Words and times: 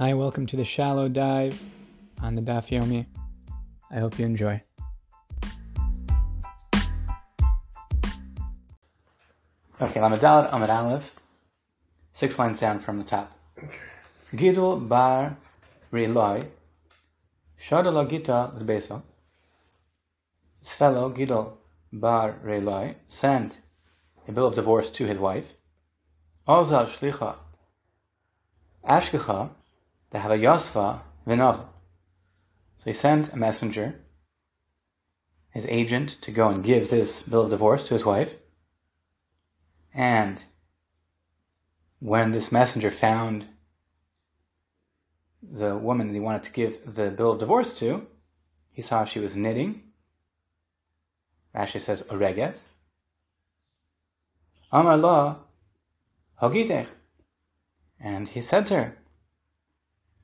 Hi, 0.00 0.14
welcome 0.14 0.46
to 0.46 0.56
the 0.56 0.64
shallow 0.64 1.10
dive 1.10 1.62
on 2.22 2.34
the 2.34 2.40
Daf 2.40 2.68
Yomi. 2.68 3.04
I 3.90 3.98
hope 3.98 4.18
you 4.18 4.24
enjoy. 4.24 4.62
Okay, 9.78 10.00
Lamadalad 10.00 10.50
Amad 10.52 10.70
Aleph, 10.70 11.14
six 12.14 12.38
lines 12.38 12.58
down 12.58 12.78
from 12.80 12.98
the 12.98 13.04
top. 13.04 13.30
Gidul 14.32 14.88
bar 14.88 15.36
Riloi, 15.92 16.46
Shadala 17.62 18.08
Gita 18.08 18.52
Beso. 18.60 19.02
His 20.60 20.72
fellow 20.72 21.12
Gidul 21.12 21.58
bar 21.92 22.36
Reloi 22.42 22.94
sent 23.06 23.58
a 24.26 24.32
bill 24.32 24.46
of 24.46 24.54
divorce 24.54 24.88
to 24.92 25.04
his 25.04 25.18
wife. 25.18 25.52
Ozal 26.48 26.86
Shlicha 26.86 27.34
Ashkecha 28.82 29.50
to 30.10 30.18
have 30.18 30.30
a 30.30 30.38
Yosfa 30.38 31.00
Vinava. 31.26 31.66
So 32.78 32.84
he 32.84 32.92
sent 32.92 33.32
a 33.32 33.36
messenger, 33.36 34.00
his 35.50 35.66
agent, 35.66 36.16
to 36.22 36.30
go 36.30 36.48
and 36.48 36.64
give 36.64 36.88
this 36.90 37.22
bill 37.22 37.42
of 37.42 37.50
divorce 37.50 37.86
to 37.88 37.94
his 37.94 38.04
wife. 38.04 38.34
And 39.92 40.42
when 41.98 42.30
this 42.30 42.50
messenger 42.50 42.90
found 42.90 43.46
the 45.42 45.76
woman 45.76 46.08
that 46.08 46.14
he 46.14 46.20
wanted 46.20 46.42
to 46.44 46.52
give 46.52 46.94
the 46.94 47.10
bill 47.10 47.32
of 47.32 47.38
divorce 47.38 47.72
to, 47.74 48.06
he 48.72 48.82
saw 48.82 49.04
she 49.04 49.20
was 49.20 49.36
knitting. 49.36 49.82
Rashi 51.54 51.80
says, 51.80 52.02
Oreges. 52.02 52.70
Amar 54.72 54.96
la 54.96 55.36
Hogitech. 56.40 56.86
And 57.98 58.28
he 58.28 58.40
said 58.40 58.66
to 58.66 58.76
her, 58.76 58.96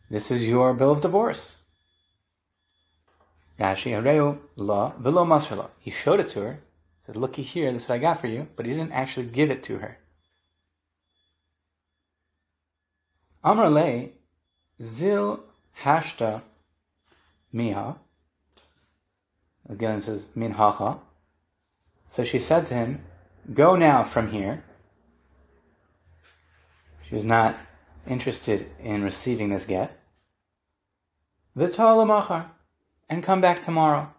This 0.09 0.31
is 0.31 0.43
your 0.43 0.73
bill 0.75 0.93
of 0.93 1.01
divorce. 1.01 1.57
Rashi 3.59 3.93
Areu 3.93 4.39
la 4.57 4.91
velo 4.99 5.25
masrala. 5.25 5.71
He 5.79 5.91
showed 5.91 6.21
it 6.21 6.29
to 6.31 6.41
her, 6.43 6.61
said, 7.07 7.17
Looky 7.17 7.43
here, 7.43 7.73
this 7.73 7.85
is 7.85 7.89
what 7.89 7.97
I 7.97 7.99
got 7.99 8.21
for 8.21 8.27
you, 8.27 8.47
but 8.55 8.67
he 8.67 8.73
didn't 8.73 8.93
actually 8.93 9.27
give 9.27 9.51
it 9.51 9.63
to 9.65 9.79
her. 9.79 9.99
Amr 13.43 13.71
le 13.71 14.09
zil 14.83 15.41
hashta 15.83 16.43
miha. 17.55 17.97
Again 19.69 19.99
it 19.99 20.03
says 20.03 20.27
min 20.35 20.53
hacha. 20.53 20.99
So 22.09 22.25
she 22.25 22.39
said 22.39 22.67
to 22.67 22.75
him, 22.75 23.05
Go 23.53 23.77
now 23.77 24.05
from 24.05 24.29
here. 24.29 24.65
She 27.09 27.15
was 27.15 27.25
not 27.25 27.57
interested 28.07 28.69
in 28.81 29.03
receiving 29.03 29.51
this 29.51 29.65
get. 29.65 29.96
V'talamachar, 31.57 32.51
and 33.09 33.23
come 33.23 33.41
back 33.41 33.63
tomorrow. 33.63 34.13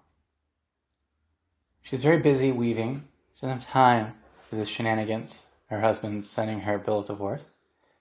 She's 1.83 2.03
very 2.03 2.17
busy 2.17 2.51
weaving. 2.51 3.07
She 3.35 3.41
doesn't 3.41 3.63
have 3.63 3.71
time 3.71 4.13
for 4.49 4.55
this 4.55 4.67
shenanigans. 4.67 5.45
Her 5.67 5.81
husband 5.81 6.25
sending 6.25 6.61
her 6.61 6.75
a 6.75 6.79
bill 6.79 6.99
of 6.99 7.07
divorce. 7.07 7.45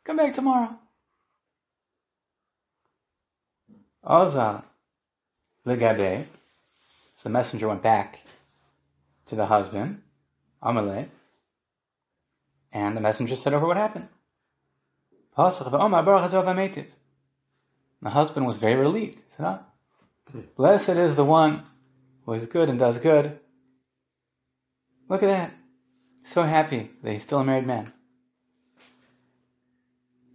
Come 0.04 0.16
back 0.16 0.34
tomorrow. 0.34 0.78
Oza 4.04 4.62
legabe. 5.66 6.26
So 7.16 7.28
the 7.28 7.32
messenger 7.32 7.68
went 7.68 7.82
back 7.82 8.20
to 9.26 9.34
the 9.34 9.46
husband, 9.46 10.02
Amalek, 10.62 11.10
and 12.72 12.96
the 12.96 13.00
messenger 13.00 13.36
said 13.36 13.52
over 13.52 13.66
what 13.66 13.76
happened. 13.76 14.08
The 18.06 18.10
husband 18.10 18.46
was 18.46 18.58
very 18.58 18.76
relieved. 18.76 19.18
He 19.18 19.24
said, 19.26 19.46
ah, 19.46 19.62
Blessed 20.54 20.90
is 20.90 21.16
the 21.16 21.24
one 21.24 21.64
who 22.24 22.34
is 22.34 22.46
good 22.46 22.70
and 22.70 22.78
does 22.78 23.00
good. 23.00 23.40
Look 25.08 25.24
at 25.24 25.26
that. 25.26 25.52
So 26.22 26.44
happy 26.44 26.92
that 27.02 27.10
he's 27.10 27.24
still 27.24 27.40
a 27.40 27.44
married 27.44 27.66
man. 27.66 27.92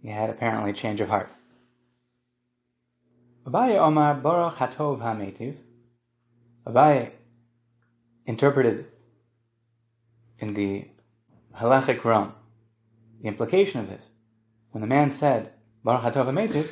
He 0.02 0.10
had 0.10 0.28
apparently 0.28 0.72
a 0.72 0.74
change 0.74 1.00
of 1.00 1.08
heart. 1.08 1.30
Abaye 3.46 3.78
Omar 3.78 4.16
Baruch 4.16 4.56
Hatov 4.56 4.98
HaMetiv. 4.98 5.56
Abaye 6.66 7.12
interpreted 8.26 8.84
in 10.40 10.52
the 10.52 10.88
halachic 11.56 12.04
realm 12.04 12.34
the 13.22 13.28
implication 13.28 13.80
of 13.80 13.88
this. 13.88 14.10
When 14.72 14.82
the 14.82 14.86
man 14.86 15.08
said, 15.08 15.54
Baruch 15.82 16.02
Hatov 16.12 16.26
HaMetiv, 16.26 16.68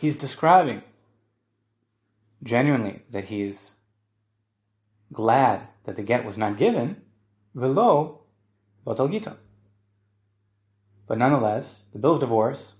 he's 0.00 0.14
describing 0.14 0.82
genuinely 2.42 3.02
that 3.10 3.24
he's 3.24 3.72
glad 5.12 5.68
that 5.84 5.96
the 5.96 6.02
get 6.02 6.24
was 6.24 6.38
not 6.38 6.56
given, 6.56 7.02
batal 7.54 9.10
gita. 9.10 9.36
But 11.06 11.18
nonetheless, 11.18 11.82
the 11.92 11.98
bill 11.98 12.14
of 12.14 12.20
divorce 12.20 12.74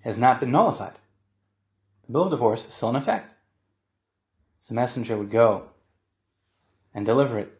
has 0.00 0.18
not 0.18 0.40
been 0.40 0.50
nullified. 0.50 0.94
The 2.06 2.12
bill 2.12 2.24
of 2.24 2.30
divorce 2.30 2.66
is 2.66 2.74
still 2.74 2.90
in 2.90 2.96
effect. 2.96 3.32
So 4.62 4.68
the 4.68 4.74
messenger 4.74 5.16
would 5.16 5.30
go 5.30 5.68
and 6.92 7.06
deliver 7.06 7.38
it 7.38 7.52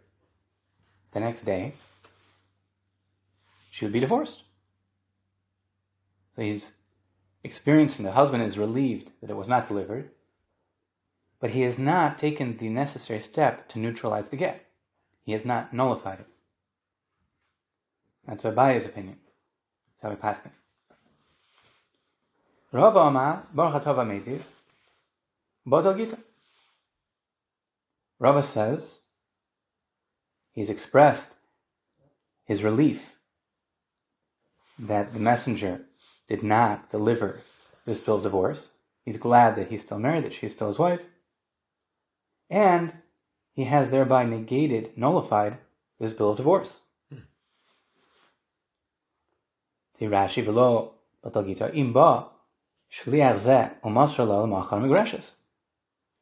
the 1.13 1.21
next 1.21 1.45
day. 1.45 1.75
She 3.71 3.85
would 3.85 3.93
be 3.93 4.01
divorced. 4.01 4.43
So 6.35 6.43
he's 6.43 6.73
experiencing 7.45 8.05
the 8.05 8.13
husband 8.13 8.43
is 8.43 8.59
relieved 8.59 9.13
that 9.21 9.31
it 9.31 9.37
was 9.37 9.49
not 9.49 9.69
delivered, 9.69 10.11
but 11.41 11.51
he 11.51 11.61
has 11.63 11.79
not 11.79 12.19
taken 12.19 12.57
the 12.57 12.71
necessary 12.71 13.21
step 13.21 13.69
to 13.69 13.79
neutralize 13.79 14.31
the 14.31 14.37
get. 14.37 14.65
He 15.23 15.33
has 15.33 15.45
not 15.45 15.73
nullified 15.73 16.21
it. 16.21 16.27
That's 18.27 18.45
Abaye's 18.45 18.87
opinion. 18.87 19.19
That's 19.93 20.03
how 20.03 20.11
we 20.11 20.17
pass 20.17 20.39
it. 20.45 20.51
Rava 22.73 23.01
Amar 23.01 23.47
Baruch 23.53 23.85
Hatova 23.85 24.05
Metiv 24.05 24.41
Bodal 25.67 25.97
Gita. 25.97 26.19
Rava 28.19 28.43
says 28.43 29.01
he's 30.53 30.71
expressed 30.71 31.35
his 32.47 32.65
relief 32.65 33.17
that 34.79 35.13
the 35.13 35.21
messenger 35.21 35.83
did 36.29 36.43
not 36.43 36.91
deliver 36.91 37.41
this 37.85 38.01
bill 38.01 38.17
of 38.17 38.23
divorce. 38.23 38.71
He's 39.05 39.19
glad 39.19 39.57
that 39.57 39.69
he's 39.69 39.83
still 39.83 39.99
married, 39.99 40.25
that 40.25 40.35
she's 40.35 40.53
still 40.53 40.69
his 40.69 40.79
wife. 40.79 41.03
And 42.49 42.95
he 43.53 43.65
has 43.65 43.91
thereby 43.91 44.25
negated, 44.25 44.97
nullified 44.97 45.59
this 45.99 46.13
bill 46.13 46.31
of 46.31 46.37
divorce. 46.37 46.81
See 49.95 50.07
Rashi 50.07 50.45
batagita 51.25 51.75
imba. 51.75 52.29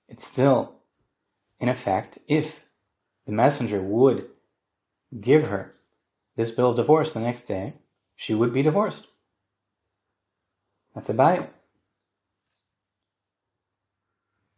It's 0.09 0.27
still 0.27 0.75
in 1.61 1.69
effect 1.69 2.19
if 2.27 2.65
the 3.27 3.33
messenger 3.33 3.81
would 3.81 4.29
give 5.21 5.45
her 5.49 5.75
this 6.37 6.51
bill 6.51 6.71
of 6.71 6.77
divorce 6.77 7.13
the 7.13 7.21
next 7.21 7.43
day, 7.43 7.75
she 8.17 8.35
would 8.35 8.53
be 8.53 8.63
divorced. 8.63 9.07
That's 10.95 11.09
a 11.09 11.15
Bible. 11.15 11.49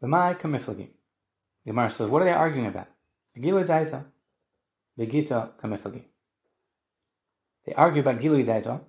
V'mai 0.03 0.39
kamiflagi. 0.39 0.89
The 1.65 1.71
Gemara 1.71 1.91
says, 1.91 2.11
what 2.11 2.23
are 2.23 2.27
they 2.27 2.33
arguing 2.33 2.67
about? 2.67 2.89
Gilu 3.39 3.65
daita, 3.65 4.05
v'gita 4.99 5.51
kamiflagi. 5.63 6.03
They 7.65 7.73
argue 7.75 8.03
about 8.03 8.21
gilu 8.21 8.45
daita. 8.45 8.81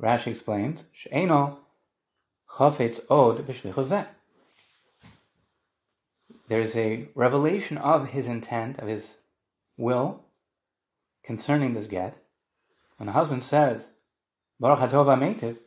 Rashi 0.00 0.28
explains, 0.28 0.84
she'eno 0.92 1.58
chafetz 2.56 3.00
od 3.10 3.46
b'shlichos 3.46 4.06
There's 6.48 6.76
a 6.76 7.08
revelation 7.14 7.78
of 7.78 8.10
his 8.10 8.28
intent, 8.28 8.78
of 8.78 8.88
his 8.88 9.14
will, 9.76 10.24
concerning 11.24 11.74
this 11.74 11.86
get. 11.86 12.16
When 12.96 13.06
the 13.06 13.12
husband 13.12 13.42
says, 13.42 13.90
Baruch 14.60 14.90
meitiv, 14.90 15.58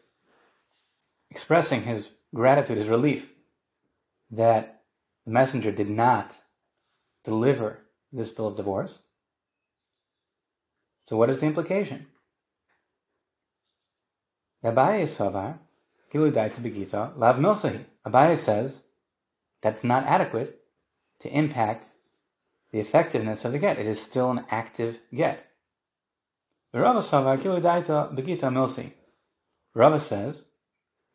expressing 1.32 1.84
his 1.84 2.10
gratitude, 2.36 2.78
his 2.78 2.90
relief 2.90 3.34
that 4.30 4.84
the 5.26 5.32
messenger 5.32 5.72
did 5.72 5.90
not 5.90 6.38
deliver 7.24 7.80
this 8.12 8.32
bill 8.32 8.48
of 8.48 8.58
divorce. 8.58 9.00
So, 11.06 11.18
what 11.18 11.30
is 11.30 11.40
the 11.40 11.46
implication? 11.46 12.08
Abaye 14.64 15.04
Savar, 15.04 15.58
Giludai 16.14 17.18
Lav 17.18 17.38
Milsahi. 17.38 17.86
Abaye 18.06 18.38
says 18.38 18.82
that's 19.62 19.84
not 19.84 20.06
adequate 20.06 20.60
to 21.20 21.30
impact 21.30 21.88
the 22.72 22.80
effectiveness 22.80 23.46
of 23.46 23.52
the 23.52 23.60
get. 23.60 23.80
It 23.80 23.88
is 23.88 24.02
still 24.02 24.32
an 24.32 24.46
active 24.50 25.00
get. 25.14 25.46
Rava 26.74 27.00
Milsi. 27.00 28.94
Rava 29.74 30.00
says 30.00 30.46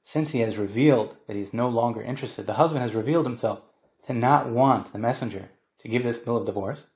since 0.06 0.30
he 0.30 0.38
has 0.38 0.56
revealed 0.56 1.16
that 1.26 1.34
he 1.34 1.42
is 1.42 1.52
no 1.52 1.68
longer 1.68 2.00
interested, 2.00 2.46
the 2.46 2.54
husband 2.54 2.80
has 2.80 2.94
revealed 2.94 3.26
himself 3.26 3.60
to 4.06 4.14
not 4.14 4.48
want 4.48 4.92
the 4.92 5.00
messenger 5.00 5.48
to 5.80 5.88
give 5.88 6.04
this 6.04 6.20
bill 6.20 6.36
of 6.36 6.46
divorce, 6.46 6.86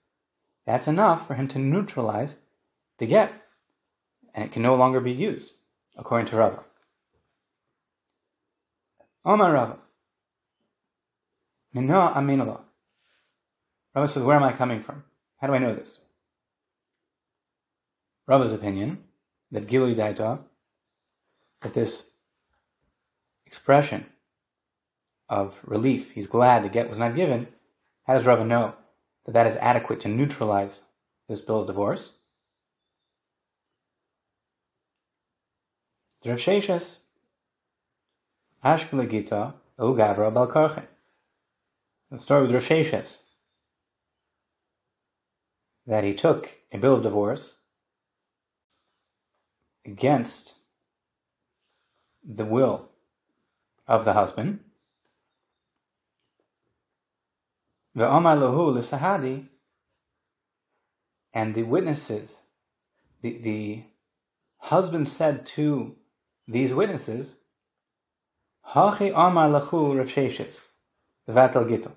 that's 0.64 0.86
enough 0.86 1.26
for 1.26 1.34
him 1.34 1.48
to 1.48 1.58
neutralize 1.58 2.36
the 2.98 3.06
get, 3.06 3.32
and 4.32 4.44
it 4.44 4.52
can 4.52 4.62
no 4.62 4.76
longer 4.76 5.00
be 5.00 5.10
used, 5.10 5.50
according 5.96 6.28
to 6.28 6.36
Rava. 6.36 6.60
Omar 9.24 9.54
Rava. 9.54 9.78
Minna 11.74 12.12
Aminullah. 12.14 12.60
Rava 13.92 14.06
says, 14.06 14.22
Where 14.22 14.36
am 14.36 14.44
I 14.44 14.52
coming 14.52 14.84
from? 14.84 15.02
How 15.38 15.48
do 15.48 15.54
I 15.54 15.58
know 15.58 15.74
this? 15.74 15.98
Rava's 18.28 18.52
opinion 18.52 19.02
that 19.50 19.66
Gilui 19.66 19.96
Daita, 19.96 20.38
that 21.62 21.74
this 21.74 22.04
expression 23.50 24.06
of 25.28 25.58
relief, 25.64 26.12
he's 26.12 26.28
glad 26.28 26.62
the 26.62 26.68
get 26.68 26.88
was 26.88 26.98
not 26.98 27.16
given, 27.16 27.48
how 28.06 28.14
does 28.14 28.24
Rava 28.24 28.44
know 28.44 28.74
that 29.26 29.32
that 29.32 29.48
is 29.48 29.56
adequate 29.56 29.98
to 30.00 30.08
neutralize 30.08 30.82
this 31.28 31.40
bill 31.40 31.62
of 31.62 31.66
divorce? 31.66 32.12
Rav 36.24 36.38
Sheshes, 36.38 36.98
Ashkele 38.64 39.10
Gita, 39.10 39.54
El 39.80 39.94
Gavra 39.94 40.32
Balkarche. 40.32 40.84
Let's 42.08 42.22
start 42.22 42.42
with 42.42 42.52
Rav 42.52 42.62
Sheshes. 42.62 43.16
That 45.88 46.04
he 46.04 46.14
took 46.14 46.54
a 46.70 46.78
bill 46.78 46.94
of 46.94 47.02
divorce 47.02 47.56
against 49.84 50.54
the 52.24 52.44
will 52.44 52.89
of 53.90 54.04
the 54.04 54.12
husband. 54.12 54.60
Ve'amar 57.96 58.38
lahu 58.38 58.72
l'sahadi, 58.72 59.48
and 61.34 61.54
the 61.56 61.64
witnesses, 61.64 62.38
the, 63.20 63.38
the 63.38 63.82
husband 64.58 65.08
said 65.08 65.44
to 65.44 65.96
these 66.46 66.72
witnesses, 66.72 67.34
Hachi 68.74 69.10
amar 69.10 69.48
lachu 69.50 69.98
Rav 69.98 70.06
Sheshes, 70.06 70.66
vatal. 71.28 71.92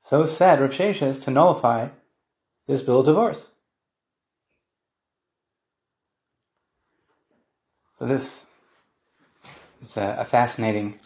So 0.00 0.26
said 0.26 0.60
Rav 0.60 0.72
Sheshes 0.72 1.22
to 1.22 1.30
nullify 1.30 1.90
this 2.66 2.82
bill 2.82 3.00
of 3.00 3.06
divorce. 3.06 3.50
So 7.96 8.06
this 8.06 8.46
is 9.84 9.96
a, 9.96 10.16
a 10.20 10.24
fascinating 10.24 10.98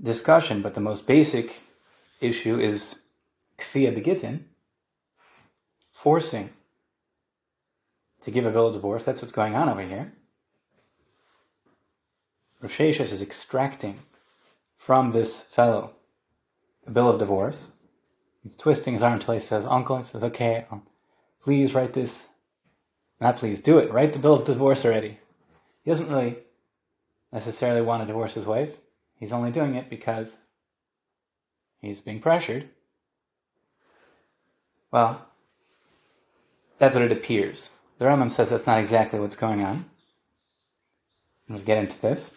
discussion, 0.00 0.62
but 0.62 0.74
the 0.74 0.80
most 0.80 1.06
basic 1.06 1.56
issue 2.20 2.58
is 2.58 3.00
kfiyah 3.58 3.94
begitin, 3.94 4.44
forcing 5.90 6.50
to 8.22 8.30
give 8.30 8.46
a 8.46 8.50
bill 8.50 8.68
of 8.68 8.74
divorce. 8.74 9.04
That's 9.04 9.22
what's 9.22 9.32
going 9.32 9.54
on 9.54 9.68
over 9.68 9.82
here. 9.82 10.12
Rav 12.60 12.80
is 12.80 13.22
extracting 13.22 14.00
from 14.76 15.12
this 15.12 15.42
fellow 15.42 15.92
a 16.86 16.90
bill 16.90 17.08
of 17.08 17.18
divorce. 17.18 17.68
He's 18.42 18.56
twisting 18.56 18.94
his 18.94 19.02
arm 19.02 19.14
until 19.14 19.34
he 19.34 19.40
says, 19.40 19.64
Uncle, 19.64 19.98
he 19.98 20.04
says, 20.04 20.24
okay, 20.24 20.66
please 21.42 21.74
write 21.74 21.92
this. 21.92 22.28
Not 23.20 23.36
please, 23.36 23.60
do 23.60 23.78
it. 23.78 23.92
Write 23.92 24.12
the 24.12 24.18
bill 24.18 24.34
of 24.34 24.44
divorce 24.44 24.84
already. 24.84 25.18
He 25.84 25.90
doesn't 25.90 26.08
really 26.08 26.38
necessarily 27.32 27.82
want 27.82 28.02
to 28.02 28.06
divorce 28.06 28.34
his 28.34 28.46
wife. 28.46 28.78
He's 29.16 29.32
only 29.32 29.50
doing 29.50 29.74
it 29.74 29.90
because 29.90 30.38
he's 31.80 32.00
being 32.00 32.20
pressured. 32.20 32.68
Well, 34.90 35.26
that's 36.78 36.94
what 36.94 37.04
it 37.04 37.12
appears. 37.12 37.70
The 37.98 38.04
Rambam 38.04 38.30
says 38.30 38.50
that's 38.50 38.66
not 38.66 38.78
exactly 38.78 39.18
what's 39.18 39.36
going 39.36 39.62
on. 39.62 39.86
We'll 41.48 41.58
get 41.58 41.78
into 41.78 42.00
this. 42.00 42.32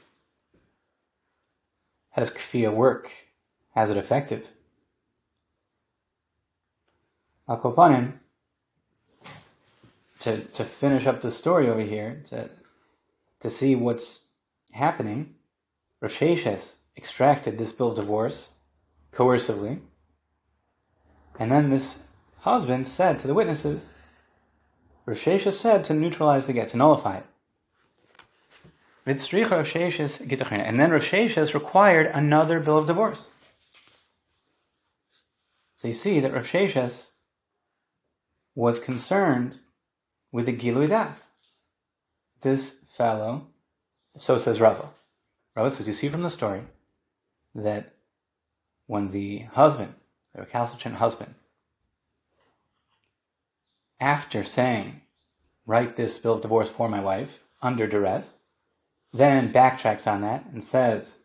How 2.12 2.22
does 2.22 2.32
kfiyah 2.32 2.74
work? 2.74 3.12
How 3.76 3.84
is 3.84 3.90
it 3.90 3.98
effective? 3.98 4.50
Al 7.48 7.58
to, 10.22 10.40
to 10.40 10.64
finish 10.64 11.08
up 11.08 11.22
the 11.22 11.32
story 11.32 11.68
over 11.68 11.82
here, 11.82 12.24
to, 12.30 12.50
to 13.40 13.50
see 13.50 13.76
what's 13.76 14.26
happening, 14.72 15.36
Rav 16.00 16.12
Sheshes 16.12 16.76
extracted 16.98 17.58
this 17.58 17.72
bill 17.72 17.90
of 17.90 17.96
divorce 17.96 18.50
coercively, 19.14 19.80
and 21.40 21.52
then 21.52 21.70
this 21.70 22.04
husband 22.40 22.88
said 22.88 23.20
to 23.20 23.28
the 23.28 23.34
witnesses, 23.34 23.88
Rav 25.06 25.18
Sheshes 25.18 25.54
said 25.54 25.84
to 25.86 25.94
neutralize 25.94 26.48
the 26.48 26.54
get, 26.54 26.70
to 26.70 26.78
nullify 26.78 27.18
it. 27.18 27.26
And 29.04 29.18
then 29.18 30.92
Rav 30.92 31.02
Sheshes 31.04 31.54
required 31.54 32.12
another 32.14 32.60
bill 32.60 32.78
of 32.78 32.88
divorce. 32.88 33.30
So 35.74 35.88
you 35.88 35.94
see 35.96 36.20
that 36.20 36.34
Rav 36.34 36.46
Sheshes 36.46 37.08
was 38.54 38.78
concerned 38.78 39.58
with 40.32 40.46
the 40.46 40.54
Gilui 40.56 40.88
Das. 40.88 41.30
This 42.42 42.76
fellow, 42.88 43.48
so 44.18 44.38
says 44.38 44.62
Rava. 44.62 44.90
Rava 45.56 45.72
says, 45.72 45.88
you 45.88 45.94
see 45.94 46.10
from 46.10 46.24
the 46.24 46.30
story 46.30 46.62
that 47.56 47.94
when 48.88 49.12
the 49.12 49.40
husband, 49.54 49.94
the 50.34 50.42
recalcitrant 50.42 50.98
husband, 50.98 51.36
after 54.00 54.44
saying, 54.44 55.02
write 55.66 55.96
this 55.96 56.18
bill 56.18 56.34
of 56.34 56.42
divorce 56.42 56.70
for 56.70 56.90
my 56.90 57.00
wife 57.00 57.40
under 57.62 57.88
duress, 57.88 58.36
then 59.14 59.52
backtracks 59.52 60.08
on 60.08 60.22
that 60.22 60.46
and 60.52 60.64
says 60.64 61.18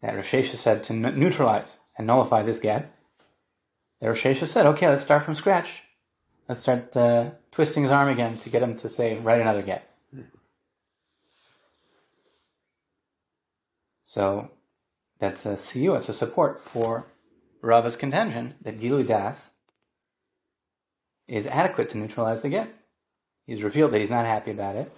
that 0.00 0.14
Rav 0.14 0.24
Sheshes 0.24 0.56
said 0.56 0.82
to 0.84 0.92
neutralize 0.92 1.78
and 1.96 2.06
nullify 2.06 2.42
this 2.42 2.58
get, 2.58 2.94
the 4.02 4.08
Rosh 4.08 4.26
said, 4.50 4.66
okay, 4.66 4.88
let's 4.88 5.04
start 5.04 5.24
from 5.24 5.36
scratch. 5.36 5.84
Let's 6.48 6.60
start 6.60 6.96
uh, 6.96 7.30
twisting 7.52 7.84
his 7.84 7.92
arm 7.92 8.08
again 8.08 8.36
to 8.36 8.50
get 8.50 8.60
him 8.60 8.76
to 8.78 8.88
say, 8.88 9.16
write 9.16 9.40
another 9.40 9.62
get. 9.62 9.91
So 14.12 14.50
that's 15.20 15.46
a 15.46 15.56
CU, 15.56 15.94
it's 15.94 16.10
a 16.10 16.12
support 16.12 16.60
for 16.60 17.06
Rava's 17.62 17.96
contention 17.96 18.56
that 18.60 18.78
Gilui 18.78 19.06
Das 19.06 19.52
is 21.26 21.46
adequate 21.46 21.88
to 21.88 21.96
neutralize 21.96 22.42
the 22.42 22.50
get. 22.50 22.68
He's 23.46 23.62
revealed 23.62 23.92
that 23.92 24.00
he's 24.00 24.10
not 24.10 24.26
happy 24.26 24.50
about 24.50 24.76
it. 24.76 24.92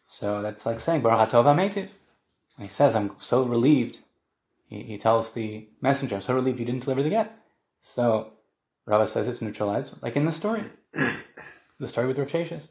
So 0.00 0.40
that's 0.40 0.64
like 0.64 0.80
saying, 0.80 1.02
Baruch 1.02 1.28
Hatov 1.28 1.44
When 1.74 1.90
he 2.56 2.68
says, 2.68 2.96
I'm 2.96 3.10
so 3.18 3.42
relieved, 3.42 3.98
he, 4.70 4.84
he 4.84 4.96
tells 4.96 5.32
the 5.32 5.68
messenger, 5.82 6.14
I'm 6.14 6.22
so 6.22 6.32
relieved 6.34 6.60
you 6.60 6.64
didn't 6.64 6.84
deliver 6.84 7.02
the 7.02 7.10
get. 7.10 7.38
So 7.82 8.32
Rava 8.86 9.06
says 9.06 9.28
it's 9.28 9.42
neutralized, 9.42 10.02
like 10.02 10.16
in 10.16 10.24
the 10.24 10.32
story, 10.32 10.64
the 10.94 11.88
story 11.88 12.06
with 12.06 12.18
Rav. 12.18 12.68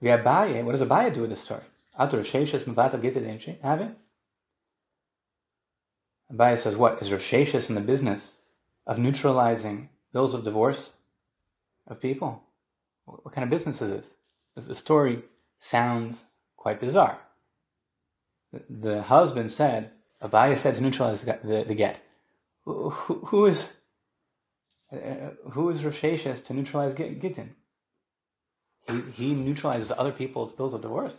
We 0.00 0.08
have 0.08 0.20
Abaye. 0.20 0.62
What 0.62 0.70
does 0.70 0.82
Abaye 0.82 1.12
do 1.12 1.22
with 1.22 1.30
this 1.30 1.40
story? 1.40 1.64
After 2.00 2.16
Rav 2.16 2.26
Sheshes 2.26 2.64
Mavata 2.64 3.00
Gita 3.00 3.20
didn't 3.20 3.58
have 3.62 3.82
it? 3.82 3.90
Abaye 6.32 6.56
says, 6.56 6.74
what? 6.74 7.02
Is 7.02 7.12
Rav 7.12 7.20
Sheshes 7.20 7.68
in 7.68 7.74
the 7.74 7.82
business 7.82 8.36
of 8.86 8.98
neutralizing 8.98 9.90
bills 10.10 10.32
of 10.32 10.42
divorce 10.42 10.92
of 11.86 12.00
people? 12.00 12.42
What 13.04 13.34
kind 13.34 13.44
of 13.44 13.50
business 13.50 13.82
is 13.82 13.90
this? 13.90 14.14
The 14.66 14.74
story 14.74 15.24
sounds 15.58 16.24
quite 16.56 16.80
bizarre. 16.80 17.18
The, 18.70 19.02
husband 19.02 19.52
said, 19.52 19.90
Abaye 20.22 20.56
said 20.56 20.76
to 20.76 20.80
neutralize 20.80 21.22
the, 21.22 21.64
the, 21.68 21.74
get 21.74 22.00
who, 22.64 22.88
who 22.90 23.44
is 23.44 23.68
uh, 24.90 24.96
who 25.50 25.68
is 25.68 25.84
Rav 25.84 26.00
to 26.00 26.54
neutralize 26.54 26.94
Gittin? 26.94 27.54
He, 28.88 29.00
he 29.12 29.34
neutralizes 29.34 29.92
other 29.92 30.12
people's 30.12 30.52
bills 30.52 30.72
of 30.72 30.80
divorce. 30.80 31.18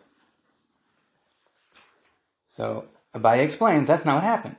So 2.51 2.85
Abaye 3.15 3.43
explains 3.43 3.87
that's 3.87 4.05
not 4.05 4.15
what 4.15 4.23
happened. 4.23 4.57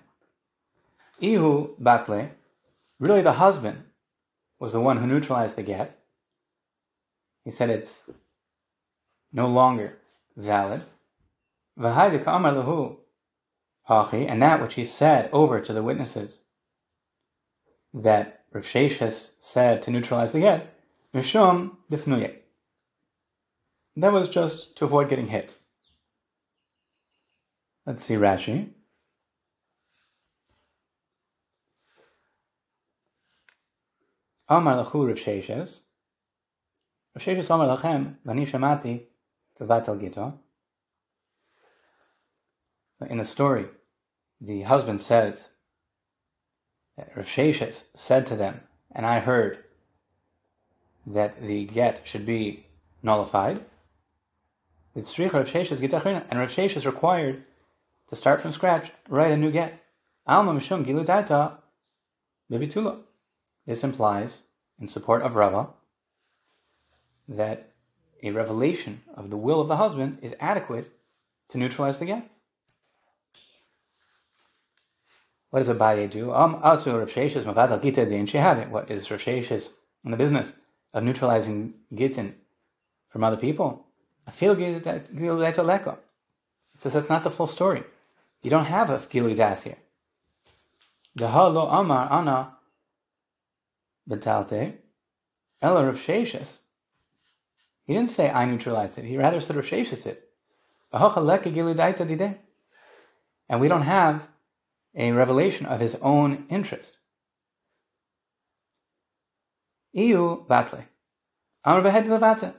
Ihu 1.21 1.77
Batle, 1.81 2.31
really 2.99 3.23
the 3.23 3.35
husband, 3.35 3.85
was 4.59 4.73
the 4.73 4.81
one 4.81 4.97
who 4.97 5.07
neutralized 5.07 5.57
the 5.57 5.63
get. 5.63 5.99
He 7.45 7.51
said 7.51 7.71
it's 7.71 8.03
no 9.33 9.47
longer 9.47 9.99
valid. 10.37 10.83
And 11.77 11.85
that 14.43 14.63
which 14.63 14.75
he 14.75 14.85
said 14.85 15.31
over 15.33 15.61
to 15.61 15.73
the 15.73 15.83
witnesses 15.83 16.39
that 17.95 18.45
Rav 18.53 18.65
said 18.65 19.83
to 19.83 19.91
neutralize 19.91 20.33
the 20.33 20.41
get, 20.41 20.79
Mishum 21.15 21.77
Difnuye. 21.91 22.37
That 23.97 24.13
was 24.13 24.29
just 24.29 24.77
to 24.77 24.85
avoid 24.87 25.11
getting 25.11 25.27
hit. 25.29 25.51
Let's 27.85 28.05
see 28.05 28.15
Rashi. 28.15 28.69
Amar 34.49 34.85
lechu 34.85 35.09
Rav 35.09 35.17
Sheshes. 35.17 35.81
Rav 37.15 37.25
Sheshes 37.25 37.53
Amar 37.53 37.77
lachem, 37.77 38.17
vani 38.25 38.47
shamati 38.47 39.03
tevatel 39.61 39.99
gito. 39.99 40.39
In 43.11 43.19
the 43.19 43.25
story, 43.25 43.67
the 44.41 44.63
husband 44.63 45.01
says, 45.01 45.49
Rav 46.97 47.27
Sheshes 47.27 47.85
said 47.95 48.27
to 48.29 48.37
them, 48.37 48.61
and 48.93 49.05
I 49.05 49.19
heard 49.19 49.59
that 51.05 51.43
the 51.43 51.65
get 51.65 52.03
should 52.05 52.25
be 52.25 52.67
nullified. 53.03 53.65
It's 54.95 55.19
Rav 55.19 55.33
Sheshes 55.33 55.81
and 55.81 56.39
Rav 56.39 56.51
Sheshes 56.51 56.87
required 56.87 57.43
to 58.13 58.17
start 58.17 58.43
from 58.43 58.53
scratch, 58.53 58.93
write 59.09 59.33
a 59.33 59.37
new 59.39 59.51
get. 59.51 59.83
Alma 60.27 60.53
mishum 60.53 60.85
gilu 60.85 61.03
daita 61.03 61.55
bibitula. 62.53 62.99
This 63.67 63.83
implies, 63.83 64.43
in 64.79 64.87
support 64.87 65.23
of 65.23 65.35
Rava, 65.35 65.69
that 67.27 67.71
a 68.23 68.31
revelation 68.31 69.01
of 69.15 69.31
the 69.31 69.39
will 69.39 69.63
of 69.63 69.69
the 69.69 69.79
husband 69.79 70.19
is 70.21 70.35
adequate 70.39 70.93
to 71.49 71.57
neutralize 71.57 71.97
the 71.97 72.05
get. 72.05 72.31
What 75.49 75.61
does 75.61 75.71
Abaye 75.71 76.11
do? 76.11 76.35
Um, 76.35 76.57
Atu 76.57 76.93
Rav 76.99 77.09
Mavadal 77.09 77.83
Gita 77.83 78.05
Din 78.05 78.27
Shehave. 78.27 78.69
What 78.69 78.91
is 78.91 79.11
Rav 79.11 79.27
in 79.27 80.11
the 80.11 80.19
business 80.19 80.53
of 80.93 81.03
neutralizing 81.03 81.73
Gittin 81.95 82.35
from 83.09 83.25
other 83.25 83.39
people? 83.39 83.87
I 84.27 84.33
feel 84.33 84.55
Giluleta 84.55 85.99
He 86.73 86.79
says 86.79 86.93
that's 86.93 87.09
not 87.09 87.25
the 87.25 87.31
full 87.31 87.47
story. 87.47 87.85
You 88.43 88.51
don't 88.51 88.65
have 88.65 88.91
a 88.91 88.99
Giludas 88.99 89.63
here. 89.63 89.79
The 91.15 91.31
Halo 91.31 91.69
Amar 91.69 92.11
Ana 92.11 92.57
Betalte 94.09 94.75
Ella 95.61 95.87
Rav 95.87 95.97
Sheshes. 95.97 96.59
He 97.85 97.95
didn't 97.95 98.11
say 98.11 98.31
I 98.31 98.45
neutralized 98.47 98.99
it. 98.99 99.05
He 99.05 99.17
rather 99.17 99.41
said 99.41 99.57
Rav 99.57 99.65
Sheshes 99.65 100.07
it. 100.07 100.29
And 103.49 103.61
we 103.61 103.69
don't 103.69 103.83
have 103.83 104.29
a 104.95 105.13
revelation 105.13 105.67
of 105.67 105.81
his 105.81 105.95
own 106.03 106.47
interest. 106.51 106.99
Iu 109.95 110.47
vatle. 110.49 110.85
Amar 111.65 111.83
behed. 111.83 112.55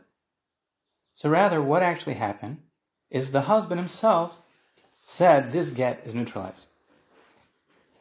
So 1.16 1.30
rather, 1.30 1.62
what 1.62 1.84
actually 1.84 2.16
happened 2.16 2.62
is 3.10 3.32
the 3.32 3.42
husband 3.42 3.80
himself 3.80 4.43
said 5.06 5.52
this 5.52 5.70
get 5.70 6.02
is 6.06 6.16
neutralized. 6.16 6.68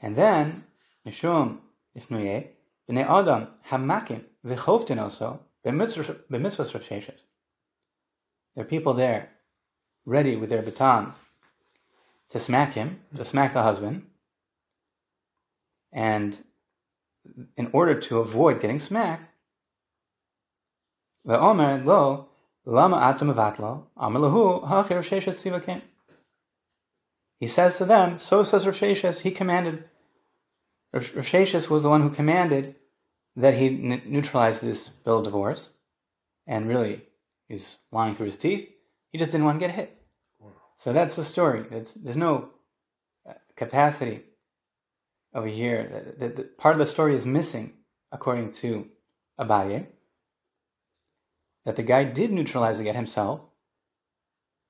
And 0.01 0.17
then, 0.17 0.65
Mishum 1.07 1.59
Ifnuye, 1.97 2.49
B'nei 2.89 3.09
Adam 3.09 3.49
Hamakim 3.69 4.23
V'chovtin 4.45 5.01
also 5.01 5.41
B'mitzvahs 5.65 6.75
Rav 6.75 6.89
There 6.89 8.65
are 8.65 8.65
people 8.65 8.95
there, 8.95 9.31
ready 10.05 10.37
with 10.37 10.51
their 10.51 10.63
batons, 10.63 11.21
to 12.31 12.41
smack 12.41 12.75
him, 12.75 13.01
to 13.15 13.25
smack 13.25 13.53
the 13.53 13.63
husband, 13.63 14.07
and 15.93 16.39
in 17.57 17.69
order 17.73 18.01
to 18.01 18.19
avoid 18.19 18.61
getting 18.61 18.81
smacked, 18.81 19.29
Ve'omer 21.27 21.85
lo 21.85 22.29
lama 22.65 22.97
atum 22.97 23.33
avatlo 23.33 23.85
amalahu 23.97 24.67
ha'chir 24.67 24.99
sheshes 24.99 25.41
sivakim. 25.41 25.83
He 27.43 27.49
says 27.49 27.77
to 27.79 27.85
them, 27.85 28.21
so 28.21 28.45
says 28.45 28.65
Rav 28.69 28.79
he 29.19 29.33
commanded, 29.33 29.83
Rav 30.93 31.25
was 31.69 31.83
the 31.83 31.89
one 31.89 32.03
who 32.03 32.11
commanded 32.11 32.77
that 33.35 33.55
he 33.55 33.69
neutralize 33.69 34.61
this 34.61 34.89
bill 34.89 35.19
of 35.19 35.25
divorce, 35.25 35.71
and 36.47 36.69
really, 36.69 37.03
he's 37.49 37.79
lying 37.91 38.15
through 38.15 38.27
his 38.27 38.37
teeth. 38.37 38.69
He 39.11 39.19
just 39.19 39.33
didn't 39.33 39.45
want 39.45 39.59
to 39.59 39.67
get 39.67 39.75
hit. 39.75 40.05
So 40.77 40.93
that's 40.93 41.17
the 41.17 41.25
story. 41.25 41.67
It's, 41.73 41.95
there's 41.95 42.17
no 42.17 42.51
uh, 43.29 43.33
capacity 43.57 44.23
over 45.35 45.49
here. 45.49 46.15
The, 46.21 46.29
the, 46.29 46.35
the, 46.35 46.43
part 46.45 46.77
of 46.77 46.79
the 46.79 46.87
story 46.87 47.17
is 47.17 47.27
missing, 47.27 47.73
according 48.13 48.53
to 48.53 48.87
Abaye, 49.41 49.89
that 51.65 51.75
the 51.75 51.83
guy 51.83 52.05
did 52.05 52.31
neutralize 52.31 52.79
the 52.79 52.85
get 52.85 52.95
himself, 52.95 53.41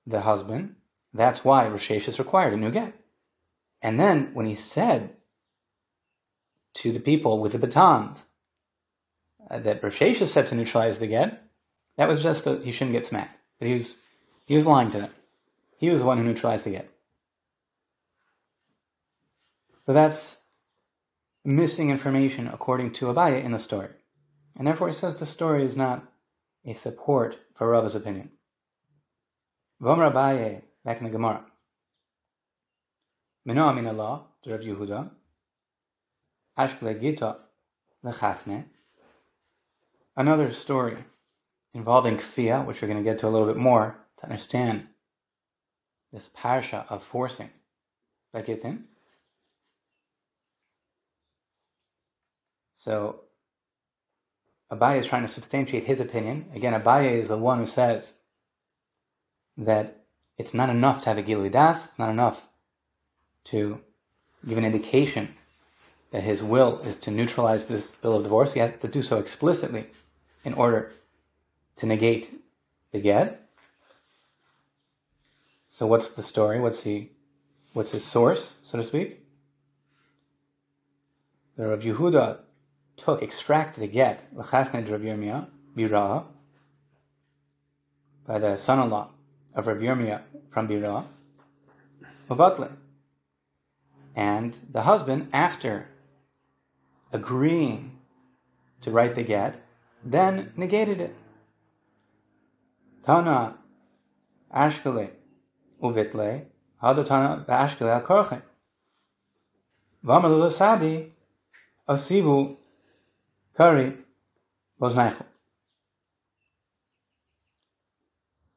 the 0.07 0.23
husband. 0.23 0.77
That's 1.13 1.45
why 1.45 1.65
Risheshis 1.65 2.19
required 2.19 2.55
a 2.55 2.57
new 2.57 2.71
get. 2.71 2.95
And 3.83 3.99
then 3.99 4.31
when 4.33 4.47
he 4.47 4.55
said 4.55 5.11
to 6.75 6.93
the 6.93 7.01
people 7.01 7.41
with 7.41 7.53
the 7.53 7.59
batons 7.59 8.25
uh, 9.51 9.59
that 9.59 9.83
Risheshis 9.83 10.29
said 10.29 10.47
to 10.49 10.55
neutralize 10.55 10.99
the 10.99 11.07
get, 11.07 11.43
that 11.97 12.09
was 12.09 12.23
just 12.23 12.45
that 12.45 12.65
he 12.65 12.73
shouldn't 12.73 12.97
get 12.97 13.07
smacked. 13.07 13.39
But 13.59 13.69
he 13.69 13.75
was 13.75 13.97
he 14.47 14.57
was 14.57 14.67
lying 14.67 14.91
to 14.93 14.99
them. 14.99 15.11
He 15.77 15.91
was 15.91 16.01
the 16.01 16.07
one 16.07 16.19
who 16.19 16.25
neutralized 16.25 16.65
the 16.65 16.71
get. 16.71 16.89
But 19.85 19.95
that's 19.95 20.39
missing 21.45 21.91
information 21.91 22.49
according 22.49 22.93
to 22.93 23.07
Abaye 23.07 23.45
in 23.45 23.53
the 23.53 23.59
story. 23.59 23.89
And 24.57 24.67
therefore 24.67 24.89
he 24.89 24.95
says 24.95 25.19
the 25.19 25.27
story 25.27 25.65
is 25.65 25.77
not 25.77 26.05
a 26.65 26.75
support 26.75 27.39
for 27.55 27.69
Rava's 27.69 27.95
opinion. 27.95 28.31
Vomra 29.81 30.13
Abaye, 30.13 30.63
back 30.85 30.99
in 30.99 31.05
the 31.05 31.11
Gemara. 31.11 31.45
Mino 33.45 33.67
Amin 33.67 33.87
Allah, 33.87 34.23
Rav 34.47 34.61
Yehuda, 34.61 35.11
Ashkele 36.59 37.01
Gita, 37.01 37.37
Lechasne. 38.05 38.65
Another 40.17 40.51
story 40.53 41.05
involving 41.75 42.19
Kfia, 42.19 42.65
which 42.67 42.83
we're 42.83 42.89
going 42.89 43.03
to 43.03 43.11
get 43.11 43.19
to 43.21 43.29
a 43.29 43.31
little 43.31 43.47
bit 43.47 43.57
more 43.57 43.97
to 44.19 44.25
understand 44.25 44.87
this 46.13 46.29
parsha 46.37 46.85
of 46.91 47.03
forcing 47.03 47.51
Begitin. 48.35 48.85
So 52.77 53.21
Abaye 54.71 54.99
is 54.99 55.07
trying 55.07 55.23
to 55.23 55.29
substantiate 55.29 55.85
his 55.85 56.01
opinion. 56.01 56.47
Again, 56.55 56.73
Abaye 56.73 57.13
is 57.13 57.29
the 57.29 57.39
one 57.39 57.59
who 57.59 57.67
says 57.67 58.15
that 59.57 60.02
it's 60.43 60.53
not 60.53 60.69
enough 60.69 61.03
to 61.03 61.09
have 61.09 61.19
a 61.19 61.23
Gilui 61.23 61.53
Das, 61.53 61.85
it's 61.85 62.01
not 62.01 62.11
enough 62.11 62.49
to 63.45 63.79
give 64.49 64.59
an 64.59 64.65
indication 64.65 65.37
that 66.11 66.25
his 66.25 66.43
will 66.43 66.81
is 66.81 66.97
to 66.97 67.13
neutralize 67.13 67.67
this 67.67 67.93
bill 68.03 68.17
of 68.17 68.25
divorce. 68.25 68.53
He 68.53 68.59
has 68.59 68.77
to 68.79 68.89
do 68.89 69.03
so 69.03 69.21
explicitly 69.21 69.87
in 70.45 70.55
order 70.55 70.93
to 71.77 71.87
negate 71.87 72.43
the 72.91 73.01
get. 73.01 73.49
So 75.69 75.87
what's 75.87 76.09
the 76.09 76.25
story? 76.25 76.59
What's 76.59 76.83
he 76.83 77.13
what's 77.73 77.93
his 77.93 78.05
source, 78.05 78.57
so 78.65 78.79
to 78.79 78.85
speak? 78.85 79.25
The 81.57 81.69
Rav 81.69 81.83
Yehuda 81.83 82.41
took, 82.97 83.23
extracted 83.23 83.85
a 83.85 83.87
get, 83.87 84.25
L'chasned 84.35 84.89
Rav 84.89 85.03
Yirmiyah, 85.03 85.47
Birah, 85.77 86.25
by 88.27 88.41
the 88.41 88.57
son-in-law 88.57 89.11
of 89.55 89.67
Rav 89.67 89.79
Yirmiyah 89.79 90.23
from 90.51 90.69
Birah, 90.69 91.05
Uvatle. 92.31 92.71
And 94.15 94.59
the 94.71 94.83
husband, 94.83 95.29
after 95.33 95.89
agreeing 97.13 97.99
to 98.83 98.91
write 98.91 99.15
the 99.15 99.23
get, 99.23 99.63
then 100.05 100.53
negated 100.57 101.01
it. 101.01 101.15
Tana 103.05 103.57
Ashkele 104.55 105.11
Uvitle, 105.83 106.45
Hadotana 106.83 107.47
Ashkele 107.47 107.89
Al 107.89 108.03
Korche. 108.03 108.43
Vamalu 110.05 110.51
Sadi 110.51 111.09
Asivu 111.89 112.57
Kari 113.57 113.95
Boznaichel. 114.81 115.27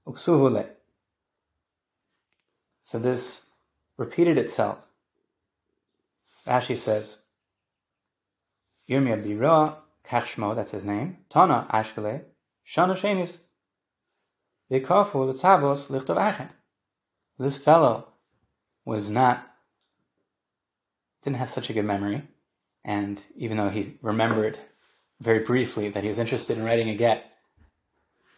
Uksuvule. 0.07 0.74
So 2.85 2.99
this 2.99 3.41
repeated 3.97 4.37
itself. 4.37 4.77
Rashi 6.45 6.77
says, 6.77 7.17
Yirmiyah 8.87 9.25
Bira, 9.25 9.77
Kachshmo, 10.07 10.55
that's 10.55 10.69
his 10.69 10.85
name, 10.85 11.17
Tana 11.31 11.65
Ashkele, 11.73 12.21
Shana 12.63 12.95
Shenis, 12.95 13.39
Yekafu 14.69 15.13
Litzavos 15.13 15.87
Lichtov 15.87 16.17
Achen. 16.17 16.49
This 17.39 17.57
fellow 17.57 18.09
was 18.85 19.09
not, 19.09 19.51
didn't 21.23 21.37
have 21.37 21.49
such 21.49 21.71
a 21.71 21.73
good 21.73 21.85
memory, 21.85 22.21
and 22.83 23.19
even 23.35 23.57
though 23.57 23.69
he 23.69 23.97
remembered 24.03 24.59
very 25.19 25.39
briefly 25.39 25.89
that 25.89 26.03
he 26.03 26.09
was 26.09 26.19
interested 26.19 26.55
in 26.55 26.63
writing 26.63 26.89
a 26.89 26.95
get. 26.95 27.31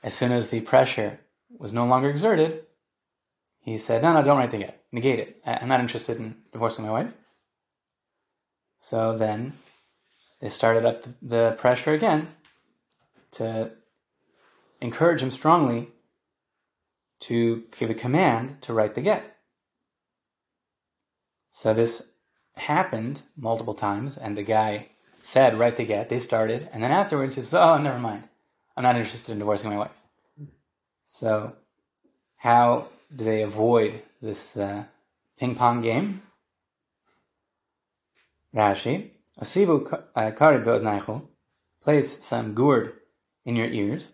As 0.01 0.13
soon 0.13 0.31
as 0.31 0.47
the 0.47 0.61
pressure 0.61 1.19
was 1.49 1.73
no 1.73 1.85
longer 1.85 2.09
exerted, 2.09 2.63
he 3.67 3.77
said, 3.77 4.01
No, 4.01 4.13
no, 4.13 4.23
don't 4.23 4.37
write 4.37 4.51
the 4.51 4.59
get. 4.59 4.81
Negate 4.93 5.19
it. 5.19 5.41
I'm 5.45 5.67
not 5.67 5.81
interested 5.81 6.17
in 6.17 6.37
divorcing 6.53 6.85
my 6.85 6.91
wife. 6.91 7.11
So 8.79 9.17
then 9.17 9.57
they 10.39 10.49
started 10.49 10.85
up 10.85 11.05
the 11.21 11.51
pressure 11.57 11.91
again 11.91 12.29
to 13.31 13.71
encourage 14.79 15.21
him 15.21 15.31
strongly 15.31 15.89
to 17.19 17.63
give 17.77 17.89
a 17.89 17.93
command 17.93 18.61
to 18.61 18.73
write 18.73 18.95
the 18.95 19.01
get. 19.01 19.35
So 21.49 21.73
this 21.73 22.03
happened 22.55 23.21
multiple 23.35 23.73
times, 23.73 24.15
and 24.15 24.37
the 24.37 24.43
guy 24.43 24.89
said, 25.21 25.59
write 25.59 25.75
the 25.75 25.83
get. 25.83 26.07
They 26.07 26.21
started, 26.21 26.69
and 26.71 26.81
then 26.81 26.91
afterwards 26.91 27.35
he 27.35 27.41
says, 27.41 27.53
oh, 27.53 27.77
never 27.77 27.99
mind. 27.99 28.29
I'm 28.77 28.83
not 28.83 28.95
interested 28.95 29.31
in 29.31 29.39
divorcing 29.39 29.71
my 29.71 29.77
wife. 29.77 29.99
So, 31.03 31.53
how 32.37 32.89
they 33.09 33.41
avoid 33.41 34.01
this 34.21 34.57
uh, 34.57 34.83
ping 35.39 35.55
pong 35.55 35.81
game? 35.81 36.21
Rashi, 38.55 39.11
Asivu 39.39 39.85
karid 40.35 40.65
be'odnaichu, 40.65 41.21
place 41.83 42.23
some 42.23 42.53
gourd 42.53 42.93
in 43.45 43.55
your 43.55 43.67
ears. 43.67 44.13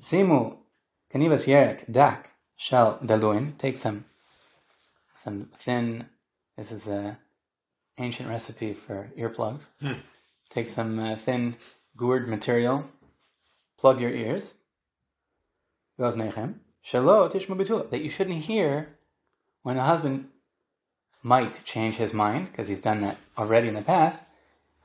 Simu 0.00 0.56
kanivas 1.12 1.46
yerek 1.46 1.90
dak 1.90 2.30
shel 2.56 2.98
daluin, 3.04 3.56
take 3.58 3.76
some 3.76 4.04
some 5.22 5.48
thin, 5.58 6.06
this 6.56 6.70
is 6.70 6.88
a 6.88 7.18
ancient 7.98 8.28
recipe 8.28 8.74
for 8.74 9.10
earplugs. 9.18 9.66
Hmm. 9.80 10.00
Take 10.50 10.66
some 10.66 10.98
uh, 10.98 11.16
thin 11.16 11.56
gourd 11.96 12.28
material, 12.28 12.84
plug 13.78 14.00
your 14.00 14.10
ears. 14.10 14.54
That 17.90 18.00
you 18.02 18.10
shouldn't 18.10 18.44
hear 18.44 18.96
when 19.62 19.76
a 19.76 19.84
husband 19.84 20.28
might 21.22 21.64
change 21.64 21.96
his 21.96 22.12
mind, 22.12 22.46
because 22.46 22.68
he's 22.68 22.80
done 22.80 23.00
that 23.00 23.18
already 23.36 23.66
in 23.66 23.74
the 23.74 23.82
past, 23.82 24.22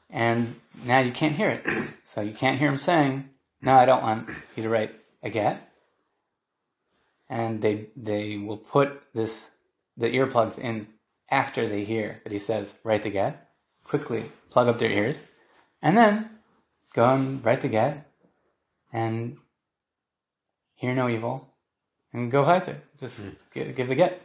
and 0.10 0.60
now 0.84 1.00
you 1.00 1.12
can't 1.12 1.36
hear 1.36 1.50
it. 1.50 1.66
So 2.04 2.20
you 2.20 2.34
can't 2.34 2.60
hear 2.60 2.68
him 2.68 2.78
saying, 2.78 3.30
No, 3.62 3.74
I 3.74 3.86
don't 3.86 4.04
want 4.04 4.30
you 4.56 4.64
to 4.64 4.70
write 4.70 4.94
a 5.24 5.30
get. 5.30 5.72
And 7.30 7.62
they 7.62 7.88
they 7.96 8.36
will 8.36 8.58
put 8.58 9.02
this 9.14 9.52
the 9.96 10.14
earplugs 10.14 10.60
in 10.60 10.88
after 11.30 11.70
they 11.70 11.86
hear 11.86 12.20
that 12.24 12.34
he 12.34 12.40
says, 12.40 12.74
write 12.84 13.04
the 13.04 13.10
get, 13.10 13.48
quickly 13.86 14.32
plug 14.50 14.68
up 14.68 14.80
their 14.80 14.92
ears, 14.92 15.22
and 15.82 15.96
then 15.96 16.30
go 16.94 17.06
and 17.06 17.46
write 17.46 17.62
the 17.62 17.70
get 17.70 18.12
and 18.92 19.38
hear 20.76 20.94
no 20.94 21.08
evil 21.08 21.48
and 22.14 22.32
go 22.32 22.44
weiter. 22.44 22.82
Just 23.00 23.22
mm. 23.22 23.36
give, 23.54 23.76
give 23.76 23.88
the 23.88 23.96
get. 23.96 24.22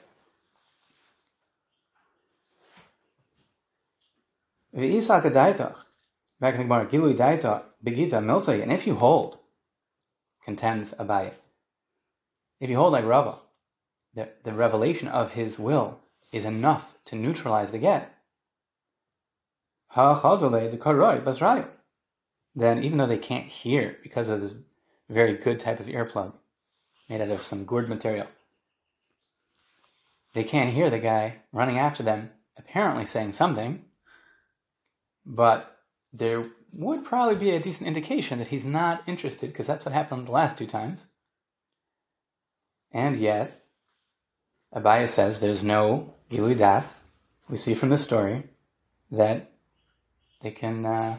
And 4.73 4.85
if 4.85 4.93
you 8.87 8.95
hold, 8.95 9.39
contends 10.45 10.93
Abaye, 10.93 11.33
if 12.61 12.71
you 12.71 12.77
hold 12.77 12.93
like 12.93 13.05
Rava, 13.05 13.39
the, 14.15 14.29
the 14.45 14.53
revelation 14.53 15.09
of 15.09 15.33
his 15.33 15.59
will 15.59 15.99
is 16.33 16.45
enough 16.45 16.95
to 17.07 17.17
neutralize 17.17 17.71
the 17.71 17.79
get. 17.79 18.13
Ha 19.89 20.21
Chazale 20.21 20.71
de 20.71 20.77
Karoi 20.77 21.23
Basrayo. 21.23 21.69
Then, 22.55 22.85
even 22.85 22.99
though 22.99 23.07
they 23.07 23.19
can't 23.19 23.47
hear 23.47 23.97
because 24.03 24.29
of 24.29 24.41
this 24.41 24.55
very 25.09 25.35
good 25.35 25.61
type 25.61 25.81
of 25.81 25.87
earplug 25.87 26.33
made 27.09 27.21
out 27.21 27.31
of 27.31 27.43
some 27.43 27.65
gourd 27.65 27.89
material, 27.89 28.27
they 30.35 30.45
can't 30.45 30.75
hear 30.75 30.91
the 30.91 30.99
guy 30.99 31.37
running 31.53 31.79
after 31.79 32.03
them, 32.03 32.31
apparently 32.59 33.07
saying 33.07 33.33
something, 33.33 33.85
but 35.25 35.79
there 36.13 36.47
would 36.73 37.05
probably 37.05 37.37
be 37.37 37.51
a 37.51 37.61
decent 37.61 37.87
indication 37.87 38.39
that 38.39 38.49
he's 38.49 38.65
not 38.65 39.03
interested 39.07 39.49
because 39.49 39.67
that's 39.67 39.85
what 39.85 39.95
happened 39.95 40.27
the 40.27 40.33
last 40.33 40.59
two 40.59 40.67
times. 40.67 41.07
And 42.93 43.17
yet, 43.17 43.63
Abaye 44.75 45.09
says 45.09 45.41
there's 45.41 45.65
no 45.65 46.15
Gilui 46.31 46.57
Das, 46.57 47.03
we 47.49 47.57
see 47.57 47.75
from 47.75 47.89
the 47.89 47.99
story 47.99 48.45
that 49.11 49.51
they 50.43 50.51
can 50.51 50.85
uh, 50.85 51.19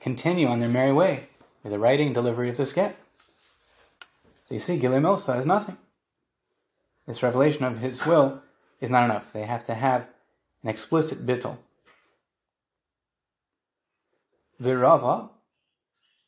continue 0.00 0.46
on 0.46 0.60
their 0.60 0.68
merry 0.68 0.92
way 0.92 1.28
with 1.62 1.72
the 1.72 1.78
writing 1.78 2.12
delivery 2.12 2.48
of 2.48 2.56
this 2.56 2.72
get. 2.72 2.96
So 4.52 4.72
you 4.74 4.80
see, 4.80 4.86
Milsa 4.86 5.38
is 5.38 5.46
nothing. 5.46 5.78
This 7.06 7.22
revelation 7.22 7.64
of 7.64 7.78
his 7.78 8.04
will 8.04 8.42
is 8.82 8.90
not 8.90 9.06
enough. 9.06 9.32
They 9.32 9.44
have 9.44 9.64
to 9.64 9.74
have 9.74 10.06
an 10.62 10.68
explicit 10.68 11.24
bittul. 11.24 11.56
Virava, 14.60 15.30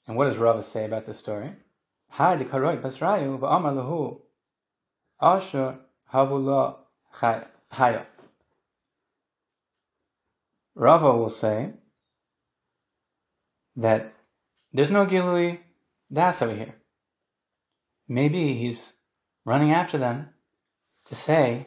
and 0.07 0.17
what 0.17 0.25
does 0.25 0.39
Rava 0.39 0.63
say 0.63 0.87
about 0.87 1.05
this 1.05 1.19
story? 1.19 1.53
Hai 2.09 2.37
de 2.37 2.47
karoi 2.47 2.81
basrayu 2.81 3.39
va'amar 3.39 3.75
lahu 3.75 4.21
asher 5.21 5.77
havula 6.11 6.77
chaya. 7.21 8.07
Rava 10.75 11.15
will 11.15 11.29
say 11.29 11.75
that 13.77 14.15
there's 14.73 14.91
no 14.91 15.05
Gilui 15.05 15.59
Das 16.11 16.41
over 16.41 16.55
here. 16.55 16.75
Maybe 18.09 18.55
he's 18.55 18.93
running 19.45 19.73
after 19.73 19.99
them 19.99 20.31
to 21.07 21.15
say, 21.15 21.67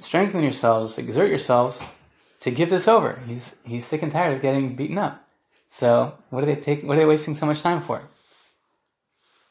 strengthen 0.00 0.42
yourselves, 0.42 0.98
exert 0.98 1.28
yourselves 1.28 1.82
to 2.40 2.50
give 2.50 2.70
this 2.70 2.88
over. 2.88 3.20
He's 3.26 3.56
he's 3.64 3.86
sick 3.86 4.02
and 4.02 4.12
tired 4.12 4.34
of 4.34 4.42
getting 4.42 4.76
beaten 4.76 4.98
up. 4.98 5.26
So 5.68 6.16
what 6.30 6.42
are 6.42 6.46
they 6.46 6.56
taking, 6.56 6.86
what 6.86 6.96
are 6.96 7.00
they 7.00 7.06
wasting 7.06 7.34
so 7.34 7.46
much 7.46 7.62
time 7.62 7.82
for? 7.82 8.02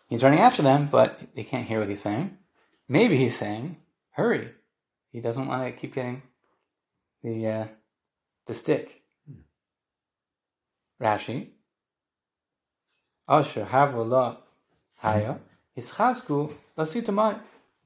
He's 0.08 0.24
running 0.24 0.40
after 0.40 0.62
them, 0.62 0.88
but 0.92 1.20
they 1.36 1.44
can't 1.44 1.68
hear 1.68 1.80
what 1.80 1.90
he's 1.90 2.02
saying. 2.02 2.38
Maybe 2.88 3.18
he's 3.18 3.38
saying, 3.38 3.78
hurry. 4.12 4.52
He 5.12 5.20
doesn't 5.20 5.48
want 5.48 5.64
to 5.64 5.72
keep 5.72 5.96
getting 5.96 6.22
the 7.24 7.48
uh, 7.48 7.68
the 8.46 8.54
stick. 8.54 9.02
Rashi. 11.02 11.50
Asher 13.28 13.66
havula 13.66 14.38
haya 14.98 15.40
ischasku 15.78 16.54
lasitamai. 16.78 17.40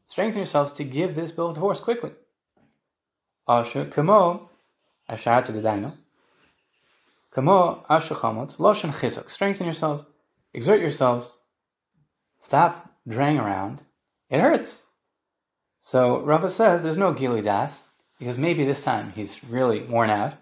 Strengthen 0.08 0.40
yourselves 0.40 0.74
to 0.74 0.84
give 0.84 1.16
this 1.16 1.32
bill 1.32 1.50
of 1.50 1.56
divorce 1.56 1.80
quickly. 1.80 2.12
Asher 3.48 3.86
kamo 3.86 4.50
ashar 5.08 5.44
to 5.44 5.52
the 5.52 5.62
dino. 5.62 5.94
Kamo 7.32 7.86
asher 7.90 8.16
chamot 8.16 8.58
loshen 8.58 8.92
chizuk. 8.92 9.30
Strengthen 9.30 9.66
yourselves. 9.66 10.04
Exert 10.54 10.82
yourselves. 10.82 11.34
Stop 12.40 12.90
draying 13.08 13.40
around. 13.40 13.82
It 14.30 14.40
hurts. 14.40 14.84
So 15.80 16.22
Rava 16.22 16.50
says 16.50 16.84
there's 16.84 16.98
no 16.98 17.14
gili 17.14 17.42
das 17.42 17.72
because 18.18 18.38
maybe 18.38 18.66
this 18.66 18.82
time 18.82 19.14
he's 19.16 19.44
really 19.44 19.84
worn 19.84 20.10
out 20.10 20.34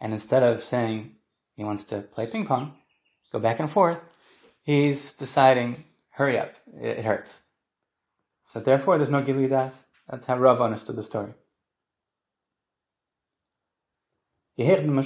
and 0.00 0.12
instead 0.12 0.42
of 0.42 0.62
saying 0.62 1.16
he 1.56 1.64
wants 1.64 1.84
to 1.84 2.00
play 2.00 2.26
ping 2.26 2.46
pong, 2.46 2.72
go 3.32 3.38
back 3.38 3.60
and 3.60 3.70
forth, 3.70 4.00
he's 4.62 5.12
deciding, 5.12 5.84
hurry 6.20 6.38
up, 6.38 6.52
it, 6.78 7.02
hurts. 7.02 7.40
So 8.42 8.60
therefore, 8.60 8.98
there's 8.98 9.08
no 9.08 9.22
Gili 9.22 9.48
Das. 9.48 9.86
That's 10.06 10.26
how 10.26 10.36
Rav 10.36 10.60
understood 10.60 10.96
the 10.96 11.02
story. 11.02 11.32
In 14.58 15.00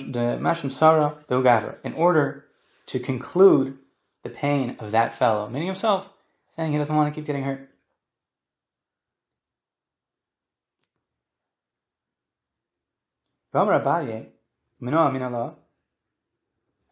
order 1.95 2.47
to 2.87 2.99
conclude 2.99 3.79
the 4.25 4.31
pain 4.31 4.77
of 4.81 4.91
that 4.91 5.17
fellow, 5.17 5.49
meaning 5.49 5.69
himself, 5.69 6.09
saying 6.57 6.73
he 6.73 6.79
doesn't 6.79 6.97
want 6.97 7.15
to 7.15 7.17
keep 7.17 7.29
getting 7.29 7.45
hurt. 7.45 7.71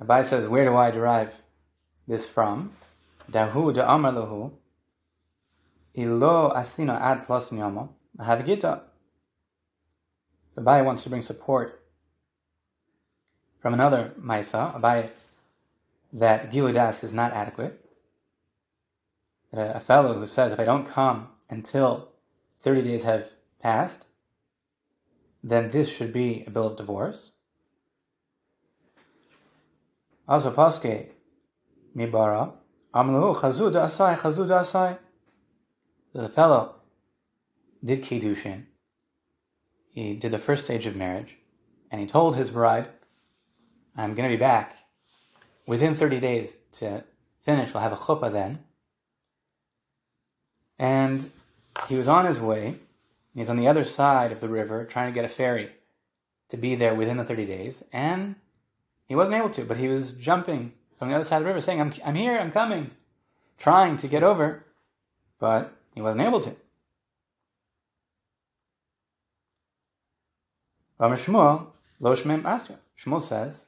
Abai 0.00 0.24
says, 0.24 0.46
where 0.46 0.64
do 0.64 0.76
I 0.76 0.92
derive 0.92 1.42
this 2.06 2.24
from? 2.24 2.70
Dahu 3.32 3.74
da 3.74 3.86
amalahu. 3.88 4.52
Ilo 5.94 6.50
asina 6.54 7.00
ad 7.00 7.24
plus 7.24 7.50
nyama. 7.52 7.88
Havigita. 8.18 8.82
Abai 10.56 10.84
wants 10.84 11.02
to 11.02 11.08
bring 11.08 11.22
support 11.22 11.82
from 13.60 13.72
another 13.74 14.12
Maisa, 14.20 14.74
Abai, 14.78 15.10
that 16.12 16.52
Giludas 16.52 17.02
is 17.04 17.12
not 17.14 17.32
adequate. 17.32 17.78
That 19.52 19.76
a 19.76 19.80
fellow 19.80 20.14
who 20.14 20.26
says, 20.26 20.52
if 20.52 20.60
I 20.60 20.64
don't 20.64 20.86
come 20.86 21.28
until 21.48 22.08
30 22.60 22.82
days 22.82 23.04
have 23.04 23.28
passed, 23.62 24.06
then 25.42 25.70
this 25.70 25.88
should 25.88 26.12
be 26.12 26.44
a 26.46 26.50
bill 26.50 26.66
of 26.66 26.76
divorce. 26.76 27.32
Also 30.28 30.50
paske 30.50 31.08
mibara 31.96 32.52
amlu 32.94 33.34
chazu 33.34 33.70
asai 33.72 34.16
chazu 34.16 34.46
asai. 34.48 34.98
The 36.12 36.28
fellow 36.28 36.74
did 37.82 38.02
Kiddushin. 38.02 38.66
He 39.90 40.14
did 40.14 40.32
the 40.32 40.38
first 40.38 40.64
stage 40.64 40.86
of 40.86 40.96
marriage, 40.96 41.36
and 41.90 42.00
he 42.00 42.06
told 42.06 42.36
his 42.36 42.50
bride, 42.50 42.88
I'm 43.96 44.14
going 44.14 44.28
to 44.28 44.34
be 44.34 44.40
back 44.40 44.76
within 45.66 45.94
30 45.94 46.20
days 46.20 46.56
to 46.72 47.04
finish. 47.42 47.72
We'll 47.72 47.82
have 47.82 47.92
a 47.92 47.96
chuppah 47.96 48.32
then. 48.32 48.60
And 50.78 51.30
he 51.88 51.96
was 51.96 52.08
on 52.08 52.24
his 52.24 52.40
way. 52.40 52.78
He's 53.34 53.50
on 53.50 53.56
the 53.56 53.68
other 53.68 53.84
side 53.84 54.32
of 54.32 54.40
the 54.40 54.48
river 54.48 54.84
trying 54.84 55.12
to 55.12 55.14
get 55.14 55.24
a 55.24 55.28
ferry 55.28 55.70
to 56.48 56.56
be 56.56 56.74
there 56.74 56.94
within 56.94 57.16
the 57.16 57.24
30 57.24 57.46
days. 57.46 57.82
And 57.92 58.36
he 59.06 59.14
wasn't 59.14 59.36
able 59.36 59.50
to, 59.50 59.64
but 59.64 59.76
he 59.76 59.88
was 59.88 60.12
jumping 60.12 60.72
from 61.02 61.08
the 61.08 61.16
other 61.16 61.24
side 61.24 61.38
of 61.38 61.42
the 61.42 61.48
river 61.48 61.60
saying, 61.60 61.80
I'm, 61.80 61.92
I'm 62.04 62.14
here, 62.14 62.38
I'm 62.38 62.52
coming, 62.52 62.92
trying 63.58 63.96
to 63.96 64.06
get 64.06 64.22
over, 64.22 64.64
but 65.40 65.76
he 65.96 66.00
wasn't 66.00 66.22
able 66.22 66.40
to. 66.42 66.54
Rabbi 71.00 71.16
Shmuel, 71.16 71.66
Lo 71.98 72.14
Shmem 72.14 72.44
Astra. 72.44 72.76
Shmuel 72.96 73.20
says, 73.20 73.64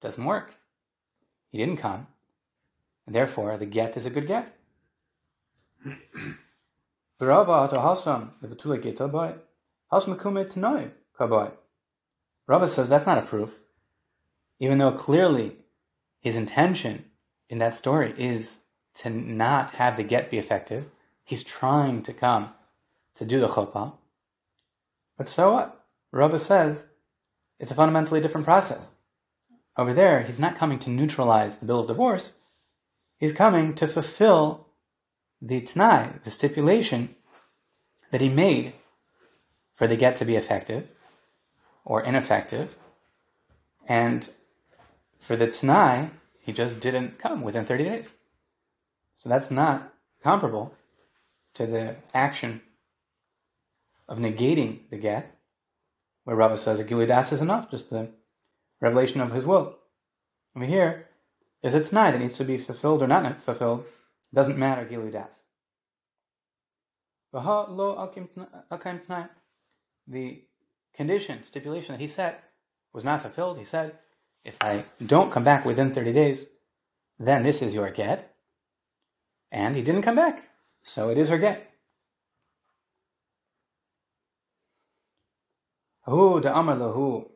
doesn't 0.00 0.24
work. 0.24 0.54
He 1.50 1.58
didn't 1.58 1.78
come, 1.78 2.06
and 3.06 3.14
therefore 3.16 3.58
the 3.58 3.66
get 3.66 3.96
is 3.96 4.06
a 4.06 4.10
good 4.10 4.28
get. 4.28 4.56
Tanoi 10.48 10.92
oh 11.10 11.18
Kaboy. 11.18 11.50
Oh 11.50 11.52
Rava 12.46 12.68
says 12.68 12.88
that's 12.88 13.04
not 13.04 13.18
a 13.18 13.22
proof, 13.22 13.58
even 14.60 14.78
though 14.78 14.92
clearly 14.92 15.56
his 16.24 16.36
intention 16.36 17.04
in 17.50 17.58
that 17.58 17.74
story 17.74 18.14
is 18.16 18.60
to 18.94 19.10
not 19.10 19.72
have 19.72 19.98
the 19.98 20.02
get 20.02 20.30
be 20.30 20.38
effective. 20.38 20.86
He's 21.22 21.44
trying 21.44 22.02
to 22.04 22.14
come 22.14 22.54
to 23.16 23.26
do 23.26 23.40
the 23.40 23.48
chuppah. 23.48 23.92
But 25.18 25.28
so 25.28 25.52
what? 25.52 25.84
Rava 26.12 26.38
says 26.38 26.86
it's 27.60 27.70
a 27.70 27.74
fundamentally 27.74 28.22
different 28.22 28.46
process. 28.46 28.92
Over 29.76 29.92
there, 29.92 30.22
he's 30.22 30.38
not 30.38 30.56
coming 30.56 30.78
to 30.78 30.90
neutralize 30.90 31.58
the 31.58 31.66
bill 31.66 31.80
of 31.80 31.88
divorce. 31.88 32.32
He's 33.18 33.34
coming 33.34 33.74
to 33.74 33.86
fulfill 33.86 34.68
the 35.42 35.60
t'nai, 35.60 36.22
the 36.22 36.30
stipulation 36.30 37.16
that 38.12 38.22
he 38.22 38.30
made 38.30 38.72
for 39.74 39.86
the 39.86 39.96
get 39.96 40.16
to 40.16 40.24
be 40.24 40.36
effective 40.36 40.88
or 41.84 42.02
ineffective. 42.02 42.76
And 43.86 44.30
for 45.24 45.36
the 45.36 45.46
t'nai, 45.46 46.10
he 46.38 46.52
just 46.52 46.80
didn't 46.80 47.18
come 47.18 47.42
within 47.42 47.64
30 47.64 47.84
days. 47.84 48.10
So 49.14 49.28
that's 49.28 49.50
not 49.50 49.92
comparable 50.22 50.74
to 51.54 51.66
the 51.66 51.96
action 52.12 52.60
of 54.08 54.18
negating 54.18 54.80
the 54.90 54.98
get, 54.98 55.36
where 56.24 56.36
Rava 56.36 56.58
says 56.58 56.80
a 56.80 56.84
Giludas 56.84 57.32
is 57.32 57.40
enough, 57.40 57.70
just 57.70 57.88
the 57.90 58.10
revelation 58.80 59.20
of 59.20 59.32
his 59.32 59.46
will. 59.46 59.78
Over 60.54 60.66
here, 60.66 61.08
is 61.62 61.74
a 61.74 61.80
t'nai 61.80 62.12
that 62.12 62.20
needs 62.20 62.36
to 62.36 62.44
be 62.44 62.58
fulfilled 62.58 63.02
or 63.02 63.06
not 63.06 63.40
fulfilled. 63.40 63.86
It 64.30 64.34
doesn't 64.34 64.58
matter, 64.58 64.84
Giludas. 64.84 65.42
The 70.06 70.42
condition, 70.94 71.44
stipulation 71.46 71.94
that 71.94 72.00
he 72.00 72.08
set 72.08 72.44
was 72.92 73.04
not 73.04 73.22
fulfilled. 73.22 73.58
He 73.58 73.64
said, 73.64 73.98
if 74.44 74.56
I 74.60 74.84
don't 75.04 75.32
come 75.32 75.44
back 75.44 75.64
within 75.64 75.92
30 75.92 76.12
days, 76.12 76.46
then 77.18 77.42
this 77.42 77.62
is 77.62 77.74
your 77.74 77.90
get. 77.90 78.34
And 79.50 79.76
he 79.76 79.82
didn't 79.82 80.02
come 80.02 80.16
back. 80.16 80.48
So 80.82 81.08
it 81.08 81.18
is 81.18 81.28
her 81.30 81.38
get. 81.38 81.70
Hu 86.02 86.36
amar 86.36 86.76
lahu 86.76 87.26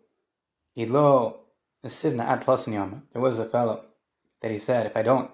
ilo 0.76 1.40
sivna 1.86 2.26
ad 2.26 3.02
There 3.12 3.22
was 3.22 3.38
a 3.38 3.46
fellow 3.46 3.84
that 4.42 4.50
he 4.50 4.58
said, 4.58 4.84
if 4.84 4.96
I 4.96 5.02
don't 5.02 5.30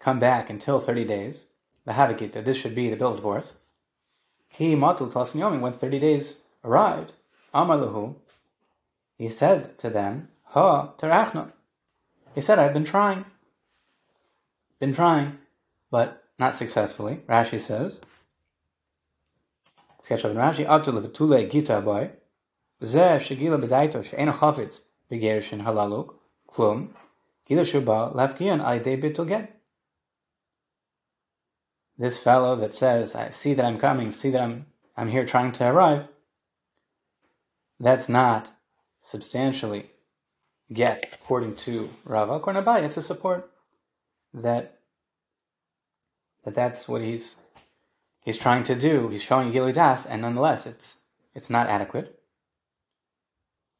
come 0.00 0.18
back 0.18 0.48
until 0.48 0.80
30 0.80 1.04
days, 1.04 1.44
the 1.84 1.92
havakita, 1.92 2.42
this 2.42 2.56
should 2.56 2.74
be 2.74 2.88
the 2.88 2.96
bill 2.96 3.10
of 3.10 3.16
divorce. 3.16 3.54
Ki 4.50 4.74
matul 4.74 5.12
tlasin 5.12 5.60
when 5.60 5.72
30 5.72 5.98
days 5.98 6.36
arrived, 6.64 7.12
amar 7.52 8.14
he 9.18 9.28
said 9.28 9.76
to 9.78 9.90
them, 9.90 10.28
Ha 10.52 10.94
terachna. 10.98 11.52
He 12.34 12.40
said, 12.40 12.58
I've 12.58 12.72
been 12.72 12.84
trying. 12.84 13.26
Been 14.80 14.94
trying, 14.94 15.38
but 15.90 16.24
not 16.38 16.54
successfully. 16.54 17.20
Rashi 17.28 17.60
says, 17.60 18.00
sketch 20.00 20.24
of 20.24 20.34
Rashi, 20.36 21.50
gita 21.50 21.80
boy, 21.82 22.10
halaluk, 25.60 26.14
klum, 26.48 26.88
gila 27.46 27.64
shuba 27.64 29.26
get. 29.26 29.60
This 31.98 32.22
fellow 32.22 32.56
that 32.56 32.72
says, 32.72 33.14
I 33.14 33.30
see 33.30 33.52
that 33.54 33.64
I'm 33.64 33.78
coming, 33.78 34.12
see 34.12 34.30
that 34.30 34.40
I'm, 34.40 34.66
I'm 34.96 35.08
here 35.08 35.26
trying 35.26 35.52
to 35.52 35.66
arrive, 35.66 36.06
that's 37.80 38.08
not 38.08 38.52
substantially 39.02 39.90
get, 40.72 41.04
according 41.12 41.56
to 41.56 41.90
Rava. 42.04 42.40
Kornabai, 42.40 42.82
it's 42.82 42.96
a 42.96 43.02
support 43.02 43.50
that 44.34 44.78
that 46.44 46.54
that's 46.54 46.88
what 46.88 47.02
he's 47.02 47.36
he's 48.24 48.38
trying 48.38 48.62
to 48.64 48.74
do. 48.74 49.08
He's 49.08 49.22
showing 49.22 49.52
Gilu 49.52 49.72
Das, 49.72 50.06
and 50.06 50.22
nonetheless, 50.22 50.66
it's 50.66 50.96
it's 51.34 51.50
not 51.50 51.68
adequate. 51.68 52.18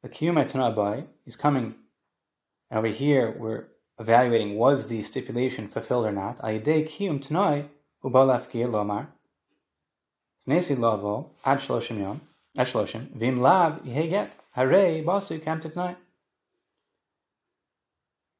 The 0.01 0.09
Kiyumet 0.09 0.51
Tanabai, 0.51 1.05
is 1.25 1.35
coming, 1.35 1.75
and 2.69 2.79
over 2.79 2.87
here 2.87 3.35
we're 3.37 3.65
evaluating 3.99 4.55
was 4.55 4.87
the 4.87 5.03
stipulation 5.03 5.67
fulfilled 5.67 6.05
or 6.05 6.11
not. 6.11 6.39
Ayidei 6.39 6.87
Kiyum 6.87 7.21
Tanai 7.21 7.65
Ubalafkir 8.03 8.67
Lomar. 8.67 9.07
Nesi 10.47 10.77
Lavo 10.77 11.31
Ad 11.45 11.59
Shloshim 11.59 11.99
Yom 11.99 12.21
Ad 12.57 12.65
Shloshim 12.65 13.11
Vim 13.13 13.41
Lav 13.41 13.83
Yehet 13.83 14.31
Hare 14.51 15.03
Basu 15.03 15.37
Kam 15.39 15.59
Tonight. 15.59 15.97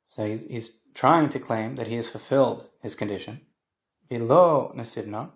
So 0.09 0.25
he's, 0.25 0.43
he's 0.45 0.71
trying 0.95 1.29
to 1.29 1.39
claim 1.39 1.75
that 1.75 1.87
he 1.87 1.93
has 1.93 2.09
fulfilled 2.09 2.65
his 2.81 2.95
condition. 2.95 3.41
Below 4.09 4.73
Nasibna. 4.75 5.29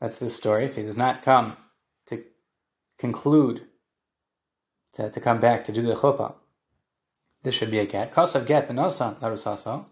That's 0.00 0.20
the 0.20 0.30
story. 0.30 0.66
If 0.66 0.76
he 0.76 0.82
does 0.82 0.96
not 0.96 1.24
come 1.24 1.56
to 2.06 2.22
conclude, 2.96 3.66
to, 4.92 5.10
to 5.10 5.20
come 5.20 5.40
back 5.40 5.64
to 5.64 5.72
do 5.72 5.82
the 5.82 5.96
chuppah, 5.96 6.34
this 7.42 7.56
should 7.56 7.72
be 7.72 7.80
a 7.80 7.86
get. 7.86 8.14
Kosav 8.14 8.46
get 8.46 8.68
the 8.68 8.74
nosan 8.74 9.18
larusaso. 9.18 9.86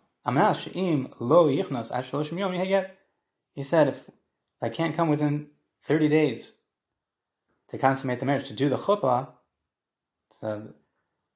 She'im 0.56 1.12
lo 1.18 1.48
yichnos 1.48 1.90
ashaloshim 1.90 2.38
yom. 2.38 2.84
He 3.54 3.62
said, 3.64 3.88
if 3.88 4.08
I 4.62 4.68
can't 4.68 4.94
come 4.94 5.08
within 5.08 5.48
30 5.82 6.08
days 6.08 6.52
to 7.70 7.78
consummate 7.78 8.20
the 8.20 8.26
marriage, 8.26 8.46
to 8.46 8.54
do 8.54 8.68
the 8.68 8.76
chuppah, 8.76 9.30
so 10.40 10.74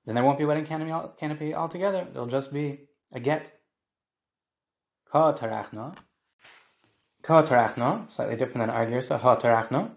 then 0.05 0.15
there 0.15 0.25
won't 0.25 0.39
be 0.39 0.45
wedding 0.45 0.67
canopy, 0.67 0.93
canopy 1.19 1.55
altogether. 1.55 2.07
It'll 2.11 2.27
just 2.27 2.53
be 2.53 2.89
a 3.13 3.21
get. 3.21 3.53
Ka 5.11 5.33
tarachna. 5.33 5.97
Ka 7.23 7.43
tarachna, 7.43 8.11
slightly 8.11 8.37
different 8.37 8.67
than 8.67 8.71
our 8.71 8.87
girsa, 8.87 9.21
ha 9.21 9.37
tarachna. 9.37 9.91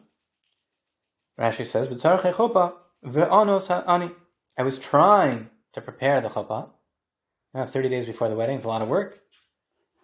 Rashi 1.39 1.65
says, 1.65 1.87
B'tzarech 1.87 2.33
chuppah 2.33 2.73
ve'anos 3.03 3.83
ani. 3.87 4.11
I 4.57 4.63
was 4.63 4.77
trying 4.77 5.49
to 5.73 5.81
prepare 5.81 6.21
the 6.21 6.29
chuppah. 6.29 6.69
30 7.55 7.89
days 7.89 8.05
before 8.05 8.29
the 8.29 8.35
wedding, 8.35 8.57
it's 8.57 8.65
a 8.65 8.67
lot 8.67 8.81
of 8.81 8.89
work. 8.89 9.19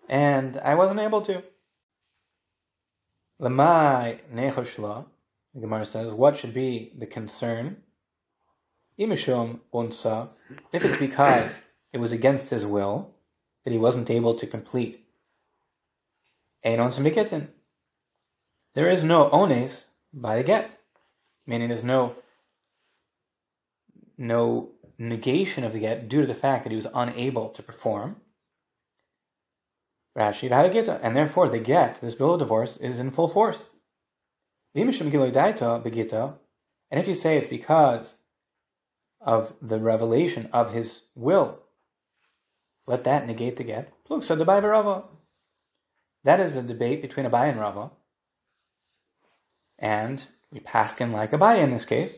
And 0.10 0.58
I 0.58 0.76
wasn't 0.76 1.02
able 1.02 1.22
to. 1.24 1.44
Lamai 3.42 4.20
nechoshla, 4.34 5.06
the 5.54 5.60
Gemara 5.60 5.86
says, 5.86 6.12
what 6.12 6.38
should 6.38 6.54
be 6.54 6.94
the 6.98 7.06
concern 7.06 7.78
Imishum 9.00 9.60
unsa, 9.74 10.30
if 10.72 10.86
it's 10.86 10.98
because 10.98 11.62
it 11.94 12.00
was 12.00 12.12
against 12.12 12.50
his 12.50 12.66
will 12.66 13.12
that 13.64 13.72
he 13.72 13.78
wasn't 13.78 14.10
able 14.10 14.36
to 14.36 14.48
complete. 14.48 15.06
Einon 16.66 17.48
There 18.74 18.90
is 18.90 19.04
no 19.04 19.28
ones 19.28 19.86
by 20.14 20.38
the 20.38 20.44
get, 20.44 20.76
meaning 21.46 21.70
there's 21.70 21.84
no 21.84 22.16
no 24.18 24.70
negation 24.98 25.64
of 25.64 25.74
the 25.74 25.80
get 25.80 26.08
due 26.08 26.22
to 26.22 26.28
the 26.28 26.36
fact 26.36 26.64
that 26.64 26.70
he 26.70 26.76
was 26.76 26.88
unable 26.94 27.50
to 27.50 27.64
perform. 27.64 28.18
Rashi 30.16 31.00
and 31.02 31.16
therefore 31.16 31.50
the 31.50 31.60
get, 31.60 32.00
this 32.02 32.16
bill 32.16 32.34
of 32.34 32.40
divorce, 32.40 32.78
is 32.78 33.00
in 33.00 33.10
full 33.10 33.28
force. 33.28 33.66
And 34.76 34.90
if 34.90 35.02
you 37.08 37.16
say 37.16 37.38
it's 37.38 37.48
because 37.48 38.18
of 39.22 39.54
the 39.62 39.80
revelation 39.80 40.50
of 40.52 40.74
his 40.74 41.04
will. 41.16 41.60
Let 42.88 43.04
that 43.04 43.28
negate 43.28 43.58
the 43.58 43.64
get. 43.64 43.94
Look, 44.10 44.24
so 44.24 44.36
the 44.36 44.46
Bible 44.46 45.10
That 46.24 46.40
is 46.40 46.56
a 46.56 46.64
debate 46.64 47.02
between 47.02 47.26
Abai 47.26 47.50
and 47.50 47.60
Rava. 47.60 47.92
And 49.80 50.26
we 50.52 50.60
paskin 50.60 51.12
like 51.12 51.32
Abai 51.32 51.60
in 51.60 51.72
this 51.72 51.86
case. 51.86 52.16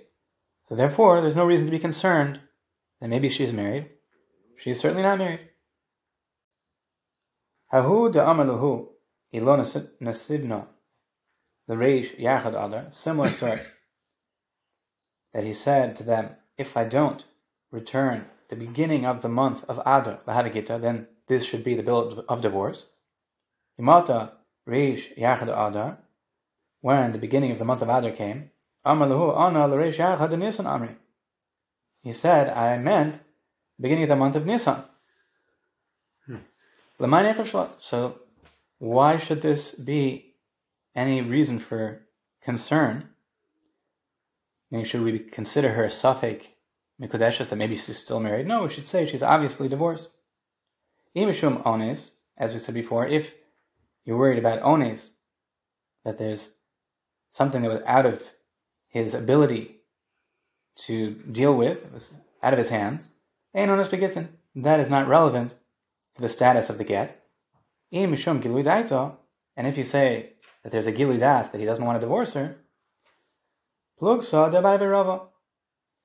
So 0.70 0.76
therefore, 0.76 1.22
there's 1.22 1.36
no 1.36 1.46
reason 1.46 1.66
to 1.66 1.72
be 1.72 1.80
concerned 1.80 2.40
that 3.00 3.10
maybe 3.10 3.30
she's 3.30 3.52
married. 3.52 3.90
She 4.58 4.72
is 4.72 4.80
certainly 4.80 5.04
not 5.04 5.18
married. 5.18 5.50
Hahu 7.72 8.12
de 8.12 8.20
amaluhu 8.20 8.88
ilo 9.32 9.58
nasibno 9.58 10.68
the 11.68 11.76
reish 11.76 12.20
yachad 12.20 12.50
adar, 12.50 12.88
similar 12.92 13.30
sort, 13.30 13.62
that 15.34 15.44
he 15.44 15.54
said 15.54 15.96
to 15.96 16.04
them, 16.04 16.36
if 16.58 16.78
I 16.78 16.86
don't 16.86 17.26
return 17.72 18.26
the 18.50 18.56
beginning 18.56 19.06
of 19.06 19.22
the 19.22 19.30
month 19.30 19.64
of 19.66 19.80
Adar, 19.80 20.20
Bahadagita, 20.28 20.80
then 20.80 21.08
this 21.28 21.46
should 21.46 21.64
be 21.64 21.76
the 21.76 21.84
bill 21.84 22.24
of 22.30 22.42
divorce. 22.42 22.86
Imata 23.80 24.32
reish 24.68 25.18
yachad 25.18 25.44
adar, 25.44 25.98
when 26.82 27.12
the 27.12 27.18
beginning 27.18 27.52
of 27.52 27.60
the 27.60 27.66
month 27.66 27.82
of 27.82 27.90
Adar 27.90 28.12
came, 28.12 28.52
amaluhu 28.86 29.36
ana 29.38 29.68
l'reish 29.68 29.98
yachad 29.98 30.38
nisan 30.38 30.66
amri. 30.66 30.96
He 32.04 32.12
said, 32.12 32.50
I 32.50 32.78
meant 32.78 33.16
the 33.78 33.82
beginning 33.82 34.04
of 34.04 34.10
the 34.10 34.18
month 34.18 34.36
of 34.36 34.46
Nisan. 34.46 34.84
Hmm. 36.28 36.38
So 37.80 38.20
why 38.78 39.18
should 39.18 39.42
this 39.42 39.72
be 39.72 40.36
any 40.94 41.22
reason 41.22 41.60
for 41.60 42.02
concern? 42.42 43.13
Meaning, 44.74 44.86
should 44.88 45.04
we 45.04 45.20
consider 45.20 45.74
her 45.74 45.84
a 45.84 45.92
suffix 45.92 46.48
mikudeshes 47.00 47.50
that 47.50 47.58
maybe 47.58 47.76
she's 47.78 48.00
still 48.00 48.20
married? 48.20 48.48
No, 48.48 48.64
we 48.64 48.70
should 48.70 48.88
say 48.88 49.06
she's 49.06 49.22
obviously 49.22 49.70
divorced. 49.70 50.10
Imishum 51.16 51.64
ones, 51.64 52.14
as 52.40 52.54
we 52.54 52.60
said 52.60 52.74
before, 52.74 53.06
if 53.06 53.36
you're 54.04 54.18
worried 54.18 54.40
about 54.40 54.64
ones, 54.64 55.12
that 56.04 56.18
there's 56.18 56.56
something 57.30 57.62
that 57.62 57.70
was 57.70 57.84
out 57.86 58.08
of 58.08 58.32
his 58.88 59.14
ability 59.14 59.82
to 60.78 61.22
deal 61.32 61.56
with, 61.56 61.86
it 61.86 61.94
was 61.94 62.12
out 62.42 62.54
of 62.54 62.58
his 62.58 62.70
hands, 62.70 63.10
that 63.54 64.80
is 64.80 64.90
not 64.90 65.08
relevant 65.08 65.54
to 66.16 66.22
the 66.24 66.28
status 66.28 66.72
of 66.72 66.80
the 66.80 66.84
get. 66.84 67.24
And 67.92 68.12
if 69.68 69.78
you 69.78 69.84
say 69.84 70.34
that 70.64 70.72
there's 70.72 70.88
a 70.88 70.92
Gilui 70.92 71.20
Das 71.20 71.50
that 71.50 71.60
he 71.60 71.66
doesn't 71.66 71.86
want 71.86 71.98
to 71.98 72.02
divorce 72.04 72.34
her, 72.34 72.56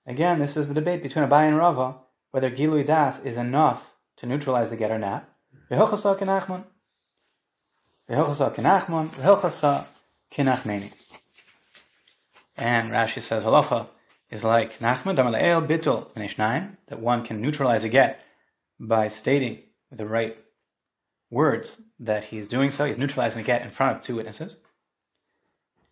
Again, 0.07 0.39
this 0.39 0.57
is 0.57 0.69
the 0.69 0.75
debate 0.75 1.03
between 1.03 1.25
Abai 1.25 1.49
and 1.49 1.57
Rava 1.57 1.97
whether 2.31 2.51
Gilui 2.51 2.85
Das 2.85 3.21
is 3.21 3.37
enough 3.37 3.91
to 4.17 4.27
neutralize 4.27 4.71
the 4.71 4.77
get 4.77 4.91
or 4.91 4.99
not. 4.99 5.29
And 5.71 5.81
Rashi 12.91 13.21
says 13.21 13.45
halacha 13.45 13.87
is 14.31 14.45
like 14.45 14.79
Nachman 14.79 15.17
Damaleel 15.17 15.67
Bitul 15.67 16.13
Nishnaim, 16.15 16.77
that 16.89 17.01
one 17.01 17.25
can 17.25 17.41
neutralize 17.41 17.85
a 17.85 17.89
get 17.89 18.21
by 18.79 19.09
stating 19.09 19.59
with 19.91 19.99
the 19.99 20.07
right 20.07 20.37
words 21.31 21.83
that 21.99 22.25
he's 22.25 22.49
doing 22.49 22.71
so. 22.71 22.85
He's 22.85 22.99
neutralizing 22.99 23.43
the 23.43 23.47
get 23.47 23.63
in 23.63 23.71
front 23.71 23.97
of 23.97 24.03
two 24.03 24.17
witnesses. 24.17 24.57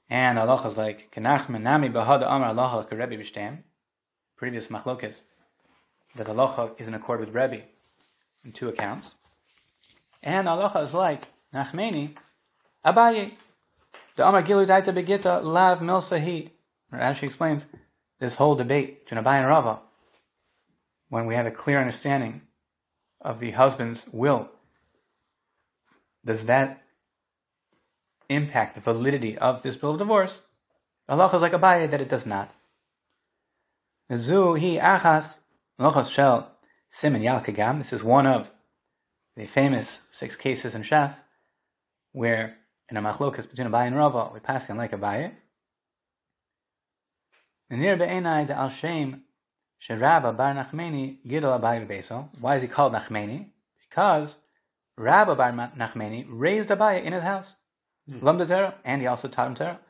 And 0.09 0.38
Allah 0.38 0.66
is 0.66 0.77
like 0.77 1.11
Kenachman 1.14 1.62
Nami 1.62 1.88
Bahada 1.88 2.27
Amar 2.27 2.49
Allah 2.49 2.87
Rebbe 2.90 3.16
Bishtam. 3.16 3.59
Previous 4.37 4.69
machlokas 4.69 5.23
that 6.14 6.29
Allah 6.29 6.73
is 6.79 6.88
in 6.88 6.95
accord 6.95 7.21
with 7.21 7.31
Rebbe 7.31 7.62
in 8.45 8.53
two 8.53 8.69
accounts. 8.69 9.14
And 10.23 10.49
Allah 10.49 10.81
is 10.81 10.95
like 10.95 11.29
Nachmeni 11.53 12.14
Abaye. 12.85 13.33
The 14.16 14.27
Amar 14.27 14.42
Gilu 14.42 14.66
Daita 14.66 14.95
Begita 14.95 15.42
Lav 15.42 15.81
Milsahi. 15.81 16.51
As 16.92 17.16
she 17.16 17.27
explains 17.27 17.66
this 18.21 18.37
whole 18.37 18.55
debate 18.55 19.05
between 19.05 19.23
Abai 19.23 19.38
and 19.38 19.47
Rava, 19.47 19.81
when 21.09 21.27
we 21.27 21.35
have 21.35 21.47
a 21.47 21.51
clear 21.51 21.79
understanding 21.79 22.42
of 23.21 23.40
the 23.40 23.51
husband's 23.53 24.07
will 24.12 24.51
does 26.25 26.47
that 26.47 26.83
impact 28.29 28.75
the 28.75 28.81
validity 28.81 29.37
of 29.39 29.62
this 29.62 29.77
bill 29.77 29.93
of 29.93 29.99
divorce? 29.99 30.41
Allah 31.09 31.31
is 31.35 31.43
like 31.43 31.53
a 31.53 31.59
Abaye 31.59 31.91
that 31.91 32.01
it 32.01 32.09
does 32.09 32.27
not. 32.27 32.53
Zu 34.15 34.55
hi 34.55 34.79
achas 34.79 35.37
lochos 35.81 36.11
shel 36.11 36.51
simin 36.91 37.23
yal. 37.23 37.41
This 37.41 37.93
is 37.93 38.03
one 38.03 38.27
of 38.27 38.51
the 39.37 39.47
famous 39.47 40.01
six 40.11 40.37
cases 40.37 40.75
in 40.75 40.83
Shas 40.83 41.23
where 42.12 42.57
in 42.89 42.97
a 42.97 43.03
machlokas 43.03 43.49
between 43.49 43.67
a 43.67 43.71
Abaye 43.71 43.89
and 43.89 43.97
Rava 43.97 44.31
we 44.33 44.41
pass 44.41 44.67
him 44.67 44.77
like 44.79 44.93
gidol 51.27 51.61
Abaye. 51.61 52.29
Why 52.41 52.57
is 52.57 52.62
he 52.62 52.69
called 52.69 52.93
Nachmeni? 52.93 53.51
Because 53.89 54.39
Rabbah 54.97 55.35
Bar 55.35 55.53
Nachmeni 55.53 56.27
raised 56.29 56.71
Abaye 56.71 57.05
in 57.05 57.12
his 57.12 57.23
house. 57.23 57.57
Mm. 58.11 58.21
Lamda 58.21 58.75
and 58.85 59.01
he 59.01 59.07
also 59.07 59.29
taught 59.29 59.49
him 59.49 59.55
Torah. 59.55 59.81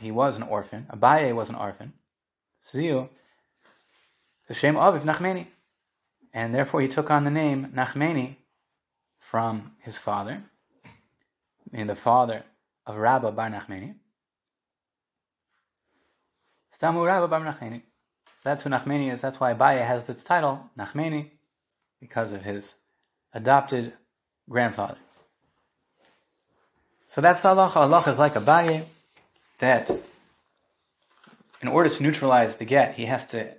He 0.00 0.10
was 0.10 0.36
an 0.36 0.42
orphan. 0.42 0.86
Abaye 0.90 1.34
was 1.34 1.50
an 1.50 1.54
orphan. 1.54 1.92
Ziu, 2.66 3.08
the 4.46 4.54
Shem 4.54 4.74
Aviv 4.74 5.02
Nachmeni. 5.02 5.48
And 6.32 6.54
therefore 6.54 6.80
he 6.80 6.88
took 6.88 7.10
on 7.10 7.24
the 7.24 7.30
name 7.30 7.72
Nachmeni 7.74 8.36
from 9.18 9.72
his 9.80 9.98
father, 9.98 10.44
meaning 11.70 11.88
the 11.88 11.94
father 11.94 12.44
of 12.86 12.96
Rabbah 12.96 13.32
Bar 13.32 13.50
Nachmeni. 13.50 13.96
Stamu 16.80 17.28
Bar 17.28 17.40
Nachmeni. 17.40 17.82
So 18.36 18.42
that's 18.44 18.62
who 18.62 18.70
Nachmeni 18.70 19.12
is. 19.12 19.20
That's 19.20 19.40
why 19.40 19.52
Abaye 19.52 19.86
has 19.86 20.04
this 20.04 20.22
title, 20.22 20.70
Nachmeni, 20.78 21.32
because 22.00 22.32
of 22.32 22.42
his 22.42 22.76
adopted 23.34 23.92
grandfather. 24.48 24.96
So 27.08 27.20
that's 27.20 27.40
the 27.40 27.48
halacha. 27.48 27.76
Allah 27.76 28.04
is 28.06 28.18
like 28.18 28.34
Abaye, 28.34 28.84
that 29.58 29.90
in 31.60 31.68
order 31.68 31.88
to 31.88 32.02
neutralize 32.02 32.56
the 32.56 32.64
get, 32.64 32.94
he 32.94 33.06
has 33.06 33.26
to 33.26 33.54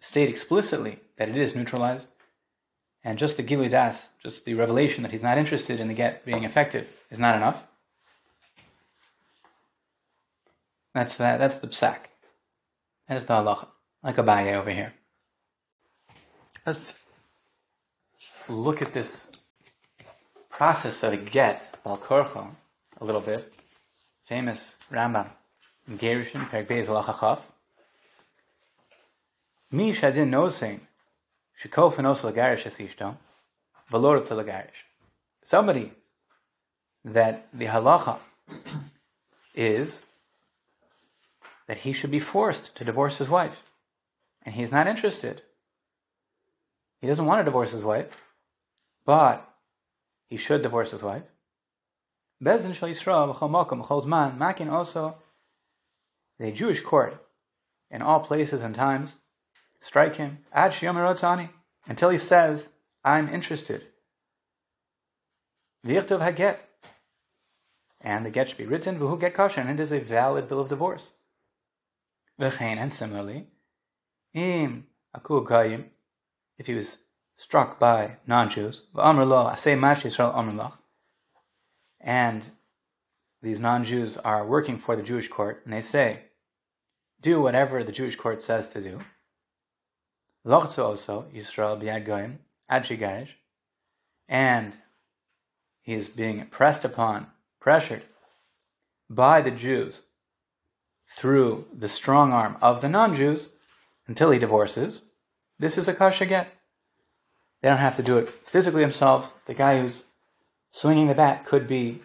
state 0.00 0.28
explicitly 0.28 1.00
that 1.16 1.28
it 1.28 1.36
is 1.36 1.54
neutralized. 1.54 2.06
And 3.04 3.18
just 3.18 3.36
the 3.36 3.42
Gilui 3.42 3.68
Das, 3.68 4.08
just 4.22 4.44
the 4.44 4.54
revelation 4.54 5.02
that 5.02 5.10
he's 5.10 5.22
not 5.22 5.36
interested 5.36 5.80
in 5.80 5.88
the 5.88 5.94
get 5.94 6.24
being 6.24 6.44
effective, 6.44 6.86
is 7.10 7.18
not 7.18 7.34
enough. 7.34 7.66
That's 10.94 11.16
that. 11.16 11.38
That's 11.38 11.58
the 11.58 11.66
psak. 11.66 11.98
That 13.08 13.18
is 13.18 13.24
the 13.24 13.34
halacha, 13.34 13.66
like 14.04 14.16
Abaye 14.16 14.54
over 14.54 14.70
here. 14.70 14.92
Let's 16.64 16.94
look 18.48 18.80
at 18.80 18.94
this 18.94 19.42
process 20.48 21.02
of 21.02 21.12
a 21.12 21.16
get, 21.16 21.82
Balkorcho, 21.84 22.50
a 23.02 23.04
little 23.04 23.20
bit. 23.20 23.52
Famous 24.24 24.74
Rambam, 24.90 25.28
Gerushin, 25.90 26.48
Perk 26.48 26.68
Beis 26.68 26.86
Lachachaf. 26.86 27.40
Mi 29.70 29.92
shadin 29.92 30.30
nosing, 30.30 30.80
shikof 31.60 32.00
nos 32.02 32.22
lagarish 32.22 32.64
asishto, 32.64 33.16
valorot 33.90 34.26
lagarish. 34.28 34.86
Somebody 35.42 35.92
that 37.04 37.48
the 37.52 37.66
halacha 37.66 38.18
is 39.54 40.02
that 41.66 41.78
he 41.78 41.92
should 41.92 42.10
be 42.10 42.20
forced 42.20 42.74
to 42.76 42.84
divorce 42.84 43.18
his 43.18 43.28
wife. 43.28 43.64
And 44.44 44.54
he's 44.54 44.72
not 44.72 44.86
interested. 44.86 45.42
He 47.00 47.08
doesn't 47.08 47.26
want 47.26 47.40
to 47.40 47.44
divorce 47.44 47.72
his 47.72 47.82
wife 47.82 48.08
but 49.04 49.48
he 50.28 50.36
should 50.36 50.62
divorce 50.62 50.90
his 50.90 51.02
wife. 51.02 51.22
Bezin 52.42 52.74
shal 52.74 52.88
Yisrael 52.88 53.32
b'chol 53.32 53.50
makom 53.50 53.84
b'chol 53.84 54.04
zman 54.04 54.36
makin 54.36 54.68
also 54.68 55.16
the 56.38 56.50
Jewish 56.50 56.80
court 56.80 57.24
in 57.88 58.02
all 58.02 58.18
places 58.18 58.62
and 58.62 58.74
times 58.74 59.14
strike 59.80 60.16
him 60.16 60.38
ad 60.52 60.72
shiyom 60.72 61.48
until 61.86 62.10
he 62.10 62.18
says 62.18 62.70
I'm 63.04 63.28
interested. 63.28 63.86
V'yichtov 65.86 66.20
haget 66.20 66.58
and 68.00 68.26
the 68.26 68.30
get 68.30 68.48
should 68.48 68.58
be 68.58 68.66
written 68.66 68.98
v'hu 68.98 69.20
get 69.20 69.34
kosher 69.34 69.60
and 69.60 69.70
it 69.70 69.80
is 69.80 69.92
a 69.92 70.00
valid 70.00 70.48
bill 70.48 70.60
of 70.60 70.68
divorce. 70.68 71.12
V'chein 72.40 72.76
and 72.76 72.92
similarly 72.92 73.46
im 74.34 74.88
akul 75.16 75.46
gayim 75.46 75.90
if 76.58 76.66
he 76.66 76.74
was 76.74 76.98
struck 77.36 77.78
by 77.78 78.16
non-Jews. 78.26 78.82
And 82.02 82.50
these 83.42 83.60
non-Jews 83.60 84.16
are 84.18 84.46
working 84.46 84.76
for 84.76 84.96
the 84.96 85.02
Jewish 85.02 85.28
court, 85.28 85.62
and 85.64 85.72
they 85.72 85.80
say, 85.80 86.20
do 87.20 87.40
whatever 87.40 87.84
the 87.84 87.92
Jewish 87.92 88.16
court 88.16 88.42
says 88.42 88.70
to 88.72 88.80
do. 88.80 89.00
Lochzu 90.44 90.84
also 90.84 91.26
Yisrael 91.32 91.80
b'yad 91.80 92.04
goyim 92.04 92.40
ad 92.68 93.28
And 94.28 94.76
he's 95.80 96.08
being 96.08 96.46
pressed 96.46 96.84
upon, 96.84 97.28
pressured 97.60 98.02
by 99.08 99.40
the 99.40 99.52
Jews 99.52 100.02
through 101.06 101.66
the 101.72 101.88
strong 101.88 102.32
arm 102.32 102.56
of 102.60 102.80
the 102.80 102.88
non 102.88 103.14
Jews 103.14 103.50
until 104.08 104.30
he 104.30 104.38
divorces, 104.38 105.02
this 105.58 105.78
is 105.78 105.86
a 105.86 105.94
kasha 105.94 106.26
get. 106.26 106.48
They 107.60 107.68
don't 107.68 107.78
have 107.78 107.96
to 107.96 108.02
do 108.02 108.18
it 108.18 108.28
physically 108.44 108.82
themselves. 108.82 109.32
The 109.46 109.54
guy 109.54 109.80
who's 109.80 110.02
swinging 110.72 111.06
the 111.06 111.14
bat 111.14 111.44
could 111.46 111.68
be 111.68 112.02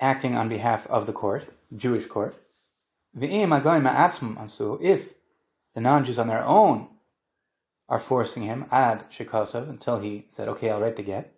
acting 0.00 0.34
on 0.34 0.48
behalf 0.48 0.86
of 0.88 1.06
the 1.06 1.12
court, 1.12 1.44
Jewish 1.76 2.06
court. 2.06 2.34
If 3.14 3.30
the 5.74 5.80
non-Jews 5.80 6.18
on 6.18 6.26
their 6.26 6.44
own 6.44 6.88
are 7.88 8.00
forcing 8.00 8.42
him 8.44 8.66
ad 8.70 9.04
shikosov 9.10 9.68
until 9.68 10.00
he 10.00 10.26
said, 10.34 10.48
"Okay, 10.48 10.70
I'll 10.70 10.80
write 10.80 10.96
the 10.96 11.02
get." 11.02 11.34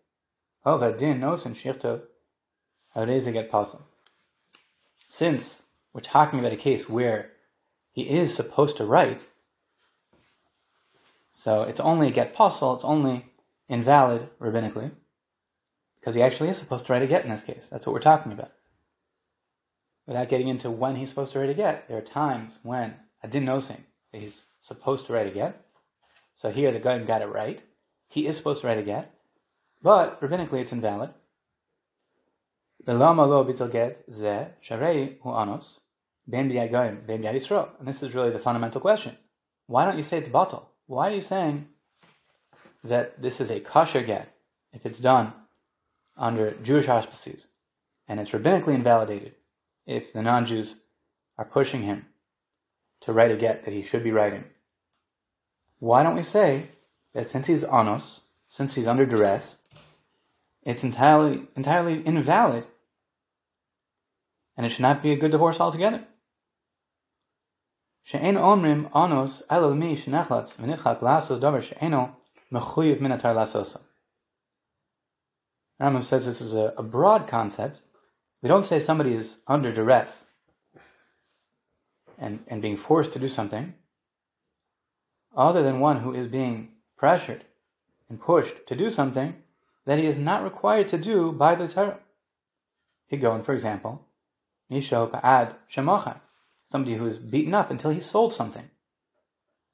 Since 5.09 5.63
we're 5.93 6.01
talking 6.01 6.39
about 6.39 6.53
a 6.53 6.57
case 6.57 6.89
where 6.89 7.33
he 7.93 8.09
is 8.09 8.35
supposed 8.35 8.77
to 8.77 8.87
write, 8.87 9.27
so 11.33 11.63
it's 11.63 11.81
only 11.81 12.09
a 12.09 12.13
get 12.13 12.33
possible. 12.35 12.75
It's 12.75 12.85
only 12.85 13.27
invalid 13.69 14.29
rabbinically 14.39 14.93
because 16.01 16.15
he 16.15 16.23
actually 16.23 16.49
is 16.49 16.57
supposed 16.57 16.87
to 16.87 16.93
write 16.93 17.03
a 17.03 17.07
get 17.07 17.25
in 17.25 17.31
this 17.31 17.43
case. 17.43 17.69
That's 17.71 17.87
what 17.87 17.93
we're 17.93 18.01
talking 18.01 18.33
about. 18.33 18.53
Without 20.07 20.29
getting 20.29 20.49
into 20.49 20.71
when 20.71 20.97
he's 20.97 21.11
supposed 21.11 21.33
to 21.35 21.39
write 21.39 21.51
a 21.51 21.55
get, 21.55 21.87
there 21.89 21.99
are 21.99 22.03
times 22.03 22.59
when 22.63 22.95
I 23.23 23.27
didn't 23.27 23.45
know 23.47 23.61
that 23.61 23.79
he's 24.13 24.43
supposed 24.61 25.07
to 25.07 25.13
write 25.13 25.27
a 25.27 25.31
get. 25.31 25.65
So 26.37 26.51
here 26.51 26.73
the 26.73 26.81
guy 26.81 26.99
got 26.99 27.23
it 27.23 27.27
right. 27.27 27.63
He 28.09 28.27
is 28.27 28.37
supposed 28.37 28.63
to 28.63 28.67
write 28.67 28.79
a 28.79 28.83
get, 28.83 29.15
but 29.83 30.21
rabbinically 30.21 30.61
it's 30.61 30.73
invalid. 30.73 31.11
And 37.79 37.89
this 37.89 38.03
is 38.03 38.15
really 38.15 38.31
the 38.31 38.39
fundamental 38.39 38.81
question. 38.81 39.19
Why 39.67 39.85
don't 39.85 39.99
you 39.99 40.03
say 40.03 40.19
it's 40.19 40.29
batal? 40.29 40.65
Why 40.87 41.11
are 41.11 41.15
you 41.15 41.21
saying 41.21 41.69
that 42.83 43.21
this 43.21 43.41
is 43.41 43.51
a 43.51 43.61
kosher 43.61 44.03
get 44.03 44.35
if 44.73 44.87
it's 44.87 44.99
done 44.99 45.35
under 46.21 46.53
Jewish 46.63 46.87
auspices, 46.87 47.47
and 48.07 48.21
it's 48.21 48.31
rabbinically 48.31 48.75
invalidated 48.75 49.35
if 49.87 50.13
the 50.13 50.23
non 50.23 50.47
Jews 50.47 50.77
are 51.39 51.45
pushing 51.45 51.83
him 51.83 52.07
to 53.01 53.13
write 53.13 53.33
a 53.33 53.37
get 53.37 53.65
that 53.65 53.75
he 53.75 53.83
should 53.83 54.05
be 54.05 54.13
writing. 54.13 54.45
Why 55.79 56.03
don't 56.03 56.15
we 56.15 56.23
say 56.23 56.69
that 57.15 57.29
since 57.29 57.47
he's 57.47 57.65
onos, 57.65 58.21
since 58.49 58.75
he's 58.75 58.87
under 58.87 59.07
duress, 59.07 59.57
it's 60.63 60.85
entirely 60.85 61.49
entirely 61.57 62.07
invalid 62.07 62.67
and 64.57 64.67
it 64.67 64.69
should 64.69 64.83
not 64.83 65.03
be 65.03 65.13
a 65.13 65.17
good 65.17 65.31
divorce 65.31 65.59
altogether. 65.59 66.05
She'en 68.03 68.35
omrim 68.35 68.91
onos 68.93 69.43
elel 69.49 69.75
mi 69.75 69.97
shenechlatz 69.97 70.57
lasos 71.01 71.41
davar 71.41 71.63
she'eno 71.63 72.17
mechuyev 72.53 73.01
minatar. 73.01 73.81
Rambam 75.81 76.05
says 76.05 76.27
this 76.27 76.41
is 76.41 76.53
a, 76.53 76.75
a 76.77 76.83
broad 76.83 77.27
concept. 77.27 77.81
We 78.43 78.49
don't 78.49 78.67
say 78.67 78.79
somebody 78.79 79.15
is 79.15 79.39
under 79.47 79.73
duress 79.73 80.25
and, 82.19 82.41
and 82.49 82.61
being 82.61 82.77
forced 82.77 83.13
to 83.13 83.19
do 83.19 83.29
something 83.29 83.75
other 85.37 85.63
than 85.63 85.81
one 85.81 86.01
who 86.01 86.13
is 86.15 86.27
being 86.27 86.69
pressured 86.97 87.45
and 88.09 88.21
pushed 88.21 88.67
to 88.67 88.77
do 88.77 88.91
something 88.91 89.37
that 89.87 89.99
he 89.99 90.07
is 90.07 90.19
not 90.19 90.45
required 90.45 90.89
to 90.89 90.99
do 90.99 91.33
by 91.33 91.55
the 91.55 91.67
Torah. 91.67 91.99
He 93.07 93.17
could 93.17 93.23
go 93.23 93.35
in, 93.35 93.43
for 93.43 93.55
example, 93.55 94.07
Misho 94.71 95.11
Pa'ad 95.11 95.55
Shemochan, 95.73 96.21
somebody 96.71 96.97
who 96.97 97.07
is 97.07 97.19
beaten 97.19 97.55
up 97.55 97.71
until 97.71 97.91
he 97.91 98.01
sold 98.01 98.33
something. 98.33 98.71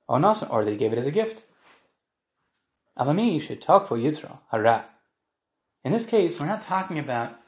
Or 0.09 0.21
that 0.21 0.71
he 0.71 0.77
gave 0.77 0.93
it 0.93 0.99
as 0.99 1.07
a 1.07 1.11
gift. 1.11 1.45
Alami 2.97 3.41
should 3.41 3.61
talk 3.61 3.89
for 3.89 3.99
Yitzra, 3.99 4.39
Hara. 4.53 4.87
In 5.87 5.93
this 5.93 6.05
case, 6.05 6.41
we're 6.41 6.47
not 6.47 6.63
talking 6.63 6.99
about 6.99 7.39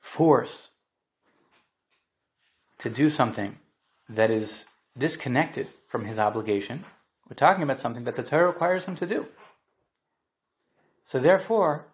force 0.00 0.70
to 2.78 2.90
do 2.90 3.08
something 3.08 3.56
that 4.08 4.32
is 4.32 4.66
disconnected 4.98 5.68
from 5.86 6.06
his 6.06 6.18
obligation. 6.18 6.84
We're 7.28 7.36
talking 7.36 7.62
about 7.62 7.78
something 7.78 8.02
that 8.02 8.16
the 8.16 8.24
Torah 8.24 8.48
requires 8.48 8.86
him 8.86 8.96
to 8.96 9.06
do. 9.06 9.28
So 11.04 11.20
therefore, 11.20 11.86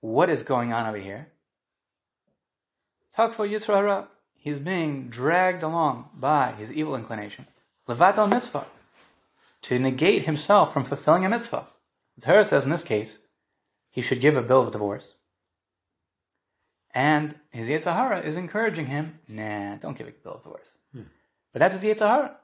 what 0.00 0.28
is 0.28 0.42
going 0.42 0.72
on 0.72 0.88
over 0.88 0.98
here? 0.98 1.28
Talk 3.14 3.32
for 3.32 3.46
Yitzra 3.46 4.08
He's 4.34 4.58
being 4.58 5.08
dragged 5.08 5.62
along 5.62 6.08
by 6.16 6.50
his 6.58 6.72
evil 6.72 6.96
inclination. 6.96 7.46
Levat 7.88 8.16
al 8.16 8.26
mitzvah. 8.26 8.66
To 9.62 9.78
negate 9.78 10.22
himself 10.22 10.72
from 10.72 10.82
fulfilling 10.82 11.24
a 11.24 11.28
mitzvah. 11.28 11.68
The 12.16 12.26
Torah 12.26 12.44
says 12.44 12.64
in 12.64 12.72
this 12.72 12.82
case, 12.82 13.18
he 13.90 14.02
should 14.02 14.20
give 14.20 14.36
a 14.36 14.42
bill 14.42 14.62
of 14.62 14.72
divorce. 14.72 15.14
And 16.92 17.36
his 17.50 17.68
Yetzer 17.68 17.94
Hara 17.94 18.20
is 18.20 18.36
encouraging 18.36 18.86
him, 18.86 19.18
nah, 19.28 19.76
don't 19.76 19.96
give 19.96 20.08
a 20.08 20.12
bill 20.12 20.34
of 20.34 20.42
divorce. 20.42 20.70
Hmm. 20.92 21.02
But 21.52 21.60
that's 21.60 21.80
his 21.80 21.84
Yetzer 21.84 22.08
Hara. 22.08 22.36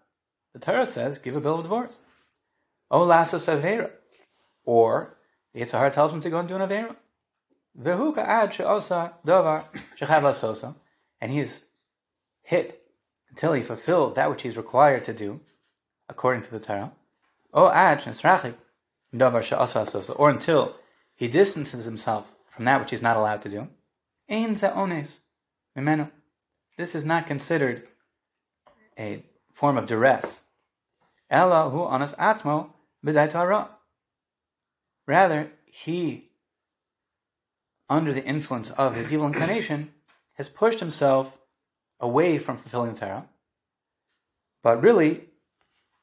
The 0.53 0.61
Torah 0.61 0.87
says, 0.87 1.19
give 1.19 1.37
a 1.37 1.41
bill 1.41 1.57
of 1.57 1.63
divorce. 1.63 2.01
O 2.91 3.01
lasos 3.01 3.47
avera. 3.53 3.91
Or, 4.65 5.17
the 5.53 5.61
Yetzer 5.61 5.79
Hara 5.79 5.91
tells 5.91 6.13
him 6.13 6.21
to 6.21 6.31
go 6.31 6.39
and 6.39 6.49
do 6.49 6.57
an 6.57 6.69
avera. 6.69 6.95
Vehuka 7.81 8.19
ad 8.19 8.55
she'osa 8.55 9.15
davar 9.27 9.65
shechav 9.99 10.23
lasosa. 10.23 10.75
And 11.21 11.33
he 11.33 11.41
is 11.41 11.63
hit 12.43 12.83
until 13.29 13.53
he 13.53 13.63
fulfills 13.63 14.15
that 14.15 14.31
which 14.31 14.43
he 14.43 14.49
is 14.49 14.57
required 14.57 15.05
to 15.07 15.13
do, 15.13 15.41
according 16.09 16.43
to 16.43 16.51
the 16.51 16.61
Torah. 16.61 16.93
O 17.53 17.69
ad 17.69 18.03
she'esrachik 18.03 18.55
davar 19.15 19.43
she'osa 19.43 19.81
lasosa. 19.81 20.19
Or 20.19 20.31
until 20.31 20.77
he 21.16 21.29
distances 21.29 21.85
himself 21.85 22.35
from 22.48 22.64
that 22.64 22.81
which 22.81 22.90
he 22.90 22.96
is 22.96 23.02
not 23.02 23.16
allowed 23.16 23.42
to 23.42 23.48
do. 23.48 23.68
Ein 24.29 24.55
ze'ones 24.55 25.18
mimenu. 25.76 26.11
This 26.76 26.94
is 26.94 27.05
not 27.05 27.26
considered 27.26 27.88
a 28.98 29.24
form 29.52 29.76
of 29.76 29.87
duress. 29.87 30.42
Ella 31.31 31.70
hu 31.70 31.85
anas 31.85 32.12
atzmo 32.14 32.70
b'day 33.05 33.68
Rather, 35.07 35.50
he 35.66 36.26
under 37.88 38.12
the 38.12 38.24
influence 38.24 38.70
of 38.70 38.94
his 38.94 39.12
evil 39.12 39.26
inclination, 39.26 39.92
has 40.35 40.48
pushed 40.48 40.81
himself 40.81 41.38
away 42.00 42.38
from 42.38 42.57
fulfilling 42.57 42.92
the 42.92 43.00
Torah. 43.00 43.26
But 44.62 44.83
really, 44.83 45.29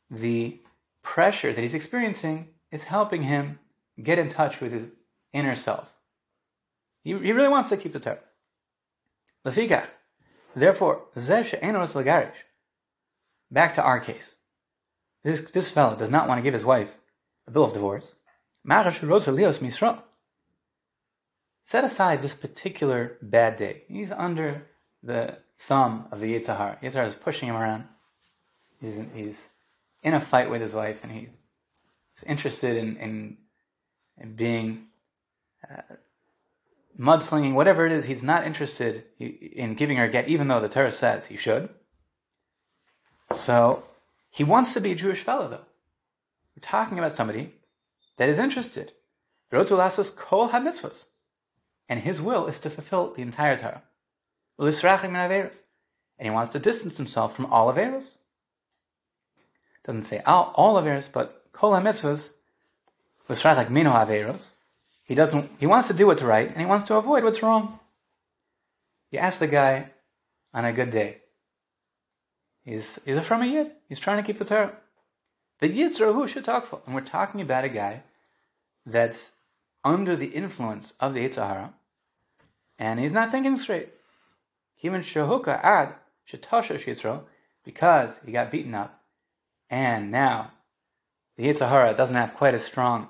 the 0.10 0.60
pressure 1.02 1.54
that 1.54 1.62
he's 1.62 1.76
experiencing 1.76 2.48
is 2.72 2.86
helping 2.86 3.24
him 3.24 3.60
get 4.02 4.18
in 4.18 4.30
touch 4.30 4.62
with 4.62 4.72
his 4.72 4.88
inner 5.34 5.56
self. 5.56 5.94
He, 7.04 7.12
he 7.12 7.32
really 7.32 7.50
wants 7.50 7.70
to 7.70 7.78
keep 7.78 7.94
the 7.94 8.00
Torah. 8.00 8.20
Lefika. 9.46 9.88
Therefore, 10.56 11.06
back 13.52 13.74
to 13.74 13.82
our 13.82 14.00
case. 14.00 14.36
This, 15.24 15.42
this 15.42 15.72
fellow 15.72 15.96
does 15.96 16.10
not 16.10 16.28
want 16.28 16.38
to 16.38 16.44
give 16.44 16.54
his 16.54 16.66
wife 16.66 16.98
a 17.48 17.52
bill 17.52 17.66
of 17.66 17.74
divorce. 17.74 18.16
Set 21.64 21.84
aside 21.84 22.22
this 22.22 22.36
particular 22.36 23.18
bad 23.22 23.56
day. 23.56 23.84
He's 23.88 24.12
under 24.12 24.68
the 25.02 25.38
thumb 25.58 26.08
of 26.12 26.20
the 26.20 26.34
Yitzhar. 26.34 26.82
Yitzhar 26.82 27.06
is 27.06 27.16
pushing 27.16 27.50
him 27.50 27.56
around. 27.56 27.86
He's 28.80 28.98
in, 28.98 29.12
he's 29.14 29.50
in 30.02 30.14
a 30.14 30.20
fight 30.20 30.50
with 30.50 30.62
his 30.62 30.74
wife, 30.74 31.00
and 31.04 31.12
he's 31.12 31.30
interested 32.26 32.76
in, 32.76 32.98
in, 32.98 33.38
in 34.18 34.36
being 34.36 34.88
uh, 35.70 35.96
mudslinging, 37.00 37.54
whatever 37.54 37.86
it 37.86 37.92
is. 37.92 38.06
He's 38.06 38.24
not 38.24 38.46
interested 38.46 39.06
in 39.20 39.76
giving 39.76 39.98
her 39.98 40.06
a 40.06 40.10
get, 40.10 40.28
even 40.28 40.48
though 40.48 40.60
the 40.60 40.70
Torah 40.70 40.92
says 40.92 41.28
he 41.28 41.38
should. 41.38 41.70
So 43.32 43.84
he 44.30 44.44
wants 44.44 44.74
to 44.74 44.82
be 44.82 44.92
a 44.92 44.96
Jewish 44.96 45.22
fellow, 45.22 45.48
though. 45.48 45.66
We're 46.56 46.62
talking 46.62 47.00
about 47.00 47.14
somebody 47.14 47.54
that 48.18 48.30
is 48.30 48.40
interested. 48.40 48.94
kol 49.52 49.68
ha-mitzvahs 49.68 51.06
and 51.90 52.02
his 52.02 52.22
will 52.22 52.48
is 52.48 52.60
to 52.60 52.70
fulfill 52.70 53.14
the 53.14 53.22
entire 53.22 53.58
Torah. 53.58 53.84
And 54.58 54.70
he 56.20 56.30
wants 56.30 56.52
to 56.52 56.60
distance 56.60 56.98
himself 56.98 57.36
from 57.36 57.48
all 57.48 57.74
Averos. 57.74 58.18
Doesn't 59.84 60.04
say 60.04 60.22
all, 60.26 60.54
all 60.56 60.82
Averos, 60.82 61.10
but 61.12 61.46
Kol 61.52 61.74
HaMitzvahs, 61.74 62.32
like 63.30 63.70
Mino 63.70 63.92
Averos. 63.92 64.54
He 65.04 65.16
doesn't, 65.16 65.52
he 65.60 65.68
wants 65.68 65.88
to 65.90 65.94
do 65.94 66.08
what's 66.08 66.22
right, 66.22 66.48
and 66.48 66.60
he 66.60 66.66
wants 66.66 66.86
to 66.86 66.96
avoid 66.96 67.24
what's 67.24 67.44
wrong. 67.44 67.80
You 69.12 69.20
ask 69.20 69.40
the 69.40 69.48
guy 69.48 69.92
on 70.54 70.66
a 70.66 70.74
good 70.74 70.90
day. 70.90 71.18
He's, 72.64 73.00
he's 73.06 73.18
a 73.18 73.22
from 73.22 73.42
a 73.42 73.46
Yid. 73.46 73.72
He's 73.90 74.00
trying 74.00 74.18
to 74.18 74.26
keep 74.26 74.40
the 74.40 74.46
Torah. 74.46 74.74
The 75.60 75.70
Yitzra 75.70 76.14
who 76.14 76.28
should 76.28 76.46
talk 76.46 76.66
for. 76.66 76.82
And 76.86 76.96
we're 76.96 77.02
talking 77.02 77.42
about 77.42 77.66
a 77.66 77.70
guy 77.70 78.04
that's 78.86 79.34
under 79.84 80.16
the 80.16 80.28
influence 80.28 80.94
of 81.00 81.14
the 81.14 81.28
Yetzer 81.28 81.48
Hara, 81.48 81.74
and 82.80 83.00
he's 83.00 83.14
not 83.14 83.32
thinking 83.32 83.58
straight. 83.58 83.90
Even 84.82 85.02
shahuka 85.02 85.64
ad 85.64 85.96
shetasha 86.30 86.80
shitro, 86.80 87.24
because 87.64 88.20
he 88.26 88.32
got 88.32 88.52
beaten 88.52 88.74
up, 88.74 89.02
and 89.70 90.12
now 90.12 90.52
the 91.38 91.48
Yetzer 91.48 91.70
Hara 91.70 91.94
doesn't 91.94 92.16
have 92.16 92.34
quite 92.34 92.54
as 92.54 92.64
strong 92.64 93.10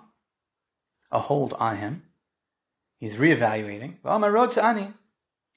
a 1.13 1.19
hold 1.19 1.53
on 1.53 1.77
him. 1.77 2.03
He's 2.97 3.15
reevaluating. 3.15 3.95
Well, 4.03 4.19
my 4.19 4.27
road 4.27 4.51
to 4.51 4.65
Ani. 4.65 4.93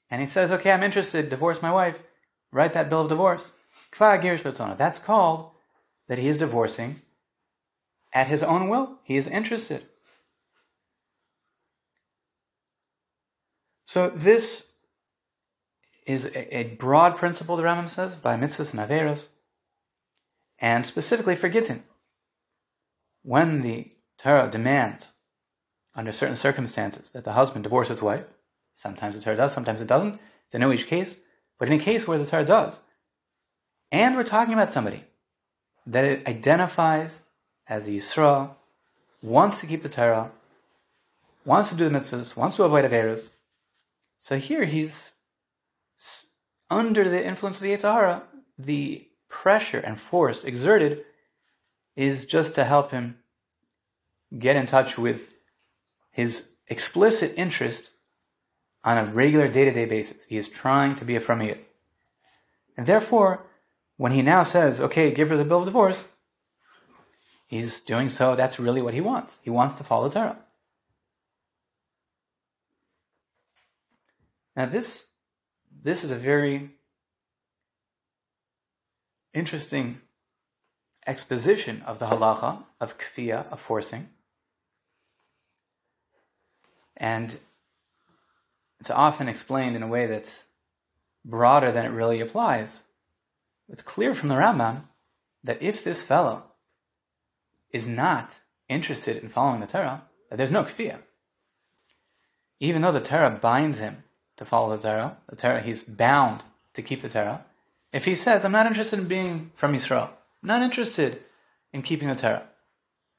And 0.09 0.21
he 0.21 0.27
says, 0.27 0.51
okay, 0.51 0.71
I'm 0.71 0.83
interested, 0.83 1.29
divorce 1.29 1.61
my 1.61 1.71
wife, 1.71 2.03
write 2.51 2.73
that 2.73 2.89
bill 2.89 3.01
of 3.01 3.09
divorce. 3.09 3.51
That's 3.99 4.99
called 4.99 5.51
that 6.07 6.17
he 6.17 6.29
is 6.29 6.37
divorcing 6.37 7.01
at 8.13 8.27
his 8.27 8.43
own 8.43 8.69
will. 8.69 8.99
He 9.03 9.17
is 9.17 9.27
interested. 9.27 9.85
So 13.85 14.09
this 14.09 14.67
is 16.05 16.25
a, 16.25 16.75
broad 16.79 17.17
principle, 17.17 17.57
the 17.57 17.63
Rambam 17.63 17.89
says, 17.89 18.15
by 18.15 18.35
mitzvahs 18.37 18.73
and 18.73 18.81
averos, 18.81 19.27
and 20.59 20.85
specifically 20.85 21.35
for 21.35 21.49
gittin. 21.49 21.83
When 23.23 23.61
the 23.61 23.91
Torah 24.17 24.49
demands, 24.49 25.11
under 25.97 26.11
certain 26.11 26.35
circumstances, 26.35 27.09
that 27.09 27.25
the 27.25 27.33
husband 27.33 27.63
divorces 27.63 27.97
his 27.97 28.01
wife, 28.01 28.23
sometimes 28.75 29.15
the 29.15 29.21
Torah 29.21 29.35
does, 29.35 29.51
sometimes 29.51 29.81
it 29.81 29.87
doesn't, 29.87 30.19
a 30.53 30.59
no 30.59 30.71
each 30.71 30.87
case, 30.87 31.17
but 31.59 31.67
in 31.67 31.73
a 31.73 31.83
case 31.83 32.07
where 32.07 32.17
the 32.17 32.25
Torah 32.25 32.45
does, 32.45 32.79
and 33.91 34.15
we're 34.15 34.23
talking 34.23 34.53
about 34.53 34.71
somebody 34.71 35.03
that 35.85 36.05
it 36.05 36.27
identifies 36.27 37.21
as 37.67 37.87
a 37.87 37.91
Yisra, 37.91 38.51
wants 39.21 39.59
to 39.59 39.67
keep 39.67 39.81
the 39.81 39.89
Torah, 39.89 40.31
wants 41.43 41.69
to 41.69 41.75
do 41.75 41.89
the 41.89 41.97
mitzvahs, 41.97 42.37
wants 42.37 42.55
to 42.55 42.63
avoid 42.63 42.85
averos, 42.85 43.31
so 44.17 44.37
here 44.37 44.65
he's 44.65 45.13
under 46.69 47.09
the 47.09 47.25
influence 47.25 47.57
of 47.57 47.63
the 47.63 47.71
Yetzer 47.71 47.93
Hara, 47.93 48.23
the 48.57 49.07
pressure 49.29 49.79
and 49.79 49.99
force 49.99 50.43
exerted 50.43 51.03
is 51.95 52.25
just 52.25 52.55
to 52.55 52.63
help 52.63 52.91
him 52.91 53.17
get 54.37 54.55
in 54.55 54.65
touch 54.65 54.97
with 54.97 55.33
his 56.17 56.49
explicit 56.67 57.31
interest 57.37 57.91
on 58.83 58.97
a 58.97 59.05
regular 59.05 59.47
day 59.47 59.65
to 59.65 59.71
day 59.71 59.85
basis. 59.85 60.23
He 60.27 60.35
is 60.35 60.49
trying 60.49 60.95
to 60.95 61.05
be 61.05 61.15
a 61.15 61.21
Framiyat. 61.21 61.59
And 62.75 62.87
therefore, 62.87 63.45
when 63.97 64.13
he 64.13 64.23
now 64.23 64.41
says, 64.41 64.81
okay, 64.81 65.11
give 65.11 65.29
her 65.29 65.37
the 65.37 65.45
bill 65.45 65.59
of 65.59 65.65
divorce, 65.65 66.05
he's 67.45 67.79
doing 67.79 68.09
so, 68.09 68.35
that's 68.35 68.59
really 68.59 68.81
what 68.81 68.95
he 68.95 69.01
wants. 69.01 69.41
He 69.43 69.51
wants 69.51 69.75
to 69.75 69.83
follow 69.83 70.09
Torah. 70.09 70.39
Now 74.55 74.65
this 74.65 75.05
this 75.83 76.03
is 76.03 76.09
a 76.09 76.15
very 76.15 76.71
interesting 79.35 80.01
exposition 81.05 81.83
of 81.85 81.99
the 81.99 82.07
halacha 82.07 82.63
of 82.81 82.97
kfiyah, 82.97 83.51
of 83.51 83.59
forcing. 83.59 84.09
And 86.97 87.37
it's 88.79 88.89
often 88.89 89.29
explained 89.29 89.75
in 89.75 89.83
a 89.83 89.87
way 89.87 90.07
that's 90.07 90.43
broader 91.23 91.71
than 91.71 91.85
it 91.85 91.89
really 91.89 92.19
applies. 92.19 92.83
It's 93.69 93.81
clear 93.81 94.13
from 94.13 94.29
the 94.29 94.35
Rambam 94.35 94.83
that 95.43 95.61
if 95.61 95.83
this 95.83 96.03
fellow 96.03 96.43
is 97.71 97.87
not 97.87 98.39
interested 98.67 99.17
in 99.17 99.29
following 99.29 99.61
the 99.61 99.67
Torah, 99.67 100.03
that 100.29 100.37
there's 100.37 100.51
no 100.51 100.63
kfiyah. 100.63 100.99
Even 102.59 102.81
though 102.81 102.91
the 102.91 102.99
Torah 102.99 103.29
binds 103.29 103.79
him 103.79 104.03
to 104.37 104.45
follow 104.45 104.75
the 104.75 104.81
Torah. 104.81 105.17
The 105.29 105.35
Torah, 105.35 105.61
he's 105.61 105.83
bound 105.83 106.43
to 106.73 106.81
keep 106.81 107.01
the 107.01 107.09
Torah. 107.09 107.43
If 107.91 108.05
he 108.05 108.15
says, 108.15 108.45
I'm 108.45 108.51
not 108.51 108.67
interested 108.67 108.99
in 108.99 109.07
being 109.07 109.51
from 109.55 109.75
Israel, 109.75 110.09
I'm 110.41 110.47
not 110.47 110.61
interested 110.61 111.21
in 111.73 111.81
keeping 111.81 112.07
the 112.07 112.15
Torah, 112.15 112.47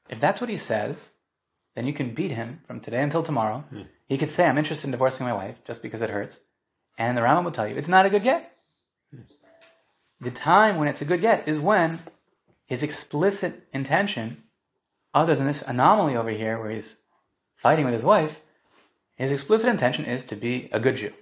if 0.09 0.19
that's 0.19 0.41
what 0.41 0.49
he 0.49 0.57
says, 0.57 1.09
then 1.75 1.87
you 1.87 1.93
can 1.93 2.13
beat 2.13 2.31
him 2.31 2.61
from 2.65 2.79
today 2.79 3.01
until 3.01 3.23
tomorrow. 3.23 3.63
Hmm. 3.69 3.81
He 4.07 4.17
could 4.17 4.29
say, 4.29 4.45
I'm 4.45 4.57
interested 4.57 4.87
in 4.87 4.91
divorcing 4.91 5.25
my 5.25 5.33
wife 5.33 5.63
just 5.63 5.81
because 5.81 6.01
it 6.01 6.09
hurts. 6.09 6.39
And 6.97 7.15
the 7.15 7.21
Rambam 7.21 7.43
will 7.43 7.51
tell 7.51 7.67
you, 7.67 7.75
it's 7.75 7.87
not 7.87 8.05
a 8.05 8.09
good 8.09 8.23
get. 8.23 8.55
Hmm. 9.13 9.21
The 10.19 10.31
time 10.31 10.77
when 10.77 10.87
it's 10.87 11.01
a 11.01 11.05
good 11.05 11.21
get 11.21 11.47
is 11.47 11.59
when 11.59 11.99
his 12.65 12.83
explicit 12.83 13.67
intention, 13.73 14.43
other 15.13 15.35
than 15.35 15.47
this 15.47 15.63
anomaly 15.65 16.15
over 16.15 16.29
here 16.29 16.59
where 16.59 16.71
he's 16.71 16.97
fighting 17.55 17.85
with 17.85 17.93
his 17.93 18.03
wife, 18.03 18.41
his 19.15 19.31
explicit 19.31 19.67
intention 19.67 20.05
is 20.05 20.23
to 20.25 20.35
be 20.35 20.69
a 20.71 20.79
good 20.79 20.95
Jew. 20.95 21.13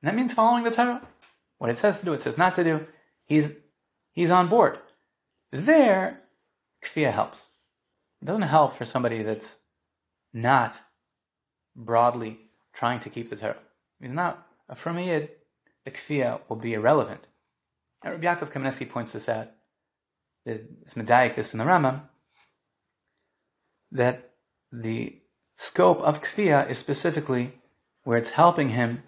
And 0.00 0.08
that 0.08 0.14
means 0.14 0.32
following 0.32 0.64
the 0.64 0.70
Torah. 0.70 1.02
What 1.58 1.70
it 1.70 1.78
says 1.78 2.00
to 2.00 2.04
do, 2.04 2.12
it 2.12 2.20
says 2.20 2.36
not 2.36 2.56
to 2.56 2.64
do. 2.64 2.86
He's, 3.24 3.50
he's 4.12 4.30
on 4.30 4.48
board. 4.48 4.78
There, 5.52 6.20
kfiyah 6.84 7.12
helps. 7.12 7.48
It 8.20 8.24
doesn't 8.24 8.42
help 8.42 8.74
for 8.74 8.84
somebody 8.84 9.22
that's 9.22 9.58
not 10.32 10.80
broadly 11.76 12.38
trying 12.72 13.00
to 13.00 13.10
keep 13.10 13.30
the 13.30 13.36
Torah. 13.36 13.56
He's 14.00 14.10
not 14.10 14.46
a 14.68 14.74
from 14.74 14.96
the 15.84 15.90
kfiyah 15.90 16.40
will 16.48 16.56
be 16.56 16.74
irrelevant. 16.74 17.26
And 18.02 18.12
Rabbi 18.12 18.26
Yaakov 18.26 18.52
Kamenetsky 18.52 18.88
points 18.88 19.12
this 19.12 19.28
out. 19.28 19.50
It's 20.44 20.94
medayik 20.94 21.38
in 21.52 21.58
the 21.58 21.64
Rambam 21.64 22.02
that 23.92 24.30
the 24.72 25.18
scope 25.54 26.00
of 26.00 26.22
kfiyah 26.22 26.68
is 26.68 26.78
specifically 26.78 27.54
where 28.04 28.18
it's 28.18 28.30
helping 28.30 28.70
him 28.70 29.02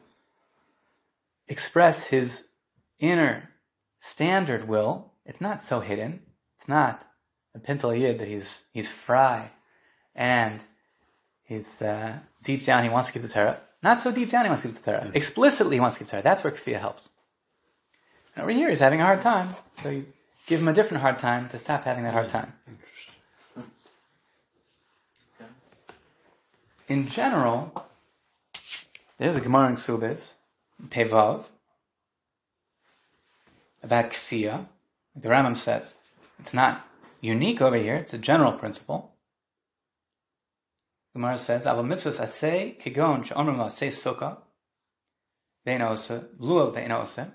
express 1.49 2.09
his 2.09 2.49
inner 3.01 3.51
standard 3.99 4.69
will. 4.69 5.13
It's 5.25 5.41
not 5.41 5.61
so 5.61 5.81
hidden. 5.81 6.21
It's 6.57 6.69
not 6.69 7.05
a 7.55 7.59
pintel 7.59 7.99
yid 7.99 8.19
that 8.19 8.29
he's 8.29 8.65
he's 8.73 8.89
fry 8.89 9.51
and 10.15 10.63
he's 11.45 11.83
uh, 11.83 12.19
deep 12.43 12.65
down 12.65 12.85
he 12.85 12.91
wants 12.91 13.09
to 13.09 13.13
keep 13.13 13.23
the 13.23 13.29
Torah. 13.29 13.59
Not 13.83 14.01
so 14.01 14.11
deep 14.11 14.31
down 14.31 14.45
he 14.45 14.49
wants 14.49 14.63
to 14.63 14.69
keep 14.69 14.77
the 14.77 14.91
Torah. 14.91 15.11
Explicitly 15.15 15.77
he 15.77 15.81
wants 15.81 15.97
to 15.97 16.01
keep 16.01 16.09
the 16.09 16.13
Torah. 16.13 16.23
That's 16.23 16.43
where 16.43 16.53
kfiyah 16.53 16.81
helps. 16.81 17.11
And 18.35 18.43
over 18.43 18.53
here 18.53 18.69
he's 18.69 18.81
having 18.81 19.01
a 19.01 19.05
hard 19.05 19.21
time, 19.21 19.55
so 19.83 19.91
you 19.91 20.07
give 20.47 20.61
him 20.61 20.69
a 20.69 20.73
different 20.73 21.03
hard 21.03 21.19
time 21.19 21.49
to 21.51 21.59
stop 21.59 21.85
having 21.85 22.05
that 22.05 22.15
hard 22.15 22.29
time. 22.29 22.55
in 26.89 27.09
general, 27.09 27.89
there's 29.19 29.37
a 29.37 29.41
Gemara 29.41 29.69
in 29.71 29.77
Ksubis, 29.77 30.33
Pevav, 30.89 31.47
about 33.83 34.11
kfiyah. 34.11 34.67
The 35.17 35.29
Rambam 35.29 35.57
says 35.57 35.95
it's 36.39 36.55
not 36.55 36.87
unique 37.21 37.61
over 37.61 37.77
here; 37.77 37.97
it's 37.97 38.13
a 38.13 38.19
general 38.19 38.53
principle. 38.53 39.14
Gemara 41.15 41.39
says, 41.39 41.65
"Aval 41.65 41.87
mitzvahs 41.87 42.21
asay 42.21 42.77
kigon 42.81 43.25
she'omrim 43.25 43.57
la 43.57 43.69
asay 43.69 43.89
sukkah 43.89 44.39
ve'inose 45.65 46.37
luel 46.39 46.75
ve'inose." 46.75 47.33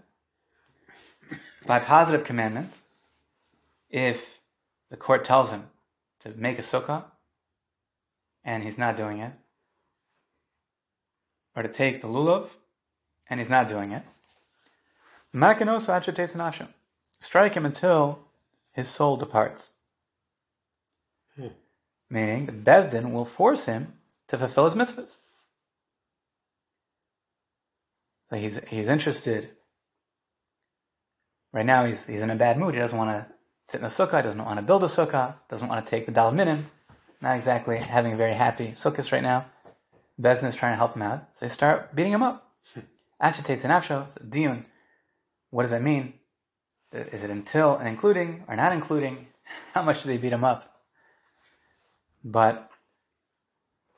By 1.65 1.79
positive 1.79 2.25
commandments, 2.25 2.81
if 3.89 4.41
the 4.89 4.97
court 4.97 5.23
tells 5.23 5.51
him 5.51 5.69
to 6.19 6.31
make 6.31 6.59
a 6.59 6.61
sukkah 6.61 7.05
and 8.43 8.63
he's 8.63 8.77
not 8.77 8.97
doing 8.97 9.19
it, 9.19 9.31
or 11.55 11.63
to 11.63 11.69
take 11.69 12.01
the 12.01 12.07
lulav 12.07 12.49
and 13.29 13.39
he's 13.39 13.49
not 13.49 13.69
doing 13.69 13.91
it, 13.91 14.03
strike 17.21 17.53
him 17.53 17.65
until 17.65 18.19
his 18.73 18.89
soul 18.89 19.15
departs. 19.15 19.71
Meaning, 22.09 22.47
the 22.47 22.51
Bezdin 22.51 23.11
will 23.11 23.25
force 23.25 23.65
him 23.65 23.93
to 24.27 24.37
fulfill 24.37 24.65
his 24.65 24.75
mitzvahs. 24.75 25.17
So 28.29 28.35
he's, 28.35 28.59
he's 28.67 28.87
interested. 28.87 29.49
Right 31.51 31.65
now, 31.65 31.85
he's, 31.85 32.07
he's 32.07 32.21
in 32.21 32.29
a 32.29 32.35
bad 32.35 32.57
mood. 32.57 32.73
He 32.73 32.79
doesn't 32.79 32.97
want 32.97 33.09
to 33.09 33.33
sit 33.65 33.79
in 33.79 33.85
a 33.85 33.89
sukkah, 33.89 34.23
doesn't 34.23 34.43
want 34.43 34.57
to 34.57 34.63
build 34.63 34.83
a 34.83 34.87
sukkah, 34.87 35.35
doesn't 35.49 35.67
want 35.67 35.83
to 35.85 35.89
take 35.89 36.05
the 36.05 36.11
dal 36.11 36.31
minim, 36.31 36.67
not 37.21 37.35
exactly 37.35 37.77
having 37.77 38.13
a 38.13 38.17
very 38.17 38.33
happy 38.33 38.69
sukkahs 38.69 39.11
right 39.11 39.23
now. 39.23 39.45
Bezdin 40.19 40.47
is 40.47 40.55
trying 40.55 40.73
to 40.73 40.77
help 40.77 40.95
him 40.95 41.01
out, 41.01 41.27
so 41.33 41.45
they 41.45 41.49
start 41.49 41.95
beating 41.95 42.13
him 42.13 42.23
up. 42.23 42.51
Agitates 43.21 43.63
an 43.63 43.71
afsho, 43.71 44.09
so 44.11 44.19
diun. 44.21 44.65
What 45.49 45.63
does 45.63 45.71
that 45.71 45.81
mean? 45.81 46.13
Is 46.91 47.23
it 47.23 47.29
until 47.29 47.75
and 47.75 47.87
including 47.87 48.43
or 48.47 48.55
not 48.55 48.73
including? 48.73 49.27
How 49.73 49.83
much 49.83 50.03
do 50.03 50.09
they 50.09 50.17
beat 50.17 50.33
him 50.33 50.43
up? 50.43 50.68
But 52.23 52.69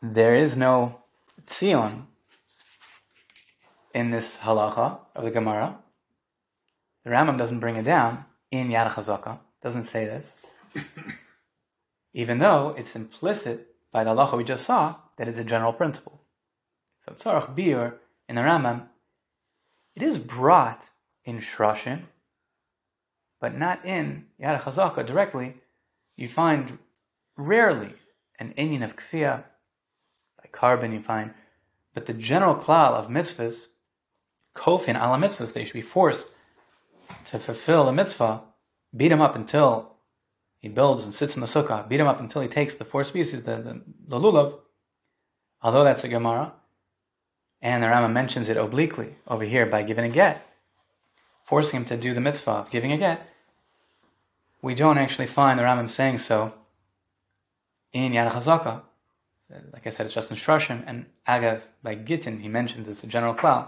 there 0.02 0.36
is 0.36 0.58
no 0.58 1.02
tzion 1.46 2.06
in 3.94 4.12
this 4.12 4.38
halacha 4.38 5.00
of 5.16 5.24
the 5.24 5.32
Gemara. 5.32 5.78
The 7.04 7.12
Rambam 7.12 7.38
doesn't 7.38 7.60
bring 7.60 7.76
it 7.76 7.84
down 7.84 8.26
in 8.52 8.70
Yad 8.70 8.90
Chazaka. 8.90 9.40
Doesn't 9.62 9.84
say 9.84 10.06
this 10.06 10.36
even 12.14 12.40
though 12.40 12.76
it's 12.78 12.96
implicit 12.96 13.68
by 13.92 14.04
the 14.04 14.12
halacha 14.12 14.38
we 14.38 14.44
just 14.44 14.66
saw 14.66 14.96
that 15.18 15.28
it's 15.28 15.38
a 15.38 15.44
general 15.44 15.74
principle. 15.74 16.22
So 17.00 17.14
tzarach 17.14 17.56
bir 17.56 17.96
in 18.28 18.36
the 18.36 18.42
Rambam, 18.42 18.88
it 19.96 20.04
is 20.04 20.20
brought 20.20 20.90
in 21.26 21.40
shrashim, 21.40 22.04
but 23.40 23.58
not 23.58 23.86
in 23.86 24.26
yad 24.42 24.62
chazaka 24.62 25.06
directly. 25.06 25.56
You 26.16 26.28
find 26.28 26.78
rarely 27.38 27.94
an 28.42 28.54
inyan 28.58 28.84
of 28.84 28.98
kfiyah, 28.98 29.44
by 30.38 30.50
korban 30.52 30.92
you 30.92 31.00
find, 31.00 31.34
but 31.94 32.08
the 32.08 32.14
general 32.14 32.56
klal 32.56 32.94
of 32.94 33.08
mitzvahs, 33.08 33.68
kofin 34.56 34.96
ala 34.96 35.18
mitzvahs, 35.18 35.54
they 35.54 35.64
should 35.64 35.74
be 35.74 35.82
forced 35.82 36.28
to 37.26 37.38
fulfill 37.38 37.86
the 37.86 37.92
mitzvah, 37.94 38.42
beat 38.96 39.12
him 39.12 39.22
up 39.22 39.36
until 39.36 39.94
he 40.58 40.68
builds 40.68 41.04
and 41.04 41.14
sits 41.14 41.36
in 41.36 41.42
the 41.42 41.48
sukkah, 41.48 41.88
beat 41.88 42.00
him 42.00 42.08
up 42.08 42.20
until 42.20 42.42
he 42.42 42.48
takes 42.48 42.76
the 42.76 42.86
four 42.86 43.04
species, 43.04 43.44
the, 43.44 43.58
the, 43.58 43.82
the 44.08 44.20
lulav, 44.20 44.60
although 45.62 45.84
that's 45.84 46.04
a 46.04 46.08
Gemara, 46.08 46.54
and 47.62 47.84
the 47.84 47.88
Rama 47.88 48.10
mentions 48.10 48.50
it 48.50 48.58
obliquely 48.58 49.18
over 49.28 49.44
here 49.44 49.68
by 49.68 49.84
giving 49.84 50.06
a 50.06 50.10
get, 50.10 50.48
forcing 51.44 51.78
him 51.78 51.86
to 51.86 51.98
do 51.98 52.16
the 52.16 52.22
mitzvah 52.22 52.52
of 52.52 52.72
giving 52.72 52.92
a 52.92 52.98
get, 52.98 53.28
we 54.64 54.74
don't 54.74 54.98
actually 54.98 55.28
find 55.28 55.60
the 55.60 55.64
Rambam 55.64 55.90
saying 55.90 56.18
so 56.18 56.54
in 57.94 58.14
Yad 58.14 58.32
Chazaka. 58.32 58.82
Like 59.74 59.86
I 59.86 59.90
said, 59.90 60.06
it's 60.06 60.16
just 60.16 60.32
in 60.32 60.38
Shroshim, 60.38 60.84
and 60.88 61.08
Agav, 61.28 61.62
by 61.84 61.96
Gittin, 61.96 62.40
he 62.40 62.48
mentions 62.48 62.88
it's 62.88 63.04
a 63.04 63.08
general 63.08 63.36
klal. 63.36 63.68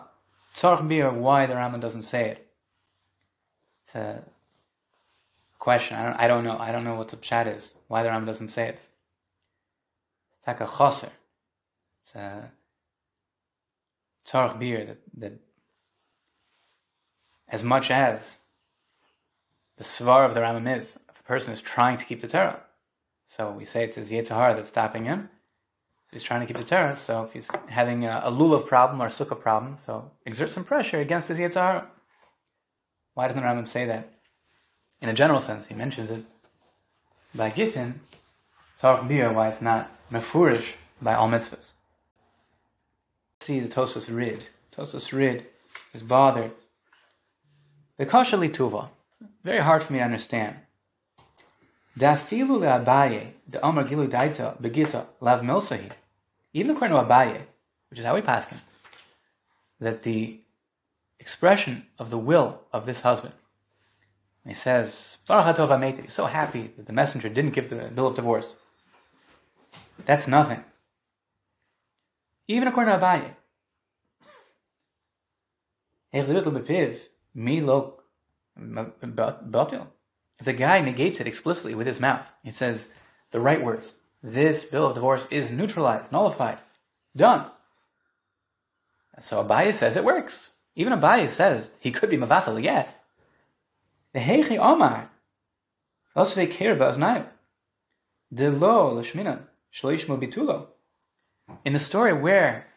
Tzarch 0.56 0.88
bir, 0.88 1.12
why 1.12 1.46
the 1.46 1.56
Rambam 1.56 1.82
doesn't 1.82 2.04
say 2.04 2.30
it. 2.30 2.48
It's 3.84 3.96
a 3.96 4.24
question. 5.60 5.98
I 5.98 6.06
don't, 6.06 6.16
I 6.20 6.28
don't 6.28 6.44
know. 6.44 6.58
I 6.58 6.72
don't 6.72 6.84
know 6.84 6.96
what 6.96 7.10
the 7.10 7.18
pshat 7.18 7.54
is. 7.54 7.76
Why 7.88 8.04
the 8.04 8.10
Rambam 8.10 8.26
doesn't 8.26 8.50
say 8.50 8.70
it. 8.70 8.80
It's 10.38 10.48
like 10.48 10.62
a 10.62 10.66
choser. 10.66 11.10
It's 12.02 12.16
a 12.16 12.52
tzarch 14.26 14.58
bir 14.58 14.86
that, 14.86 14.98
that 15.18 15.34
as 17.50 17.64
much 17.64 17.92
as 17.92 18.40
the 19.78 19.84
svar 19.84 20.26
of 20.26 20.34
the 20.34 20.40
Rambam 20.42 20.80
is, 20.80 20.98
if 21.10 21.20
a 21.20 21.24
person 21.24 21.52
is 21.52 21.62
trying 21.62 21.98
to 21.98 22.06
keep 22.06 22.22
the 22.22 22.28
Torah, 22.28 22.62
so 23.28 23.52
we 23.52 23.66
say 23.66 23.84
it's 23.84 23.96
his 23.96 24.12
Yetzirah 24.12 24.56
that's 24.56 24.70
stopping 24.70 25.06
him. 25.06 25.30
So 26.06 26.10
he's 26.14 26.24
trying 26.24 26.42
to 26.42 26.46
keep 26.46 26.58
the 26.58 26.64
Torah. 26.64 26.96
So 26.96 27.24
if 27.24 27.34
he's 27.34 27.50
having 27.68 28.06
a, 28.06 28.22
a 28.26 28.32
lulav 28.32 28.68
problem 28.68 29.02
or 29.02 29.08
a 29.08 29.10
sukkah 29.10 29.40
problem, 29.40 29.78
so 29.78 30.12
exert 30.26 30.52
some 30.52 30.64
pressure 30.64 31.00
against 31.00 31.30
his 31.30 31.40
Yetzirah. 31.40 31.86
Why 33.14 33.28
doesn't 33.28 33.44
Rambam 33.44 33.68
say 33.68 33.86
that? 33.86 34.14
In 35.02 35.10
a 35.10 35.14
general 35.14 35.40
sense, 35.40 35.68
he 35.68 35.74
mentions 35.74 36.10
it 36.10 36.24
by 37.36 37.50
Gittin, 37.50 38.02
Sarach 38.80 39.08
Bia, 39.08 39.32
why 39.32 39.50
it's 39.50 39.62
not 39.62 39.92
mefurish 40.12 40.74
by 41.02 41.14
all 41.14 41.30
mitzvahs. 41.30 41.72
See 43.42 43.60
the 43.60 43.68
Tosos 43.68 44.16
Rid. 44.16 44.48
Tosos 44.72 45.12
Rid 45.12 45.46
is 45.94 46.04
bothered. 46.04 46.52
The 47.98 48.06
Kasha 48.06 48.38
Lituva, 48.38 48.90
very 49.44 49.60
hard 49.60 49.84
for 49.84 49.94
me 49.94 50.00
to 50.00 50.06
understand. 50.06 50.56
Dafilu 51.98 52.60
le'abaye, 52.60 53.34
the 53.48 53.66
Amar 53.66 53.84
Gilu 53.84 54.08
Daita, 54.08 54.60
Begita, 54.62 55.06
Lav 55.20 55.42
Milsahi. 55.42 55.92
Even 56.54 56.76
according 56.76 56.98
to 56.98 57.04
Abaye, 57.04 57.42
which 57.90 58.00
is 58.00 58.06
how 58.06 58.16
we 58.16 58.22
pass 58.22 58.46
him, 58.46 58.60
that 59.80 60.04
the 60.04 60.40
expression 61.20 61.86
of 62.00 62.10
the 62.10 62.18
will 62.18 62.62
of 62.72 62.86
this 62.86 63.02
husband, 63.02 63.34
he 64.46 64.54
says, 64.54 65.18
Baruch 65.28 65.56
HaTov 65.56 66.12
so 66.12 66.26
happy 66.26 66.72
that 66.76 66.86
the 66.86 66.94
messenger 66.94 67.30
didn't 67.30 67.54
give 67.54 67.70
the 67.70 67.76
bill 67.76 68.08
of 68.08 68.16
divorce. 68.16 68.56
That's 70.06 70.28
nothing. 70.28 70.64
Even 72.48 72.68
according 72.68 72.94
to 72.94 73.00
Abaye. 73.00 73.36
If 76.12 76.28
the 80.44 80.54
guy 80.54 80.82
negates 80.82 81.20
it 81.20 81.28
explicitly 81.28 81.76
with 81.76 81.88
his 81.88 82.00
mouth, 82.00 82.26
he 82.44 82.52
says 82.52 82.88
the 83.32 83.40
right 83.40 83.64
words. 83.64 83.96
This 84.22 84.64
bill 84.64 84.88
of 84.88 84.96
divorce 84.96 85.28
is 85.30 85.52
neutralized, 85.52 86.12
nullified, 86.12 86.60
done. 87.16 87.48
So 89.20 89.44
Abaye 89.44 89.74
says 89.74 89.96
it 89.96 90.04
works. 90.04 90.52
Even 90.76 90.94
Abaye 90.94 91.30
says 91.30 91.72
he 91.80 91.92
could 91.92 92.10
be 92.10 92.18
mavatal 92.18 92.62
yet. 92.62 93.04
The 94.14 94.20
heichi 94.20 94.58
omar, 94.58 95.10
lasve 96.16 96.50
kir 96.52 96.76
baznayu, 96.76 97.28
de 98.34 98.50
lo 98.50 98.96
lashminan 98.96 99.42
shloishmo 99.74 100.20
bitulo. 100.20 100.68
In 101.66 101.74
the 101.74 101.80
story 101.80 102.14
where 102.14 102.68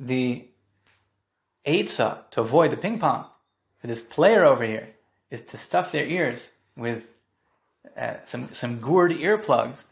the 0.00 0.48
Eitzah 1.66 2.30
to 2.30 2.40
avoid 2.40 2.70
the 2.70 2.76
ping 2.76 2.98
pong 2.98 3.26
for 3.80 3.86
this 3.86 4.02
player 4.02 4.44
over 4.44 4.64
here 4.64 4.95
is 5.30 5.42
to 5.42 5.56
stuff 5.56 5.92
their 5.92 6.06
ears 6.06 6.50
with 6.76 7.04
uh, 7.96 8.14
some 8.24 8.52
some 8.54 8.80
gourd 8.80 9.12
earplugs. 9.12 9.84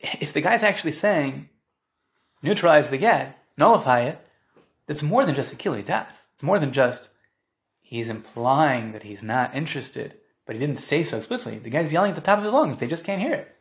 If 0.00 0.32
the 0.32 0.40
guy's 0.40 0.62
actually 0.62 0.92
saying 0.92 1.48
neutralize 2.42 2.90
the 2.90 2.98
get, 2.98 3.38
nullify 3.56 4.00
it, 4.00 4.18
it's 4.88 5.02
more 5.02 5.24
than 5.24 5.34
just 5.34 5.52
a 5.52 5.56
killing 5.56 5.84
death. 5.84 6.26
It's 6.34 6.42
more 6.42 6.58
than 6.58 6.72
just 6.72 7.10
he's 7.80 8.08
implying 8.08 8.92
that 8.92 9.02
he's 9.02 9.22
not 9.22 9.54
interested, 9.54 10.16
but 10.46 10.54
he 10.54 10.60
didn't 10.60 10.78
say 10.78 11.04
so 11.04 11.18
explicitly. 11.18 11.58
The 11.58 11.70
guy's 11.70 11.92
yelling 11.92 12.10
at 12.10 12.16
the 12.16 12.22
top 12.22 12.38
of 12.38 12.44
his 12.44 12.52
lungs; 12.52 12.78
they 12.78 12.86
just 12.86 13.04
can't 13.04 13.20
hear 13.22 13.34
it. 13.34 13.56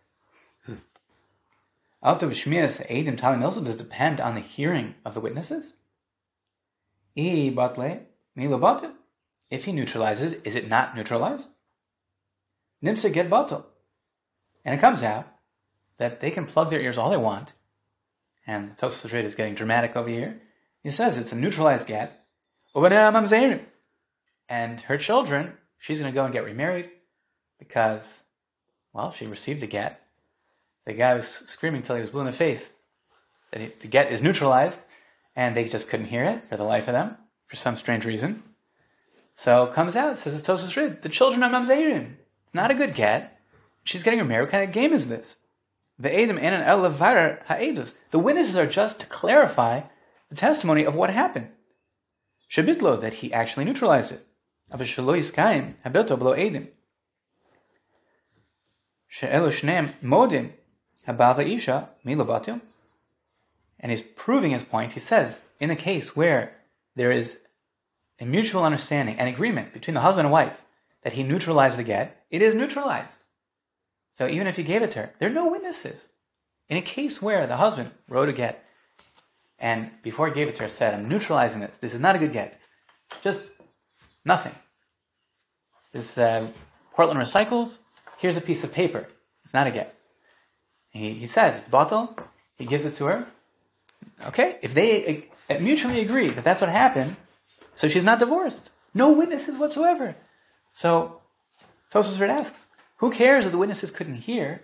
Out 2.01 2.23
of 2.23 2.31
Shmias, 2.31 2.85
Talim 3.17 3.43
also 3.43 3.61
does 3.61 3.75
depend 3.75 4.21
on 4.21 4.35
the 4.35 4.41
hearing 4.41 4.95
of 5.03 5.13
the 5.13 5.19
witnesses. 5.19 5.73
E 7.15 7.51
batle 7.51 8.03
milobatu. 8.37 8.93
If 9.49 9.65
he 9.65 9.71
neutralizes, 9.71 10.33
is 10.43 10.55
it 10.55 10.69
not 10.69 10.95
neutralized? 10.95 11.49
Nimsa 12.83 13.11
get 13.11 13.29
batal. 13.29 13.65
And 14.63 14.75
it 14.75 14.81
comes 14.81 15.03
out 15.03 15.27
that 15.97 16.21
they 16.21 16.31
can 16.31 16.45
plug 16.45 16.69
their 16.69 16.81
ears 16.81 16.97
all 16.97 17.09
they 17.09 17.17
want, 17.17 17.53
and 18.45 18.75
Tosas 18.77 19.13
is 19.23 19.35
getting 19.35 19.55
dramatic 19.55 19.95
over 19.95 20.09
here. 20.09 20.41
He 20.81 20.91
says 20.91 21.17
it's 21.17 21.33
a 21.33 21.37
neutralized 21.37 21.87
get, 21.87 22.25
and 24.49 24.81
her 24.81 24.97
children, 24.97 25.53
she's 25.77 25.99
going 25.99 26.11
to 26.11 26.15
go 26.15 26.23
and 26.23 26.33
get 26.33 26.45
remarried 26.45 26.89
because, 27.57 28.23
well, 28.93 29.11
she 29.11 29.27
received 29.27 29.63
a 29.63 29.67
get. 29.67 30.01
The 30.85 30.93
guy 30.93 31.13
was 31.13 31.27
screaming 31.27 31.81
till 31.81 31.95
he 31.95 32.01
was 32.01 32.09
blue 32.09 32.21
in 32.21 32.27
the 32.27 32.31
face 32.31 32.71
that 33.51 33.79
the 33.79 33.87
get 33.87 34.11
is 34.11 34.21
neutralized, 34.23 34.79
and 35.35 35.55
they 35.55 35.67
just 35.67 35.89
couldn't 35.89 36.07
hear 36.07 36.23
it 36.23 36.47
for 36.47 36.57
the 36.57 36.63
life 36.63 36.87
of 36.87 36.93
them 36.93 37.17
for 37.47 37.55
some 37.55 37.75
strange 37.75 38.05
reason. 38.05 38.43
So 39.39 39.67
comes 39.67 39.95
out, 39.95 40.17
says 40.17 40.35
it's 40.35 40.45
Tosas 40.45 40.75
Rid. 40.75 41.01
The 41.01 41.07
children 41.07 41.43
are 41.43 41.49
Mamzeirim. 41.49 42.15
It's 42.43 42.53
not 42.53 42.71
a 42.71 42.75
good 42.75 42.93
get. 42.93 43.39
She's 43.85 44.03
getting 44.03 44.27
married. 44.27 44.47
What 44.47 44.51
kind 44.51 44.65
of 44.65 44.73
game 44.73 44.91
is 44.91 45.07
this? 45.07 45.37
The 45.97 46.13
Adam 46.13 46.37
and 46.37 46.55
an 46.55 46.63
El 46.63 46.91
Ha'edus. 46.91 47.93
The 48.11 48.19
witnesses 48.19 48.57
are 48.57 48.67
just 48.67 48.99
to 48.99 49.05
clarify 49.05 49.83
the 50.27 50.35
testimony 50.35 50.83
of 50.83 50.93
what 50.93 51.09
happened. 51.09 51.51
Shabitlo, 52.51 52.99
that 52.99 53.13
he 53.13 53.31
actually 53.31 53.63
neutralized 53.63 54.11
it. 54.11 54.27
Of 54.71 54.81
a 54.81 54.83
Shalois 54.83 55.31
Kaim, 55.31 55.75
Habilto 55.85 56.19
below 56.19 56.33
Adam. 56.33 56.67
She'elu 59.07 59.51
Shneim 59.51 59.93
Modim, 60.03 60.51
Habava 61.07 61.47
Isha, 61.47 61.87
Milobatil. 62.05 62.59
And 63.79 63.89
he's 63.89 64.01
proving 64.01 64.51
his 64.51 64.65
point. 64.65 64.91
He 64.91 64.99
says, 64.99 65.39
in 65.61 65.71
a 65.71 65.77
case 65.77 66.13
where 66.13 66.57
there 66.97 67.13
is 67.13 67.37
a 68.19 68.25
mutual 68.25 68.63
understanding, 68.63 69.17
an 69.17 69.27
agreement 69.27 69.73
between 69.73 69.95
the 69.95 70.01
husband 70.01 70.25
and 70.25 70.31
wife 70.31 70.61
that 71.03 71.13
he 71.13 71.23
neutralized 71.23 71.77
the 71.77 71.83
get, 71.83 72.25
it 72.29 72.41
is 72.41 72.53
neutralized. 72.53 73.17
So 74.09 74.27
even 74.27 74.47
if 74.47 74.57
he 74.57 74.63
gave 74.63 74.81
it 74.81 74.91
to 74.91 74.99
her, 74.99 75.13
there 75.19 75.29
are 75.29 75.33
no 75.33 75.49
witnesses. 75.49 76.09
In 76.67 76.77
a 76.77 76.81
case 76.81 77.21
where 77.21 77.47
the 77.47 77.57
husband 77.57 77.91
wrote 78.07 78.29
a 78.29 78.33
get 78.33 78.63
and 79.57 79.91
before 80.03 80.27
he 80.27 80.33
gave 80.33 80.47
it 80.47 80.55
to 80.55 80.63
her 80.63 80.69
said, 80.69 80.93
I'm 80.93 81.09
neutralizing 81.09 81.59
this, 81.59 81.77
this 81.77 81.93
is 81.93 81.99
not 81.99 82.15
a 82.15 82.19
good 82.19 82.33
get, 82.33 82.59
it's 83.11 83.21
just 83.21 83.43
nothing. 84.23 84.55
This 85.91 86.17
uh, 86.17 86.47
Portland 86.93 87.19
Recycles, 87.19 87.79
here's 88.17 88.37
a 88.37 88.41
piece 88.41 88.63
of 88.63 88.71
paper, 88.71 89.07
it's 89.43 89.53
not 89.53 89.67
a 89.67 89.71
get. 89.71 89.95
He, 90.91 91.13
he 91.13 91.27
says, 91.27 91.59
it's 91.59 91.69
bottle, 91.69 92.15
he 92.57 92.65
gives 92.65 92.85
it 92.85 92.95
to 92.95 93.05
her. 93.05 93.27
Okay, 94.27 94.57
if 94.61 94.73
they 94.73 95.27
uh, 95.49 95.59
mutually 95.59 96.01
agree 96.01 96.29
that 96.29 96.43
that's 96.43 96.61
what 96.61 96.69
happened, 96.69 97.15
so 97.71 97.87
she's 97.87 98.03
not 98.03 98.19
divorced. 98.19 98.71
No 98.93 99.11
witnesses 99.11 99.57
whatsoever. 99.57 100.15
So 100.71 101.21
Tosfos 101.91 102.19
asks, 102.27 102.67
who 102.97 103.11
cares 103.11 103.45
if 103.45 103.51
the 103.51 103.57
witnesses 103.57 103.91
couldn't 103.91 104.21
hear? 104.21 104.61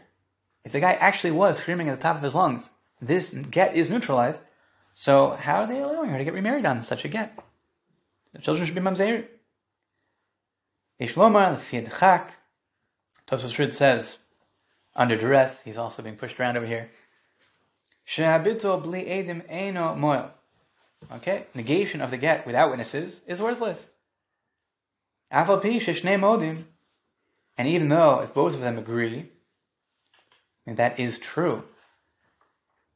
If 0.64 0.72
the 0.72 0.80
guy 0.80 0.94
actually 0.94 1.32
was 1.32 1.60
screaming 1.60 1.90
at 1.90 1.98
the 1.98 2.04
top 2.04 2.18
of 2.18 2.24
his 2.24 2.36
lungs, 2.36 2.70
this 3.02 3.34
get 3.34 3.76
is 3.76 3.90
neutralized. 3.90 4.42
So 4.94 5.32
how 5.32 5.64
are 5.64 5.68
they 5.68 5.80
allowing 5.80 6.10
her 6.10 6.18
to 6.18 6.24
get 6.24 6.34
remarried 6.34 6.66
on 6.66 6.82
such 6.82 7.06
a 7.06 7.08
get? 7.08 7.38
The 8.34 8.40
children 8.40 8.66
should 8.66 8.76
be 8.76 8.82
mamzeir. 8.82 9.26
Ishlomar 11.00 11.54
l'fiyadchak. 11.54 12.32
Tosfos 13.28 13.74
says, 13.74 14.20
under 14.96 15.18
duress. 15.18 15.62
He's 15.64 15.78
also 15.78 16.02
being 16.02 16.16
pushed 16.16 16.40
around 16.40 16.58
over 16.58 16.66
here. 16.66 16.90
Shehabito 18.08 18.82
bli 18.82 19.04
edim 19.06 19.44
eno 19.50 19.96
moil. 19.96 20.32
Okay, 21.12 21.46
negation 21.54 22.02
of 22.02 22.12
the 22.12 22.18
get 22.18 22.46
without 22.46 22.70
witnesses 22.70 23.22
is 23.28 23.42
worthless. 23.42 23.88
Sheshne 25.32 26.20
modim. 26.20 26.66
And 27.58 27.68
even 27.68 27.90
though, 27.90 28.22
if 28.22 28.34
both 28.34 28.54
of 28.54 28.62
them 28.62 28.78
agree, 28.78 29.30
and 30.66 30.78
that 30.78 31.00
is 31.00 31.20
true, 31.20 31.64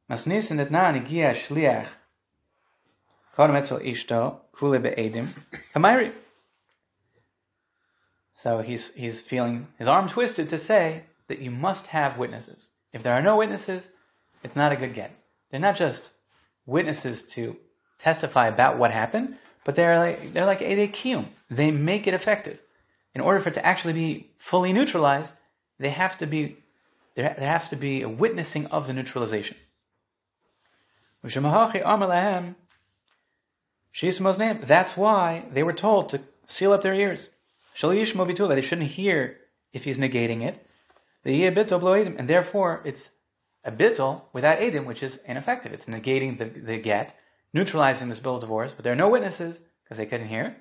negia 0.09 1.33
shliach 1.33 1.87
ishto 3.37 4.39
kule 4.57 4.79
be'edim 4.79 5.29
hamayri. 5.75 6.11
So 8.33 8.59
he's, 8.59 8.93
he's 8.93 9.21
feeling 9.21 9.67
his 9.77 9.87
arm 9.87 10.07
twisted 10.09 10.49
to 10.49 10.57
say 10.57 11.03
that 11.27 11.39
you 11.39 11.51
must 11.51 11.87
have 11.87 12.17
witnesses. 12.17 12.69
If 12.91 13.03
there 13.03 13.13
are 13.13 13.21
no 13.21 13.37
witnesses, 13.37 13.89
it's 14.43 14.55
not 14.55 14.71
a 14.71 14.75
good 14.75 14.93
get. 14.93 15.11
They're 15.51 15.59
not 15.59 15.75
just 15.75 16.11
witnesses 16.65 17.23
to 17.33 17.57
testify 17.99 18.47
about 18.47 18.77
what 18.77 18.91
happened, 18.91 19.35
but 19.63 19.75
they're 19.75 19.99
like 19.99 20.33
they're 20.33 20.45
like 20.45 20.61
a. 20.61 21.25
They 21.49 21.71
make 21.71 22.07
it 22.07 22.13
effective. 22.13 22.59
In 23.13 23.21
order 23.21 23.39
for 23.39 23.49
it 23.49 23.55
to 23.55 23.65
actually 23.65 23.93
be 23.93 24.31
fully 24.37 24.73
neutralized, 24.73 25.33
they 25.79 25.89
have 25.89 26.17
to 26.17 26.25
be 26.25 26.57
there, 27.15 27.35
there 27.37 27.49
has 27.49 27.69
to 27.69 27.75
be 27.75 28.01
a 28.01 28.09
witnessing 28.09 28.65
of 28.67 28.87
the 28.87 28.93
neutralization. 28.93 29.57
That's 31.21 31.35
why 34.97 35.43
they 35.51 35.63
were 35.63 35.73
told 35.73 36.09
to 36.09 36.21
seal 36.47 36.71
up 36.71 36.81
their 36.81 36.93
ears. 36.93 37.29
They 37.81 38.61
shouldn't 38.61 38.91
hear 38.91 39.37
if 39.73 39.83
he's 39.83 39.99
negating 39.99 40.41
it. 40.41 40.65
And 41.25 42.29
therefore, 42.29 42.81
it's 42.85 43.09
a 43.65 43.71
bittul 43.71 44.21
without 44.31 44.59
edim, 44.59 44.85
which 44.85 45.03
is 45.03 45.19
ineffective. 45.25 45.73
It's 45.73 45.85
negating 45.85 46.37
the, 46.37 46.45
the 46.45 46.77
get, 46.77 47.13
neutralizing 47.53 48.09
this 48.09 48.19
bill 48.19 48.35
of 48.35 48.41
divorce, 48.41 48.73
but 48.73 48.83
there 48.83 48.93
are 48.93 48.97
no 48.97 49.09
witnesses 49.09 49.59
because 49.83 49.97
they 49.97 50.05
couldn't 50.05 50.27
hear, 50.27 50.57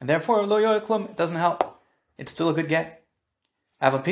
and 0.00 0.08
therefore 0.08 0.46
lo 0.46 0.80
klum. 0.80 1.10
It 1.10 1.16
doesn't 1.16 1.36
help. 1.36 1.82
It's 2.16 2.32
still 2.32 2.48
a 2.48 2.54
good 2.54 2.68
get. 2.68 3.04
Even 3.80 4.02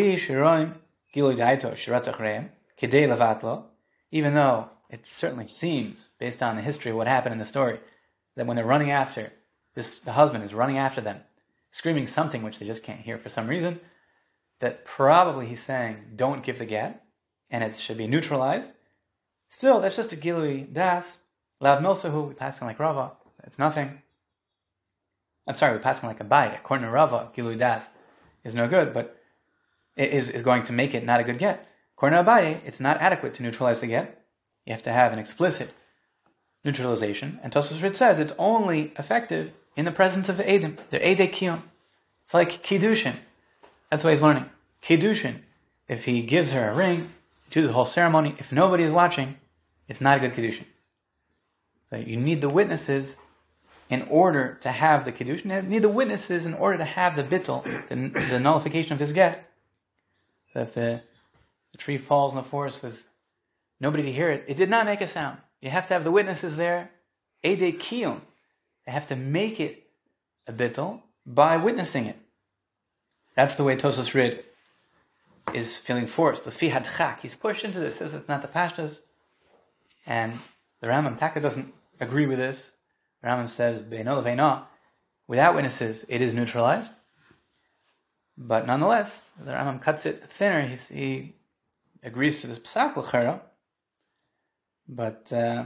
though 4.35 4.69
it 4.89 5.07
certainly 5.07 5.47
seems, 5.47 5.99
based 6.19 6.43
on 6.43 6.57
the 6.57 6.62
history 6.62 6.91
of 6.91 6.97
what 6.97 7.07
happened 7.07 7.33
in 7.33 7.39
the 7.39 7.47
story, 7.47 7.81
that 8.37 8.47
when 8.47 8.57
they're 8.57 8.64
running 8.64 8.91
after 8.91 9.33
this, 9.75 10.01
the 10.01 10.12
husband 10.12 10.45
is 10.45 10.55
running 10.55 10.79
after 10.79 11.01
them, 11.01 11.21
screaming 11.71 12.07
something 12.07 12.43
which 12.43 12.59
they 12.59 12.67
just 12.67 12.83
can't 12.83 13.01
hear 13.01 13.19
for 13.19 13.29
some 13.29 13.49
reason. 13.49 13.81
That 14.61 14.85
probably 14.85 15.47
he's 15.47 15.62
saying, 15.62 16.12
"Don't 16.17 16.45
give 16.45 16.59
the 16.59 16.67
get." 16.67 17.07
and 17.51 17.62
it 17.62 17.77
should 17.77 17.99
be 17.99 18.07
neutralized. 18.07 18.73
Still, 19.49 19.81
that's 19.81 19.97
just 19.97 20.12
a 20.12 20.17
gilui 20.17 20.73
das. 20.73 21.19
Lav 21.61 21.82
milsahu, 21.82 22.28
we 22.28 22.34
pass 22.34 22.61
on 22.61 22.68
like 22.68 22.78
Rava. 22.78 23.12
It's 23.44 23.59
nothing. 23.59 24.02
I'm 25.46 25.54
sorry, 25.54 25.76
we 25.76 25.82
pass 25.82 26.02
on 26.02 26.09
like 26.09 26.18
Abaye. 26.18 26.57
According 26.57 26.86
to 26.86 26.90
Rava, 26.90 27.30
gilui 27.36 27.59
das 27.59 27.88
is 28.44 28.54
no 28.54 28.68
good, 28.68 28.92
but 28.92 29.16
it 29.96 30.11
is, 30.11 30.28
is 30.28 30.42
going 30.42 30.64
to 30.64 30.72
make 30.72 30.94
it 30.94 31.04
not 31.04 31.20
a 31.20 31.24
good 31.24 31.38
get. 31.38 31.66
According 31.96 32.18
to 32.18 32.24
Abaye, 32.24 32.61
it's 32.66 32.80
not 32.80 33.00
adequate 33.00 33.34
to 33.34 33.42
neutralize 33.42 33.80
the 33.80 33.86
get. 33.86 34.22
You 34.66 34.72
have 34.72 34.82
to 34.82 34.92
have 34.92 35.12
an 35.12 35.18
explicit 35.18 35.72
neutralization. 36.64 37.40
And 37.42 37.52
Tosfos 37.52 37.96
says 37.96 38.18
it's 38.18 38.34
only 38.38 38.92
effective 38.98 39.52
in 39.76 39.84
the 39.84 39.92
presence 39.92 40.28
of 40.28 40.36
the 40.36 40.42
Edim. 40.42 40.76
They're 40.90 41.02
Ede 41.02 41.32
Kiyum. 41.32 41.62
It's 42.22 42.34
like 42.34 42.62
Kiddushin. 42.62 43.16
That's 43.90 44.04
why 44.04 44.11
he's 44.11 44.22
learning. 44.22 44.46
Kiddushin. 44.82 45.40
If 45.88 46.04
he 46.04 46.22
gives 46.22 46.50
her 46.50 46.68
a 46.68 46.74
ring, 46.74 47.12
do 47.50 47.64
the 47.64 47.72
whole 47.72 47.84
ceremony. 47.84 48.34
If 48.38 48.50
nobody 48.50 48.82
is 48.82 48.92
watching, 48.92 49.36
it's 49.88 50.00
not 50.00 50.16
a 50.16 50.20
good 50.20 50.34
Kiddushin. 50.34 50.66
You 52.05 52.16
need 52.16 52.40
the 52.40 52.49
witnesses 52.49 53.16
in 53.88 54.03
order 54.03 54.59
to 54.62 54.70
have 54.70 55.05
the 55.05 55.12
Kiddushin. 55.12 55.62
You 55.62 55.68
need 55.68 55.82
the 55.82 55.88
witnesses 55.88 56.47
in 56.47 56.55
order 56.55 56.78
to 56.78 56.84
have 56.84 57.16
the 57.16 57.22
bittul, 57.22 57.62
the, 57.88 58.20
the 58.30 58.40
nullification 58.40 58.92
of 58.92 58.99
this 58.99 59.12
get. 59.12 59.49
So 60.53 60.61
if 60.61 60.74
the, 60.74 61.03
the 61.72 61.78
tree 61.78 61.99
falls 61.99 62.32
in 62.32 62.36
the 62.36 62.42
forest 62.42 62.82
with 62.82 63.05
nobody 63.80 64.03
to 64.05 64.12
hear 64.12 64.30
it, 64.30 64.44
it 64.49 64.57
did 64.57 64.70
not 64.70 64.86
make 64.86 65.01
a 65.01 65.07
sound. 65.07 65.38
You 65.61 65.70
have 65.70 65.86
to 65.88 65.94
have 65.94 66.05
the 66.05 66.11
witnesses 66.11 66.57
there. 66.57 66.90
Ede 67.42 67.78
kiyum. 67.78 68.20
They 68.84 68.92
have 68.92 69.07
to 69.09 69.16
make 69.16 69.61
it 69.61 69.86
a 70.47 70.53
bittul 70.53 71.03
by 71.24 71.57
witnessing 71.57 72.07
it. 72.07 72.16
That's 73.34 73.55
the 73.55 73.64
way 73.64 73.76
Tosas 73.76 74.14
Rid 74.14 74.44
is 75.53 75.76
feeling 75.76 76.07
forced. 76.07 76.44
The 76.44 76.51
fi 76.51 76.70
hadchak, 76.70 77.20
he's 77.20 77.34
pushed 77.34 77.64
into 77.64 77.78
this, 77.78 77.97
says 77.97 78.14
it's 78.14 78.28
not 78.28 78.42
the 78.42 78.49
pashtas. 78.49 79.01
And 80.07 80.38
the 80.80 80.86
Rambam 80.86 81.18
Taka 81.18 81.40
doesn't 81.40 81.72
agree 82.01 82.26
with 82.26 82.38
this. 82.38 82.72
The 83.22 83.28
Rambam 83.28 83.49
says, 83.49 83.82
without 85.26 85.55
witnesses, 85.55 86.05
it 86.09 86.20
is 86.20 86.34
neutralized. 86.34 86.92
But 88.38 88.66
nonetheless, 88.66 89.30
the 89.42 89.53
Rambam 89.53 89.80
cuts 89.80 90.07
it 90.07 90.30
thinner. 90.30 90.62
He, 90.62 90.94
he 90.94 91.34
agrees 92.03 92.40
to 92.40 92.47
this 92.47 92.59
psak 92.59 92.97
l'chera. 92.97 93.40
But, 94.88 95.32
uh, 95.32 95.64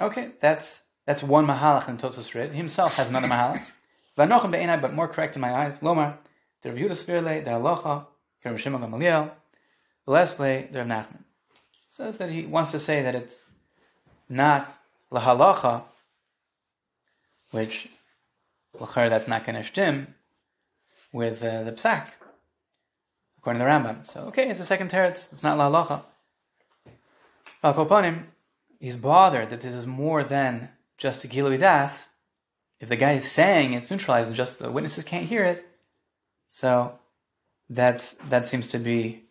okay, 0.00 0.32
that's 0.40 0.82
that's 1.06 1.22
one 1.22 1.46
mahalach 1.46 1.88
in 1.88 1.98
Tosas 1.98 2.34
Rid. 2.34 2.52
He 2.52 2.56
himself 2.56 2.94
has 2.94 3.08
another 3.08 3.28
mahalach. 3.28 3.64
V'anochem 4.18 4.52
be'enai, 4.52 4.80
but 4.80 4.94
more 4.94 5.08
correct 5.08 5.34
in 5.36 5.42
my 5.42 5.52
eyes. 5.52 5.80
Lomar, 5.80 6.16
the 6.62 6.70
Rav 6.70 6.78
Yehuda 6.78 6.90
Svirle, 6.90 7.44
the 7.44 7.50
halacha, 7.50 8.06
Rav 8.44 8.60
Shimon 8.60 8.80
Gamaliel, 8.80 9.30
Leslie, 10.06 10.68
Rav 10.72 10.86
Nachman. 10.86 11.24
Says 11.88 12.16
that 12.18 12.30
he 12.30 12.46
wants 12.46 12.70
to 12.70 12.78
say 12.78 13.02
that 13.02 13.14
it's 13.14 13.44
not 14.28 14.78
lahalacha, 15.14 15.82
which 17.50 17.88
l'char 18.78 19.08
that's 19.08 19.28
not 19.28 19.46
going 19.46 19.62
to 19.62 20.06
with 21.12 21.44
uh, 21.44 21.62
the 21.62 21.72
psak, 21.72 22.06
according 23.38 23.60
to 23.60 23.64
the 23.64 23.70
Rambam. 23.70 24.04
So 24.04 24.22
okay, 24.28 24.48
it's 24.48 24.60
a 24.60 24.64
second 24.64 24.90
teretz. 24.90 25.32
It's 25.32 25.42
not 25.42 25.56
lahalacha. 25.58 26.02
Al 27.62 27.74
kopanim, 27.74 28.24
he's 28.80 28.96
bothered 28.96 29.50
that 29.50 29.60
this 29.60 29.74
is 29.74 29.86
more 29.86 30.24
than 30.24 30.70
just 30.98 31.24
a 31.24 31.28
gilui 31.28 31.58
das. 31.58 32.08
If 32.80 32.88
the 32.88 32.96
guy 32.96 33.12
is 33.12 33.30
saying 33.30 33.72
it's 33.72 33.90
neutralized 33.90 34.28
and 34.28 34.36
just 34.36 34.58
the 34.58 34.70
witnesses 34.70 35.04
can't 35.04 35.26
hear 35.26 35.44
it, 35.44 35.64
so 36.48 36.98
that's 37.70 38.12
that 38.12 38.46
seems 38.46 38.66
to 38.68 38.78
be 38.78 39.24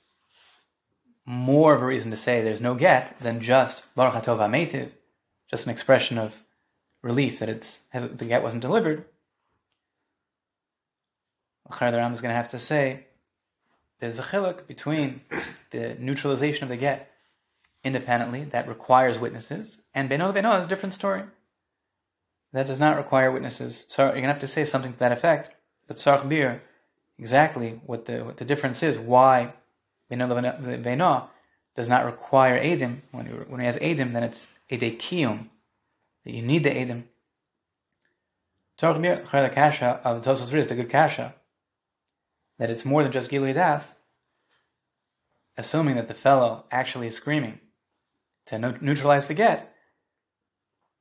more 1.26 1.74
of 1.74 1.82
a 1.82 1.86
reason 1.86 2.12
to 2.12 2.18
say 2.18 2.42
there's 2.42 2.62
no 2.62 2.76
get 2.76 3.20
than 3.22 3.40
just 3.40 3.84
Baruch 3.96 4.24
Hatov 4.24 4.40
just 5.54 5.68
an 5.68 5.72
expression 5.72 6.18
of 6.18 6.44
relief 7.04 7.38
that 7.38 7.48
it's 7.48 7.82
the 7.94 8.26
get 8.26 8.42
wasn't 8.42 8.64
delivered. 8.64 9.06
The 11.70 11.92
Ram 11.92 12.12
is 12.12 12.22
going 12.22 12.32
to 12.32 12.36
have 12.36 12.50
to 12.50 12.58
say 12.58 13.06
there's 14.00 14.18
a 14.18 14.24
chiluk 14.24 14.66
between 14.66 15.22
the 15.70 15.96
neutralization 16.00 16.64
of 16.64 16.70
the 16.70 16.78
get 16.78 17.12
independently 17.84 18.46
that 18.46 18.68
requires 18.68 19.20
witnesses, 19.20 19.78
and 19.94 20.10
Beno 20.10 20.34
Beno 20.34 20.60
is 20.60 20.66
a 20.66 20.70
different 20.70 20.96
story. 20.96 21.22
That 22.52 22.66
does 22.66 22.80
not 22.80 22.98
require 22.98 23.32
witnesses. 23.32 23.86
So 23.88 24.06
you're 24.06 24.14
going 24.14 24.24
to 24.24 24.30
have 24.30 24.40
to 24.40 24.48
say 24.48 24.66
something 24.66 24.94
to 24.94 25.00
that 25.00 25.12
effect. 25.12 25.56
But 25.88 25.98
Sarch 25.98 26.28
Bir 26.28 26.64
exactly 27.20 27.80
what 27.86 28.06
the, 28.06 28.26
what 28.26 28.38
the 28.38 28.46
difference 28.46 28.82
is, 28.82 28.98
why 28.98 29.54
Vena 30.10 31.30
does 31.76 31.90
not 31.90 32.06
require 32.06 32.60
Edim. 32.60 33.02
When, 33.12 33.28
when 33.50 33.60
he 33.60 33.68
has 33.68 33.78
Edim, 33.78 34.14
then 34.14 34.24
it's 34.24 34.48
Ede 34.74 35.00
Kiyum, 35.00 35.50
that 36.24 36.34
you 36.34 36.42
need 36.42 36.64
the 36.64 36.72
Edim. 36.72 37.04
Torah 38.78 38.94
uh, 38.96 39.42
the 39.44 39.50
Kasha 39.50 40.02
of 40.04 40.24
the 40.24 40.30
Tosos 40.30 40.54
is 40.54 40.72
a 40.72 40.76
good 40.76 40.90
Kasha, 40.90 41.36
that 42.58 42.70
it's 42.70 42.86
more 42.86 43.04
than 43.04 43.12
just 43.12 43.30
Gilui 43.30 43.54
Das, 43.54 43.96
assuming 45.58 45.96
that 45.96 46.08
the 46.08 46.14
fellow 46.14 46.66
actually 46.72 47.08
is 47.08 47.16
screaming 47.16 47.60
to 48.48 48.58
neutralize 48.82 49.28
the 49.28 49.34
get. 49.34 49.74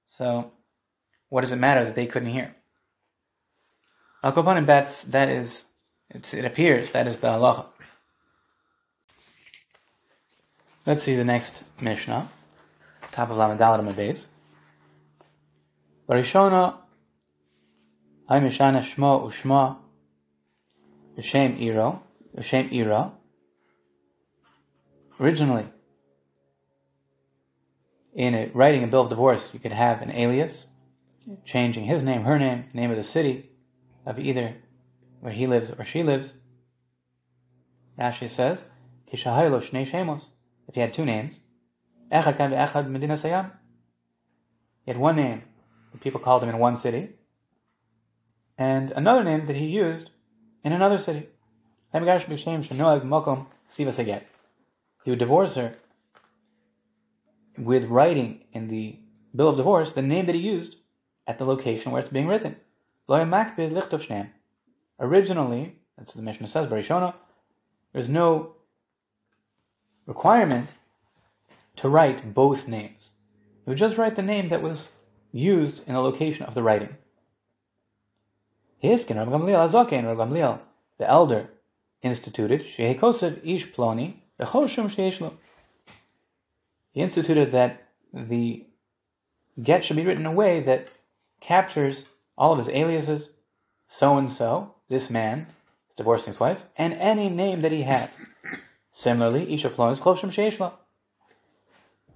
So, 0.07 0.53
what 1.29 1.41
does 1.41 1.53
it 1.53 1.57
matter 1.57 1.85
that 1.85 1.95
they 1.95 2.07
couldn't 2.07 2.29
hear? 2.29 2.55
Al 4.23 4.33
that's 4.65 5.03
that 5.03 5.29
is 5.29 5.65
it 6.11 6.45
appears 6.45 6.91
that 6.91 7.07
is 7.07 7.17
the 7.17 7.29
halacha. 7.29 7.67
Let's 10.85 11.03
see 11.05 11.17
the 11.17 11.25
next 11.25 11.65
Mishnah, 11.81 12.29
top 13.13 13.31
of 13.31 13.37
Lamadal 13.37 13.95
base. 13.95 14.27
Barishona, 16.09 16.77
I 18.29 18.41
Mishana 18.41 18.79
Shmo 18.79 19.31
Ushma, 19.31 19.77
B'Shem 21.17 21.61
Iro, 21.61 22.03
B'Shem 22.37 22.73
Iro. 22.73 23.13
Originally, 25.21 25.67
in 28.15 28.35
a, 28.35 28.51
writing 28.53 28.83
a 28.83 28.87
bill 28.87 29.03
of 29.03 29.11
divorce, 29.11 29.51
you 29.53 29.61
could 29.61 29.73
have 29.73 30.03
an 30.03 30.11
alias, 30.11 30.67
changing 31.45 31.85
his 31.85 32.03
name, 32.03 32.25
her 32.25 32.39
name, 32.39 32.65
name 32.73 32.91
of 32.91 32.97
the 32.97 33.05
city 33.05 33.51
of 34.05 34.19
either 34.19 34.57
where 35.21 35.33
he 35.33 35.47
lives 35.47 35.71
or 35.71 35.85
she 35.85 36.03
lives. 36.03 36.33
Rashi 37.99 38.29
says, 38.29 38.59
if 39.07 40.75
he 40.75 40.81
had 40.81 40.93
two 40.93 41.05
names, 41.05 41.37
Echad 42.13 42.37
Kan 42.37 42.51
Echad 42.53 42.89
Medina 42.89 43.15
Sayam. 43.15 43.51
He 44.85 44.91
had 44.91 45.01
one 45.01 45.17
name 45.17 45.43
that 45.93 46.01
people 46.01 46.21
called 46.21 46.43
him 46.43 46.51
in 46.51 46.59
one 46.59 46.77
city, 46.77 47.11
and 48.59 48.91
another 48.91 49.25
name 49.25 49.47
that 49.47 49.57
he 49.57 49.67
used 49.67 50.11
in 50.65 50.73
another 50.73 50.99
city. 50.99 51.29
He 51.93 52.01
would 55.11 55.19
divorce 55.19 55.55
her 55.57 55.77
with 57.59 57.85
writing 57.85 58.45
in 58.53 58.69
the 58.69 58.99
bill 59.35 59.49
of 59.49 59.57
divorce 59.57 59.93
the 59.93 60.03
name 60.03 60.27
that 60.27 60.35
he 60.35 60.41
used 60.41 60.77
at 61.27 61.39
the 61.39 61.45
location 61.45 61.93
where 61.93 62.01
it's 62.01 62.11
being 62.11 62.27
written. 62.27 62.57
Originally, 65.01 65.77
that's 65.97 66.11
what 66.11 66.17
the 66.17 66.23
Mishnah 66.23 66.47
says, 66.47 66.69
there's 67.93 68.09
no 68.09 68.55
requirement 70.07 70.75
to 71.83 71.89
write 71.89 72.33
both 72.33 72.69
names. 72.69 73.11
You 73.67 73.71
would 73.71 73.79
just 73.79 73.99
write 73.99 74.15
the 74.15 74.23
name 74.23 74.51
that 74.51 74.63
was 74.63 74.89
used 75.33 75.83
in 75.89 75.95
the 75.95 76.01
location 76.01 76.47
of 76.47 76.55
the 76.55 76.63
writing. 76.63 76.97
Hiskin, 78.81 79.17
Rabbi 79.17 79.33
Gamliel 79.33 79.69
Azokin, 79.69 80.05
Rabbi 80.05 80.31
Gamliel, 80.31 80.61
the 80.99 81.11
elder, 81.11 81.51
instituted 82.01 82.65
Shehekosed 82.65 83.41
Ish 83.43 83.73
Ploni. 83.73 84.15
He 86.93 87.01
instituted 87.01 87.51
that 87.51 87.89
the 88.15 88.65
get 89.61 89.85
should 89.85 89.97
be 89.97 90.05
written 90.07 90.23
in 90.23 90.33
a 90.33 90.33
way 90.33 90.61
that 90.61 90.87
captures 91.41 92.05
all 92.39 92.53
of 92.53 92.59
his 92.59 92.69
aliases, 92.69 93.31
so 93.89 94.17
and 94.19 94.31
so, 94.31 94.77
this 94.89 95.11
man 95.11 95.49
is 95.89 95.97
divorcing 95.97 96.33
his 96.33 96.41
wife, 96.41 96.65
and 96.77 96.95
any 96.95 97.29
name 97.29 97.61
that 97.63 97.73
he 97.73 97.83
has. 97.83 98.11
Similarly, 98.93 99.53
Isha 99.53 99.71
Plonis 99.71 99.99
Kloshim 99.99 100.31
Sheishlo 100.31 100.75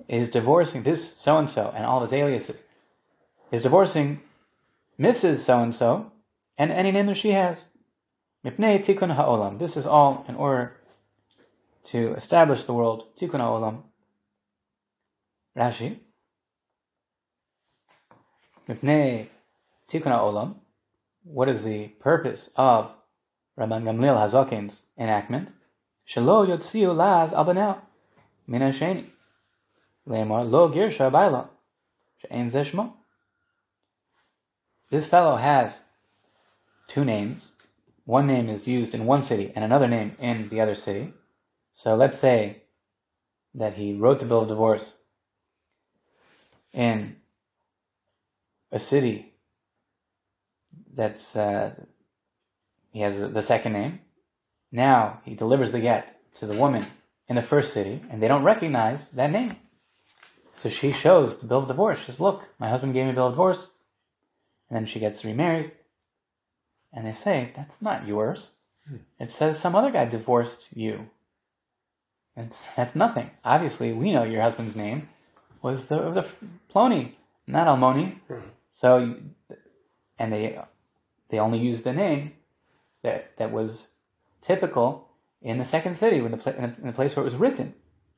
is 0.08 0.28
divorcing 0.28 0.82
this 0.82 1.14
so 1.16 1.38
and 1.38 1.48
so 1.48 1.72
and 1.74 1.84
all 1.84 2.00
his 2.00 2.12
aliases. 2.12 2.62
Is 3.50 3.62
divorcing 3.62 4.20
Mrs. 4.98 5.36
So 5.36 5.62
and 5.62 5.74
so 5.74 6.12
and 6.58 6.72
any 6.72 6.90
name 6.90 7.06
that 7.06 7.16
she 7.16 7.30
has. 7.30 7.64
Mipnei 8.44 8.84
Tikkun 8.84 9.14
Ha'olam. 9.14 9.58
This 9.58 9.76
is 9.76 9.86
all 9.86 10.24
in 10.28 10.36
order 10.36 10.76
to 11.84 12.14
establish 12.14 12.64
the 12.64 12.74
world. 12.74 13.04
Tikkun 13.18 13.40
Ha'olam. 13.40 13.82
Rashi. 15.56 15.98
Mipnei 18.68 19.28
Tikkun 19.88 20.12
Ha'olam. 20.12 20.56
What 21.24 21.48
is 21.48 21.62
the 21.62 21.88
purpose 21.88 22.50
of 22.56 22.92
Rabban 23.58 23.82
Gamliel 23.82 24.16
Hazakin's 24.16 24.82
enactment? 24.96 25.48
Shelo 26.08 26.46
Yotziu 26.46 26.94
Laz 26.94 27.32
Albanel. 27.32 27.78
Mina 28.46 28.70
Sheni. 28.70 29.06
Lemar 30.08 30.50
Lo 30.50 30.68
Girsha 30.68 31.10
Baila. 31.10 31.50
She'en 32.18 32.50
Zeshmo. 32.50 32.92
This 34.90 35.06
fellow 35.06 35.36
has 35.36 35.80
two 36.88 37.04
names 37.04 37.52
one 38.06 38.28
name 38.28 38.48
is 38.48 38.68
used 38.68 38.94
in 38.94 39.04
one 39.04 39.22
city 39.22 39.52
and 39.54 39.64
another 39.64 39.88
name 39.88 40.14
in 40.20 40.48
the 40.48 40.60
other 40.60 40.76
city. 40.76 41.12
So 41.72 41.96
let's 41.96 42.18
say 42.18 42.62
that 43.54 43.74
he 43.74 43.94
wrote 43.94 44.20
the 44.20 44.26
bill 44.26 44.42
of 44.42 44.48
divorce 44.48 44.94
in 46.72 47.16
a 48.70 48.78
city 48.78 49.34
that's 50.94 51.34
uh, 51.34 51.74
he 52.92 53.00
has 53.00 53.18
the 53.18 53.42
second 53.42 53.72
name. 53.72 53.98
Now 54.70 55.20
he 55.24 55.34
delivers 55.34 55.72
the 55.72 55.80
get 55.80 56.20
to 56.36 56.46
the 56.46 56.54
woman 56.54 56.86
in 57.28 57.34
the 57.34 57.42
first 57.42 57.72
city, 57.72 58.00
and 58.08 58.22
they 58.22 58.28
don't 58.28 58.44
recognize 58.44 59.08
that 59.08 59.32
name. 59.32 59.56
So 60.56 60.68
she 60.68 60.90
shows 60.90 61.36
the 61.36 61.46
bill 61.46 61.58
of 61.58 61.68
divorce. 61.68 62.00
She 62.00 62.06
says, 62.06 62.20
"Look, 62.20 62.48
my 62.58 62.68
husband 62.68 62.94
gave 62.94 63.04
me 63.04 63.12
a 63.12 63.14
bill 63.14 63.26
of 63.28 63.34
divorce," 63.34 63.68
and 64.68 64.76
then 64.76 64.86
she 64.86 64.98
gets 64.98 65.24
remarried. 65.24 65.72
And 66.92 67.06
they 67.06 67.12
say, 67.12 67.52
that's 67.54 67.82
not 67.82 68.06
yours. 68.06 68.52
Hmm. 68.88 68.96
It 69.20 69.30
says 69.30 69.58
some 69.58 69.76
other 69.76 69.90
guy 69.90 70.06
divorced 70.06 70.68
you. 70.74 71.10
It's, 72.36 72.60
that's 72.74 72.94
nothing. 72.94 73.30
Obviously, 73.44 73.92
we 73.92 74.12
know 74.12 74.22
your 74.22 74.42
husband's 74.42 74.74
name 74.74 75.08
was 75.62 75.86
the, 75.86 76.10
the 76.10 76.26
Plony, 76.74 77.12
not 77.46 77.66
Almoni. 77.66 78.18
Hmm. 78.28 78.40
So, 78.70 79.16
and 80.18 80.32
they, 80.32 80.58
they 81.28 81.38
only 81.38 81.58
used 81.58 81.84
the 81.84 81.92
name 81.92 82.32
that, 83.02 83.36
that 83.36 83.52
was 83.52 83.88
typical 84.40 85.08
in 85.42 85.58
the 85.58 85.64
second 85.64 85.94
city, 85.94 86.18
in 86.18 86.30
the, 86.30 86.76
in 86.80 86.86
the 86.86 86.92
place 86.92 87.14
where 87.14 87.22
it 87.22 87.30
was 87.30 87.36
written. 87.36 87.74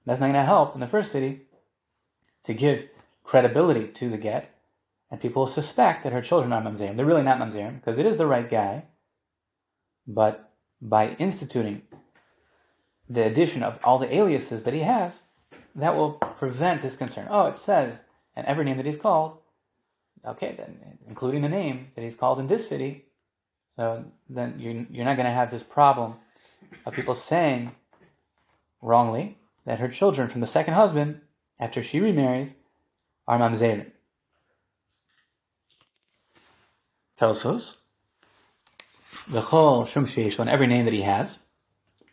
That's 0.07 0.21
not 0.21 0.27
going 0.27 0.35
to 0.35 0.45
help 0.45 0.75
in 0.75 0.81
the 0.81 0.87
first 0.87 1.13
city 1.13 1.43
to 2.45 2.55
give 2.55 2.89
credibility 3.25 3.89
to 3.89 4.09
the 4.09 4.17
get 4.17 4.55
and 5.11 5.21
people 5.21 5.47
suspect 5.47 6.05
that 6.05 6.13
her 6.13 6.23
children 6.23 6.53
are 6.53 6.63
mamzerim. 6.63 6.97
They're 6.97 7.07
really 7.07 7.23
not 7.23 7.39
mamzerim 7.39 7.77
because 7.77 7.99
it 7.99 8.07
is 8.07 8.17
the 8.17 8.27
right 8.27 8.49
guy, 8.49 8.85
but 10.07 10.53
by 10.81 11.11
instituting 11.19 11.83
the 13.09 13.25
addition 13.25 13.63
of 13.63 13.79
all 13.83 13.99
the 13.99 14.15
aliases 14.15 14.65
that 14.65 14.75
he 14.75 14.81
has, 14.81 15.21
that 15.75 15.97
will 15.97 16.13
prevent 16.13 16.83
this 16.83 16.97
concern. 16.97 17.27
Oh, 17.31 17.47
it 17.47 17.57
says, 17.57 18.05
and 18.37 18.47
every 18.47 18.65
name 18.65 18.77
that 18.77 18.87
he's 18.87 18.97
called, 18.97 19.39
okay, 20.27 20.55
then 20.57 20.99
including 21.07 21.41
the 21.41 21.49
name 21.49 21.89
that 21.95 22.03
he's 22.03 22.15
called 22.15 22.39
in 22.39 22.47
this 22.47 22.69
city, 22.69 23.07
so 23.77 24.05
then 24.29 24.57
you're, 24.59 24.87
you're 24.91 25.05
not 25.05 25.17
going 25.17 25.27
to 25.27 25.33
have 25.33 25.51
this 25.51 25.63
problem 25.63 26.17
of 26.85 26.93
people 26.93 27.15
saying 27.15 27.71
wrongly 28.83 29.39
that 29.65 29.79
her 29.79 29.89
children 29.89 30.29
from 30.29 30.41
the 30.41 30.47
second 30.47 30.75
husband, 30.75 31.21
after 31.59 31.83
she 31.83 32.01
remarries, 32.01 32.55
are 33.27 33.39
mamzerim. 33.39 33.91
tells 37.19 37.45
us 37.45 37.79
the 39.29 39.41
whole 39.41 39.85
shum 39.85 40.07
sheish 40.07 40.39
on 40.39 40.49
every 40.49 40.67
name 40.67 40.85
that 40.85 40.95
he 40.95 41.03
has. 41.03 41.41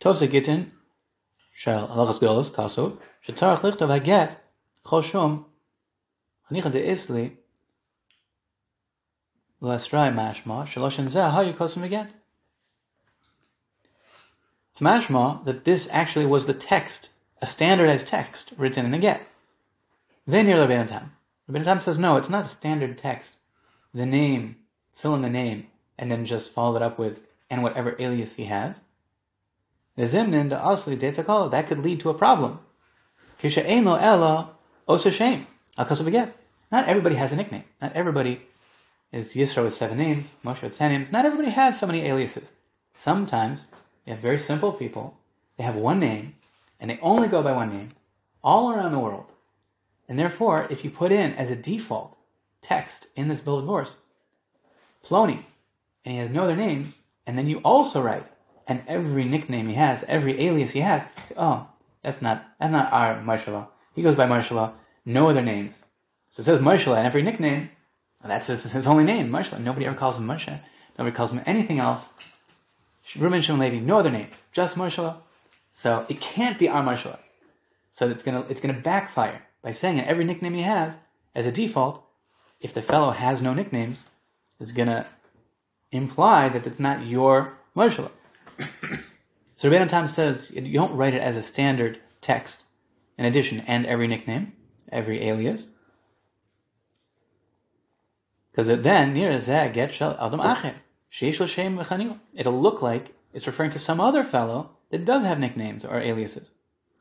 Tosa 0.00 0.26
gitin 0.26 0.70
shel 1.54 1.86
halachas 1.88 2.18
golos 2.18 2.52
kaso 2.52 2.98
shetarach 3.26 3.60
lichtov 3.60 3.96
haget 3.96 4.36
chol 4.84 5.04
shum 5.04 5.46
chanicha 6.50 6.72
de 6.72 6.80
isli 6.80 7.36
l'asrai 9.60 10.10
mashma 10.10 10.66
shaloshin 10.66 11.06
zeh 11.06 11.30
how 11.30 11.40
you 11.40 11.52
kosim 11.52 11.84
again. 11.84 12.08
It's 14.72 14.80
mashma 14.80 15.44
that 15.44 15.64
this 15.64 15.88
actually 15.90 16.26
was 16.26 16.46
the 16.46 16.52
text, 16.52 17.10
a 17.40 17.46
standardized 17.46 18.08
text 18.08 18.52
written 18.58 18.84
in 18.84 18.92
a 18.92 18.98
get. 18.98 19.22
Then 20.26 20.48
you're 20.48 20.66
Rabbeinu 20.66 20.88
Tam. 20.88 21.12
Rabbeinu 21.48 21.64
Tam 21.64 21.80
says 21.80 21.98
no, 21.98 22.16
it's 22.16 22.28
not 22.28 22.46
a 22.46 22.48
standard 22.48 22.98
text. 22.98 23.34
The 23.94 24.06
name 24.06 24.56
fill 24.94 25.14
in 25.14 25.22
the 25.22 25.30
name, 25.30 25.68
and 25.98 26.10
then 26.10 26.26
just 26.26 26.52
follow 26.52 26.76
it 26.76 26.82
up 26.82 26.98
with 26.98 27.20
and 27.48 27.62
whatever 27.62 27.94
alias 27.98 28.34
he 28.34 28.44
has. 28.46 28.80
The 29.96 30.02
zimnin 30.02 30.48
the 30.48 30.56
asli 30.56 30.98
detakala 30.98 31.50
that 31.52 31.68
could 31.68 31.78
lead 31.78 32.00
to 32.00 32.10
a 32.10 32.14
problem. 32.14 32.58
Kisha 33.40 33.64
elo 33.66 33.94
ella 33.94 34.50
osa 34.88 35.10
shame. 35.10 35.46
Not 35.78 36.88
everybody 36.88 37.14
has 37.14 37.32
a 37.32 37.36
nickname. 37.36 37.64
Not 37.80 37.92
everybody 37.94 38.42
is 39.12 39.34
Yisro 39.34 39.64
with 39.64 39.74
seven 39.74 39.98
names, 39.98 40.26
Moshe 40.44 40.62
with 40.62 40.76
ten 40.76 40.90
names. 40.90 41.12
Not 41.12 41.24
everybody 41.24 41.50
has 41.50 41.78
so 41.78 41.86
many 41.86 42.02
aliases. 42.02 42.50
Sometimes 42.96 43.66
you 44.04 44.12
have 44.12 44.22
very 44.22 44.38
simple 44.38 44.72
people. 44.72 45.16
They 45.56 45.64
have 45.64 45.76
one 45.76 46.00
name, 46.00 46.34
and 46.80 46.90
they 46.90 46.98
only 47.00 47.28
go 47.28 47.42
by 47.42 47.52
one 47.52 47.70
name, 47.70 47.92
all 48.42 48.72
around 48.72 48.92
the 48.92 48.98
world. 48.98 49.26
And 50.08 50.18
therefore, 50.18 50.66
if 50.70 50.84
you 50.84 50.90
put 50.90 51.12
in 51.12 51.32
as 51.34 51.50
a 51.50 51.56
default 51.56 52.16
text 52.62 53.08
in 53.16 53.28
this 53.28 53.40
bill 53.40 53.56
of 53.58 53.62
divorce, 53.62 53.96
Plony, 55.04 55.44
and 56.04 56.14
he 56.14 56.18
has 56.18 56.30
no 56.30 56.44
other 56.44 56.56
names, 56.56 56.98
and 57.26 57.36
then 57.36 57.48
you 57.48 57.58
also 57.58 58.00
write, 58.00 58.26
and 58.66 58.82
every 58.86 59.24
nickname 59.24 59.68
he 59.68 59.74
has, 59.74 60.04
every 60.04 60.40
alias 60.40 60.72
he 60.72 60.80
has, 60.80 61.02
oh, 61.36 61.68
that's 62.02 62.22
not 62.22 62.44
that's 62.60 62.72
not 62.72 62.92
our 62.92 63.20
Marshala. 63.20 63.68
He 63.94 64.02
goes 64.02 64.14
by 64.14 64.26
Marshala, 64.26 64.72
no 65.04 65.28
other 65.28 65.42
names. 65.42 65.82
So 66.30 66.40
it 66.40 66.44
says 66.44 66.60
Marshala, 66.60 66.98
and 66.98 67.06
every 67.06 67.22
nickname, 67.22 67.70
that's 68.24 68.48
his, 68.48 68.72
his 68.72 68.86
only 68.86 69.04
name, 69.04 69.30
Marshala. 69.30 69.60
Nobody 69.60 69.86
ever 69.86 69.96
calls 69.96 70.18
him 70.18 70.26
Moshe. 70.26 70.60
Nobody 70.98 71.14
calls 71.14 71.32
him 71.32 71.42
anything 71.46 71.78
else. 71.78 72.08
Reuben 73.16 73.40
Shimon 73.40 73.60
Levi, 73.60 73.78
no 73.78 73.98
other 74.00 74.10
names, 74.10 74.34
just 74.52 74.76
Marshala. 74.76 75.18
So 75.72 76.06
it 76.08 76.20
can't 76.20 76.58
be 76.58 76.68
our 76.68 76.82
Marshala. 76.82 77.18
So 77.92 78.08
it's 78.08 78.22
gonna 78.22 78.44
it's 78.48 78.60
gonna 78.60 78.74
backfire 78.74 79.42
by 79.66 79.72
saying 79.72 79.96
that 79.96 80.06
every 80.06 80.24
nickname 80.24 80.54
he 80.54 80.62
has, 80.62 80.96
as 81.34 81.44
a 81.44 81.50
default, 81.50 82.00
if 82.60 82.72
the 82.72 82.80
fellow 82.80 83.10
has 83.10 83.42
no 83.42 83.52
nicknames, 83.52 84.04
is 84.60 84.70
going 84.70 84.86
to 84.86 85.04
imply 85.90 86.48
that 86.48 86.64
it's 86.64 86.78
not 86.78 87.04
your 87.04 87.58
Moshe. 87.74 88.08
so 89.56 89.68
Rabbeinu 89.68 89.88
Tam 89.88 90.06
says 90.06 90.52
you 90.52 90.72
don't 90.72 90.96
write 90.96 91.14
it 91.14 91.20
as 91.20 91.36
a 91.36 91.42
standard 91.42 91.98
text. 92.20 92.62
In 93.18 93.24
addition, 93.24 93.58
and 93.66 93.84
every 93.86 94.06
nickname, 94.06 94.52
every 94.92 95.24
alias. 95.24 95.66
Because 98.52 98.68
then. 98.68 99.16
It'll 102.36 102.62
look 102.62 102.82
like 102.82 103.14
it's 103.34 103.48
referring 103.48 103.70
to 103.70 103.80
some 103.80 104.00
other 104.00 104.22
fellow 104.22 104.70
that 104.90 105.04
does 105.04 105.24
have 105.24 105.40
nicknames 105.40 105.84
or 105.84 105.98
aliases. 105.98 106.52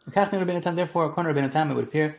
Therefore, 0.08 1.06
according 1.06 1.36
to 1.36 1.40
Rabbeinu 1.40 1.52
Tam, 1.52 1.70
it 1.70 1.76
would 1.76 1.84
appear 1.84 2.18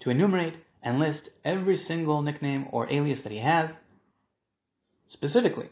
to 0.00 0.10
enumerate 0.10 0.56
and 0.82 0.98
list 1.00 1.30
every 1.44 1.76
single 1.76 2.22
nickname 2.22 2.68
or 2.70 2.86
alias 2.90 3.22
that 3.22 3.32
he 3.32 3.38
has 3.38 3.78
specifically. 5.08 5.68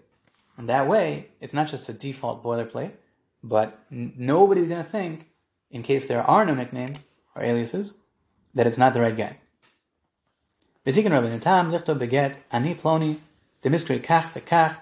And 0.56 0.68
that 0.68 0.88
way, 0.88 1.28
it's 1.40 1.54
not 1.54 1.68
just 1.68 1.88
a 1.88 1.92
default 1.92 2.42
boilerplate, 2.42 2.92
but 3.42 3.78
n- 3.92 4.12
nobody's 4.16 4.68
going 4.68 4.82
to 4.82 4.88
think, 4.88 5.26
in 5.70 5.82
case 5.82 6.06
there 6.06 6.22
are 6.22 6.44
no 6.44 6.54
nicknames 6.54 6.98
or 7.34 7.42
aliases, 7.42 7.94
that 8.54 8.66
it's 8.66 8.78
not 8.78 8.94
the 8.94 9.00
right 9.00 9.16
guy. 9.16 9.38
V'tikin 10.86 11.10
Rabbeinu 11.10 11.40
Tam 11.40 11.72
lichto 11.72 11.98
beget 11.98 12.36
ani 12.52 12.74
ploni 12.74 13.18
demiskri 13.62 14.02
kach 14.02 14.32
v'kach. 14.32 14.76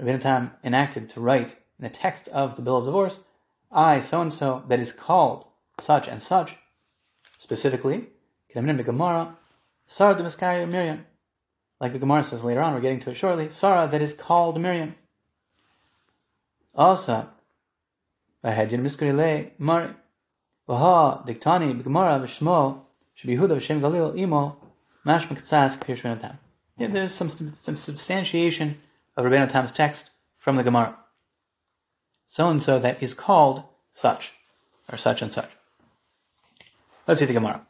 Rabbeinu 0.00 0.20
Tam 0.20 0.52
enacted 0.62 1.10
to 1.10 1.20
write 1.20 1.52
in 1.78 1.82
the 1.82 1.88
text 1.88 2.28
of 2.28 2.56
the 2.56 2.62
bill 2.62 2.78
of 2.78 2.84
divorce, 2.84 3.20
I 3.70 4.00
so 4.00 4.22
and 4.22 4.32
so 4.32 4.64
that 4.68 4.80
is 4.80 4.92
called 4.92 5.46
such 5.80 6.08
and 6.08 6.22
such, 6.22 6.56
specifically, 7.38 8.08
Kedamnim 8.54 8.84
Gemara, 8.84 9.36
Sarah 9.86 10.14
demiskari 10.14 10.70
Miriam. 10.70 11.04
Like 11.80 11.92
the 11.92 11.98
Gemara 11.98 12.24
says 12.24 12.42
later 12.42 12.62
on, 12.62 12.74
we're 12.74 12.80
getting 12.80 13.00
to 13.00 13.10
it 13.10 13.16
shortly. 13.16 13.50
Sarah 13.50 13.86
that 13.88 14.00
is 14.00 14.14
called 14.14 14.60
Miriam. 14.60 14.94
Also, 16.74 17.28
Vahedin 18.44 18.80
miskri 18.80 19.14
le 19.14 19.50
Mari. 19.58 19.94
Vaha 20.68 21.26
diktani 21.26 21.80
b'Gemara 21.80 22.20
v'shmo 22.20 22.80
shebihuda 23.18 23.56
v'shem 23.56 23.80
Galil 23.80 24.18
imo 24.18 24.56
mash 25.04 25.26
mektsas 25.28 25.76
k'pir 25.78 26.18
Tam. 26.18 26.38
There's 26.78 27.12
some, 27.12 27.30
some 27.30 27.76
substantiation 27.76 28.78
of 29.16 29.24
Rabbeinu 29.24 29.48
Tam's 29.48 29.72
text 29.72 30.10
from 30.38 30.56
the 30.56 30.62
Gemara. 30.62 30.96
So 32.26 32.48
and 32.48 32.60
so 32.62 32.78
that 32.78 33.02
is 33.02 33.14
called 33.14 33.64
such, 33.92 34.32
or 34.90 34.98
such 34.98 35.22
and 35.22 35.32
such. 35.32 35.50
Let's 37.06 37.20
see 37.20 37.26
the 37.26 37.32
Gemara. 37.32 37.66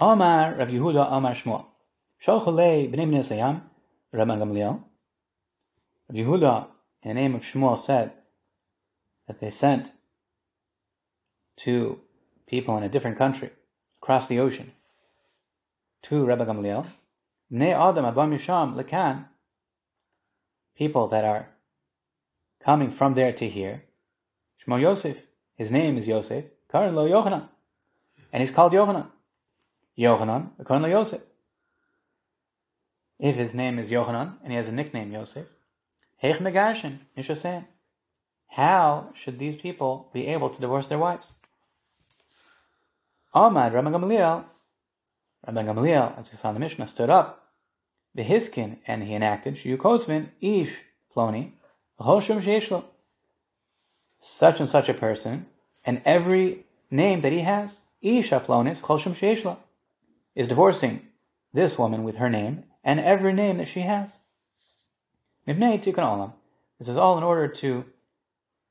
Amar 0.00 0.54
Rav 0.58 0.68
Yehuda 0.68 1.06
Amar 1.10 1.32
Shmuel. 1.32 1.66
Shalchulei 2.22 2.90
b'nei 2.90 3.06
b'nei 3.08 3.24
Sayam, 3.24 3.62
Rabban 4.12 4.38
Gamliel. 4.38 4.82
Rav 6.08 6.16
Yehuda, 6.16 6.66
in 7.02 7.08
the 7.10 7.14
name 7.14 7.34
of 7.34 7.42
Shmuel, 7.42 7.78
said 7.78 8.12
that 9.26 9.40
they 9.40 9.50
sent 9.50 9.92
to 11.58 12.00
people 12.46 12.76
in 12.76 12.82
a 12.82 12.88
different 12.88 13.16
country, 13.16 13.50
across 14.02 14.26
the 14.26 14.38
ocean, 14.38 14.72
to 16.02 16.26
Rabbi 16.26 16.44
Gamliel, 16.44 16.86
Ne 17.50 17.72
Adam 17.72 18.04
Abam 18.04 18.34
Yisham 18.34 18.74
Lekan, 18.74 19.26
people 20.76 21.08
that 21.08 21.24
are 21.24 21.48
coming 22.60 22.90
from 22.90 23.14
there 23.14 23.32
to 23.32 23.48
here. 23.48 23.84
Shmo 24.64 24.80
Yosef, 24.80 25.22
his 25.54 25.70
name 25.70 25.96
is 25.96 26.06
Yosef, 26.06 26.44
Karan 26.70 26.94
Lo 26.94 27.08
Yochanan, 27.08 27.48
and 28.32 28.42
he's 28.42 28.50
called 28.50 28.72
Yochanan. 28.72 29.08
Yochanan, 29.98 30.50
Karan 30.66 30.82
Lo 30.82 30.88
Yosef. 30.88 31.22
If 33.18 33.36
his 33.36 33.54
name 33.54 33.78
is 33.78 33.90
Yochanan 33.90 34.34
and 34.42 34.52
he 34.52 34.56
has 34.56 34.68
a 34.68 34.72
nickname 34.72 35.12
Yosef, 35.12 35.46
Heich 36.22 36.38
Megarshin, 36.38 36.98
Nishasem. 37.16 37.66
How 38.48 39.10
should 39.14 39.38
these 39.38 39.56
people 39.56 40.10
be 40.12 40.26
able 40.28 40.50
to 40.50 40.60
divorce 40.60 40.86
their 40.86 40.98
wives? 40.98 41.32
Ahmad, 43.34 43.74
Rabbi 43.74 43.90
Gamaliel, 43.90 44.46
Rabbi 45.46 45.62
Gamaliel, 45.62 46.14
as 46.16 46.30
we 46.30 46.38
saw 46.38 46.48
in 46.48 46.54
the 46.54 46.60
Mishnah, 46.60 46.88
stood 46.88 47.10
up, 47.10 47.45
the 48.16 48.24
Hiskin, 48.24 48.78
and 48.86 49.04
he 49.04 49.14
enacted, 49.14 49.56
Shiukosvin, 49.56 50.30
Ish, 50.40 50.78
Ploni, 51.14 51.52
Hoshim 52.00 52.42
Sheishlo. 52.42 52.84
Such 54.18 54.58
and 54.58 54.68
such 54.68 54.88
a 54.88 54.94
person, 54.94 55.46
and 55.84 56.00
every 56.04 56.64
name 56.90 57.20
that 57.20 57.32
he 57.32 57.40
has, 57.40 57.76
Isha 58.00 58.42
Plonis, 58.46 58.80
Choshim 58.80 59.12
Sheishlo, 59.12 59.58
is 60.34 60.48
divorcing 60.48 61.02
this 61.52 61.78
woman 61.78 62.04
with 62.04 62.16
her 62.16 62.30
name 62.30 62.64
and 62.82 62.98
every 62.98 63.34
name 63.34 63.58
that 63.58 63.68
she 63.68 63.80
has. 63.80 64.12
Mivnei 65.46 65.82
Tikkun 65.82 65.96
Olam. 65.96 66.32
This 66.78 66.88
is 66.88 66.96
all 66.96 67.18
in 67.18 67.24
order 67.24 67.48
to 67.48 67.84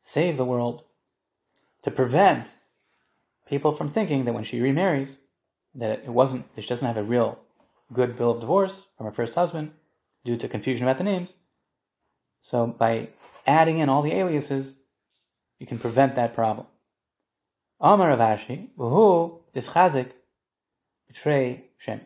save 0.02 0.38
the 0.38 0.46
world, 0.46 0.84
to 1.84 1.92
prevent 1.92 2.54
people 3.48 3.72
from 3.72 3.92
thinking 3.92 4.26
that 4.26 4.34
when 4.34 4.44
she 4.44 4.60
remarries, 4.60 5.18
that 5.76 6.00
it 6.00 6.10
wasn't, 6.10 6.46
she 6.58 6.68
doesn't 6.68 6.88
have 6.88 6.98
a 6.98 7.04
real 7.04 7.40
good 7.94 8.18
bill 8.18 8.32
of 8.32 8.40
divorce 8.40 8.88
from 8.98 9.06
her 9.06 9.12
first 9.12 9.36
husband 9.36 9.72
due 10.24 10.38
to 10.38 10.48
confusion 10.48 10.86
about 10.86 10.98
the 10.98 11.04
names. 11.04 11.30
So 12.42 12.68
by 12.68 13.10
adding 13.46 13.80
in 13.80 13.90
all 13.90 14.02
the 14.02 14.14
aliases, 14.14 14.76
you 15.60 15.68
can 15.68 15.80
prevent 15.80 16.16
that 16.16 16.36
problem. 16.36 16.68
Amar 17.80 18.10
Rav 18.10 18.20
Ashi, 18.20 18.70
who 18.78 19.40
is 19.54 19.70
chazik, 19.70 20.12
betray 21.08 21.66
Shem. 21.78 22.02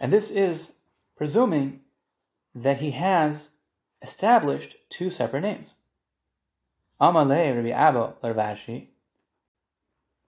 And 0.00 0.12
this 0.12 0.30
is 0.30 0.72
presuming 1.16 1.80
that 2.54 2.80
he 2.80 2.92
has 2.92 3.50
established 4.02 4.76
two 4.90 5.10
separate 5.10 5.42
names. 5.42 5.70
Amalei 7.00 7.54
Rabbi 7.54 7.70
Abba 7.70 8.14
Rav 8.22 8.36
Ashi, 8.36 8.88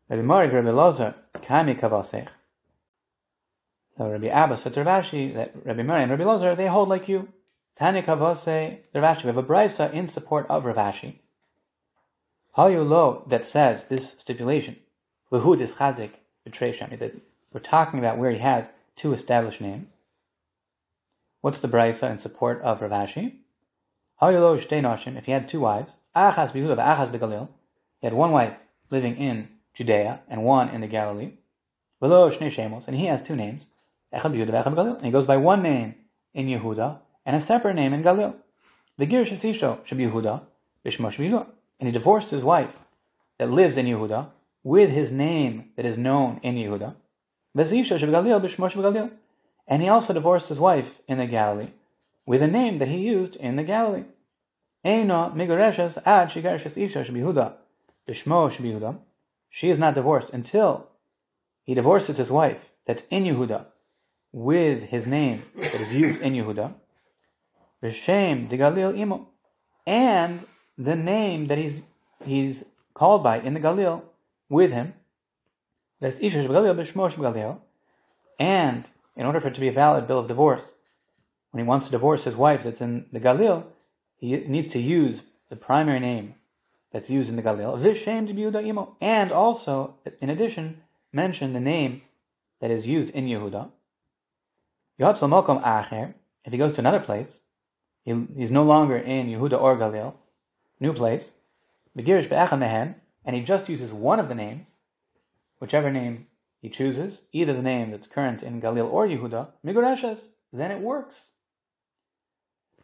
Rabbi 0.09 0.23
Morig 0.23 0.53
Rabbi 0.53 0.69
Lozer, 0.69 1.15
Kami 1.43 1.75
Kavasech. 1.75 2.29
So 4.01 4.09
Rabbi 4.09 4.29
Abba 4.29 4.57
said 4.57 4.73
to 4.73 4.83
Rav 4.83 5.05
Ashi 5.05 5.35
that 5.35 5.53
Rabbi 5.63 5.83
Mari 5.83 6.05
and 6.05 6.11
Rabbi 6.11 6.25
Lozer, 6.25 6.57
they 6.57 6.69
hold 6.69 6.89
like 6.89 7.07
you. 7.07 7.29
Tanya 7.79 8.03
Kavase 8.03 8.79
Rav 8.95 9.19
Ashi. 9.19 9.25
We 9.25 9.27
have 9.27 9.37
a 9.37 9.43
brisa 9.43 9.93
in 9.93 10.09
support 10.09 10.47
of 10.49 10.65
Rav 10.65 10.77
Ashi. 10.77 11.17
Hayu 12.57 12.89
lo 12.89 13.27
that 13.29 13.45
says 13.45 13.85
this 13.91 14.15
stipulation. 14.19 14.77
V'hu 15.31 15.61
is 15.61 15.75
chazik 15.75 16.13
betray 16.47 16.73
Shami. 16.73 16.99
That 16.99 17.15
we're 17.53 17.61
talking 17.61 17.99
about 17.99 18.17
where 18.17 18.31
he 18.31 18.39
has 18.39 18.71
two 18.97 19.13
established 19.13 19.61
names. 19.61 19.89
What's 21.43 21.59
the 21.59 21.69
brisa 21.69 22.11
in 22.11 22.17
support 22.17 22.63
of 22.63 22.81
Rav 22.81 22.93
Ashi? 22.93 23.35
Hayu 24.23 24.41
lo 24.41 24.57
shtei 24.57 24.81
nashim. 24.81 25.19
If 25.19 25.27
he 25.27 25.33
had 25.33 25.47
two 25.47 25.61
wives, 25.61 25.93
achas 26.17 26.53
bihuda 26.53 26.79
achas 26.79 27.13
begalil. 27.13 27.49
He 28.01 28.07
had 28.07 28.15
one 28.15 28.33
wife 28.33 28.55
living 28.89 29.19
in 29.19 29.51
Judea 29.75 30.21
and 30.27 30.43
one 30.43 30.71
in 30.71 30.81
the 30.81 30.87
Galilee. 30.87 31.33
V'lo 32.01 32.35
shnei 32.35 32.51
shemos, 32.51 32.89
and 32.89 32.97
he 32.97 33.05
has 33.05 33.23
two 33.23 33.37
names. 33.37 33.67
Echad 34.13 34.35
Yehuda, 34.35 34.65
Galil. 34.65 34.97
And 34.97 35.07
he 35.07 35.11
goes 35.11 35.27
by 35.27 35.37
one 35.37 35.63
name 35.63 35.95
in 36.35 36.47
Yehuda 36.47 36.99
and 37.25 37.37
a 37.37 37.41
separate 37.41 37.75
name 37.75 37.93
in 37.93 38.03
Galil. 38.03 38.35
The 38.99 39.07
Gir 39.07 39.25
Shesisho 39.25 39.85
should 39.87 39.99
be 39.99 40.07
Yehuda, 40.07 40.43
should 40.89 40.99
be 40.99 41.29
Yehuda. 41.29 41.47
And 41.79 41.87
he 41.87 41.93
divorced 41.93 42.31
his 42.31 42.43
wife 42.43 42.77
that 43.39 43.51
lives 43.51 43.77
in 43.77 43.87
Yehuda 43.87 44.29
with 44.63 44.91
his 44.91 45.11
name 45.11 45.71
that 45.77 45.87
is 45.87 45.97
known 45.97 46.41
in 46.43 46.57
Yehuda. 46.57 46.95
Bezisha 47.57 47.99
should 47.99 48.11
be 48.11 48.13
Galil, 48.13 48.49
should 48.49 48.59
be 48.59 48.89
Galil. 48.89 49.11
And 49.67 49.83
he 49.83 49.89
also 49.89 50.13
divorced 50.13 50.49
his 50.49 50.59
wife 50.59 51.01
in 51.07 51.19
the 51.19 51.27
Galilee 51.27 51.71
with 52.27 52.43
a 52.43 52.47
name 52.47 52.79
that 52.79 52.89
he 52.89 52.99
used 52.99 53.37
in 53.37 53.57
the 53.57 53.63
Galilee. 53.63 54.05
Eino 54.85 55.35
Migoreshes 55.35 55.99
Ad 56.07 56.31
Shigareshes 56.31 56.77
Isha 56.77 57.05
should 57.05 57.15
be 57.15 57.21
Yehuda, 57.21 57.55
Bishmo 58.09 58.51
should 58.51 58.63
be 58.63 58.73
Yehuda. 58.73 58.99
She 59.49 59.71
is 59.71 59.79
not 59.79 59.95
divorced 59.95 60.33
until 60.33 60.89
he 61.65 61.75
divorces 61.75 62.17
his 62.17 62.31
wife 62.31 62.71
that's 62.87 63.05
in 63.11 63.25
Yehuda 63.25 63.67
with 64.33 64.85
his 64.85 65.07
name 65.07 65.43
that 65.57 65.75
is 65.75 65.93
used 65.93 66.21
in 66.21 66.35
Yehuda, 66.35 66.75
B'Shem 67.83 68.49
de 68.49 68.59
Galil 68.59 68.97
Imo, 68.97 69.29
and 69.87 70.47
the 70.79 70.97
name 70.97 71.47
that 71.49 71.59
he's 71.59 71.81
he's 72.25 72.65
called 72.95 73.23
by 73.23 73.41
in 73.41 73.55
the 73.55 73.61
Galil 73.61 74.03
with 74.49 74.73
him. 74.73 74.95
And 78.39 78.91
in 79.17 79.27
order 79.27 79.41
for 79.41 79.49
it 79.49 79.55
to 79.55 79.61
be 79.61 79.69
a 79.69 79.73
valid 79.73 80.07
bill 80.07 80.19
of 80.19 80.29
divorce, 80.29 80.73
when 81.51 81.63
he 81.63 81.69
wants 81.69 81.87
to 81.87 81.91
divorce 81.91 82.25
his 82.25 82.37
wife 82.37 82.65
that's 82.65 82.81
in 82.81 83.07
the 83.13 83.21
Galil, 83.21 83.65
he 84.17 84.37
needs 84.37 84.73
to 84.73 84.81
use 84.81 85.23
the 85.49 85.57
primary 85.57 86.01
name 86.01 86.37
that's 86.93 87.11
used 87.11 87.29
in 87.29 87.37
the 87.37 87.43
Galil, 87.43 87.79
Vishem 87.79 88.27
de 88.27 88.35
Yehuda 88.35 88.65
Imo, 88.67 88.97
and 89.01 89.31
also, 89.33 89.97
in 90.21 90.31
addition, 90.31 90.83
mention 91.13 91.53
the 91.53 91.61
name 91.61 92.03
that 92.61 92.71
is 92.71 92.87
used 92.87 93.11
in 93.11 93.27
Yehuda. 93.27 93.71
If 95.03 96.53
he 96.53 96.59
goes 96.59 96.75
to 96.75 96.81
another 96.81 97.01
place, 97.01 97.41
he, 98.05 98.27
he's 98.37 98.51
no 98.51 98.63
longer 98.63 98.99
in 98.99 99.29
Yehuda 99.29 99.59
or 99.59 99.77
Galil, 99.77 100.15
new 100.79 100.93
place, 100.93 101.31
and 101.97 103.37
he 103.37 103.43
just 103.43 103.69
uses 103.69 103.93
one 103.93 104.21
of 104.21 104.29
the 104.29 104.35
names, 104.35 104.69
whichever 105.59 105.91
name 105.91 106.27
he 106.61 106.69
chooses, 106.69 107.23
either 107.33 107.55
the 107.55 107.63
name 107.63 107.91
that's 107.91 108.07
current 108.07 108.43
in 108.43 108.61
Galil 108.61 108.93
or 108.93 109.07
Yehuda, 109.07 109.49
Migurashes, 109.65 110.29
then 110.53 110.71
it 110.71 110.81
works. 110.81 111.27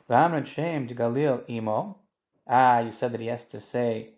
V'amrad 0.08 0.46
Shem 0.46 0.88
to 0.88 0.94
Galil 0.94 1.42
imo. 1.50 1.98
Ah, 2.48 2.78
you 2.78 2.92
said 2.92 3.12
that 3.12 3.20
he 3.20 3.26
has 3.26 3.44
to 3.44 3.60
say 3.60 4.10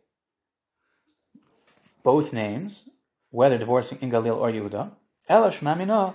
both 2.05 2.32
names, 2.32 2.84
whether 3.30 3.59
divorcing 3.59 3.99
in 4.01 4.11
Galil 4.11 4.36
or 4.36 4.51
Yehuda. 4.53 4.92
Ela 5.28 5.51
shmamino 5.51 6.14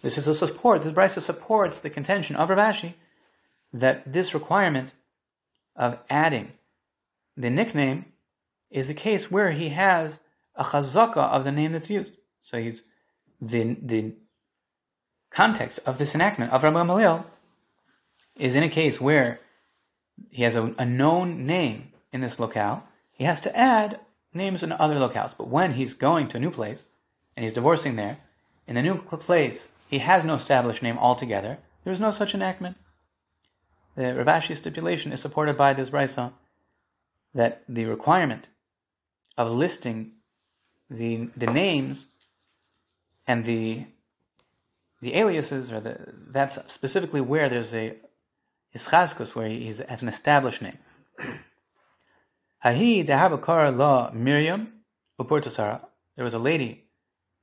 This 0.00 0.16
is 0.16 0.26
a 0.26 0.34
support. 0.34 0.82
This 0.82 0.94
brisa 0.94 1.20
supports 1.20 1.82
the 1.82 1.90
contention 1.90 2.34
of 2.36 2.48
Rav 2.48 2.58
Ashi 2.58 2.94
that 3.70 4.10
this 4.10 4.32
requirement 4.32 4.94
of 5.76 5.98
adding 6.08 6.52
the 7.36 7.50
nickname 7.50 8.06
is 8.70 8.88
a 8.88 8.94
case 8.94 9.30
where 9.30 9.50
he 9.50 9.68
has 9.68 10.20
a 10.54 10.64
chazaka 10.64 11.18
of 11.18 11.44
the 11.44 11.52
name 11.52 11.72
that's 11.72 11.90
used. 11.90 12.14
So 12.40 12.58
he's 12.58 12.82
the 13.42 13.76
the 13.82 14.14
context 15.30 15.80
of 15.84 15.98
this 15.98 16.14
enactment 16.14 16.52
of 16.52 16.62
Rabbi 16.62 16.80
Gamaliel 16.80 17.26
is 18.36 18.54
in 18.54 18.62
a 18.62 18.70
case 18.70 19.02
where 19.02 19.38
he 20.30 20.44
has 20.44 20.56
a, 20.56 20.74
a 20.78 20.86
known 20.86 21.44
name 21.44 21.92
in 22.10 22.22
this 22.22 22.40
locale. 22.40 22.84
He 23.12 23.24
has 23.24 23.38
to 23.40 23.54
add 23.54 24.00
names 24.32 24.62
in 24.62 24.72
other 24.72 24.94
locales. 24.94 25.34
But 25.36 25.48
when 25.48 25.74
he's 25.74 25.92
going 25.92 26.28
to 26.28 26.38
a 26.38 26.40
new 26.40 26.50
place 26.50 26.84
and 27.36 27.44
he's 27.44 27.52
divorcing 27.52 27.96
there, 27.96 28.18
in 28.66 28.74
the 28.74 28.82
new 28.82 28.98
place 28.98 29.72
he 29.88 29.98
has 29.98 30.24
no 30.24 30.34
established 30.34 30.82
name 30.82 30.98
altogether. 30.98 31.58
There 31.84 31.92
is 31.92 32.00
no 32.00 32.10
such 32.10 32.34
enactment. 32.34 32.76
The 33.96 34.14
Rav 34.14 34.26
Ashi 34.26 34.56
stipulation 34.56 35.12
is 35.12 35.20
supported 35.20 35.56
by 35.56 35.72
this 35.72 35.90
brisa 35.90 36.32
that 37.34 37.62
the 37.68 37.84
requirement 37.86 38.48
of 39.36 39.50
listing 39.50 40.12
the 40.88 41.28
the 41.36 41.46
names 41.46 42.06
and 43.26 43.44
the 43.44 43.86
the 45.00 45.14
aliases 45.16 45.72
or 45.72 45.80
the 45.80 46.12
that's 46.28 46.58
specifically 46.72 47.20
where 47.20 47.48
there's 47.48 47.74
a 47.74 47.96
ischaskus 48.74 49.34
where 49.34 49.48
he 49.48 49.66
has 49.66 50.02
an 50.02 50.08
established 50.08 50.62
name. 50.62 50.78
Hahi 52.64 53.04
dehabakar 53.06 53.76
la 53.76 54.10
Miriam 54.12 54.72
upurtasara. 55.18 55.80
There 56.16 56.24
was 56.24 56.34
a 56.34 56.38
lady 56.38 56.84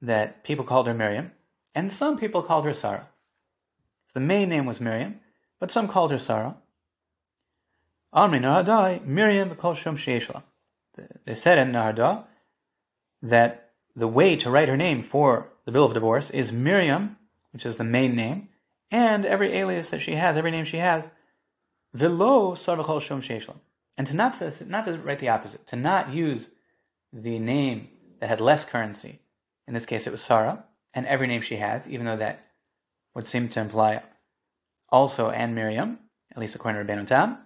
that 0.01 0.43
people 0.43 0.65
called 0.65 0.87
her 0.87 0.93
Miriam, 0.93 1.31
and 1.73 1.91
some 1.91 2.17
people 2.17 2.41
called 2.41 2.65
her 2.65 2.73
Sarah. 2.73 3.07
So 4.07 4.19
the 4.19 4.25
main 4.25 4.49
name 4.49 4.65
was 4.65 4.81
Miriam, 4.81 5.19
but 5.59 5.71
some 5.71 5.87
called 5.87 6.11
her 6.11 6.17
Sarah. 6.17 6.55
Amri 8.13 8.39
Nahadai, 8.39 9.05
Miriam 9.05 9.53
Kol 9.55 9.73
Shom 9.73 9.95
Sheishla. 9.95 10.43
They 11.25 11.35
said 11.35 11.57
in 11.57 11.73
Nehardea 11.73 12.23
that 13.21 13.71
the 13.95 14.07
way 14.07 14.35
to 14.37 14.49
write 14.49 14.69
her 14.69 14.77
name 14.77 15.01
for 15.03 15.49
the 15.65 15.71
bill 15.71 15.85
of 15.85 15.93
divorce 15.93 16.29
is 16.29 16.51
Miriam, 16.51 17.17
which 17.51 17.65
is 17.65 17.75
the 17.75 17.83
main 17.83 18.15
name, 18.15 18.49
and 18.89 19.25
every 19.25 19.53
alias 19.53 19.89
that 19.89 19.99
she 19.99 20.15
has, 20.15 20.37
every 20.37 20.51
name 20.51 20.65
she 20.65 20.77
has, 20.77 21.09
Vilo 21.95 22.53
Sarvachol 22.53 23.01
Shom 23.01 23.21
Sheishla. 23.21 23.55
And 23.97 24.07
to 24.07 24.15
not, 24.15 24.39
not 24.67 24.85
to 24.85 24.97
write 24.99 25.19
the 25.19 25.29
opposite, 25.29 25.65
to 25.67 25.75
not 25.75 26.13
use 26.13 26.49
the 27.11 27.39
name 27.39 27.89
that 28.19 28.29
had 28.29 28.39
less 28.39 28.63
currency. 28.63 29.19
In 29.67 29.73
this 29.73 29.85
case, 29.85 30.07
it 30.07 30.11
was 30.11 30.21
Sarah, 30.21 30.63
and 30.93 31.05
every 31.05 31.27
name 31.27 31.41
she 31.41 31.57
has, 31.57 31.87
even 31.87 32.05
though 32.05 32.17
that 32.17 32.47
would 33.13 33.27
seem 33.27 33.49
to 33.49 33.59
imply 33.59 34.01
also 34.89 35.29
and 35.29 35.53
Miriam, 35.53 35.99
at 36.31 36.37
least 36.37 36.55
according 36.55 36.85
to 36.85 36.93
Rabbeinu 36.93 37.05
Tam. 37.05 37.37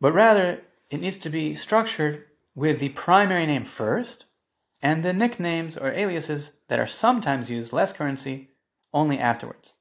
But 0.00 0.12
rather, 0.12 0.60
it 0.90 1.00
needs 1.00 1.16
to 1.18 1.30
be 1.30 1.54
structured 1.54 2.24
with 2.54 2.80
the 2.80 2.88
primary 2.90 3.46
name 3.46 3.64
first, 3.64 4.26
and 4.82 5.04
the 5.04 5.12
nicknames 5.12 5.76
or 5.76 5.92
aliases 5.92 6.52
that 6.68 6.80
are 6.80 6.88
sometimes 6.88 7.48
used, 7.48 7.72
less 7.72 7.92
currency, 7.92 8.50
only 8.92 9.18
afterwards. 9.18 9.74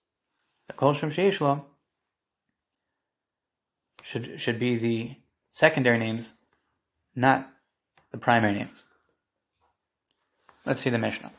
The 0.67 0.73
Kol 0.73 0.93
Shem 0.93 1.09
Sheishlo 1.09 1.65
should, 4.03 4.39
should 4.39 4.59
be 4.59 4.75
the 4.75 5.15
secondary 5.51 5.97
names, 5.97 6.33
not 7.15 7.49
the 8.11 8.17
primary 8.17 8.53
names. 8.53 8.83
Let's 10.65 10.79
see 10.79 10.89
the 10.89 10.97
Mishnah. 10.97 11.31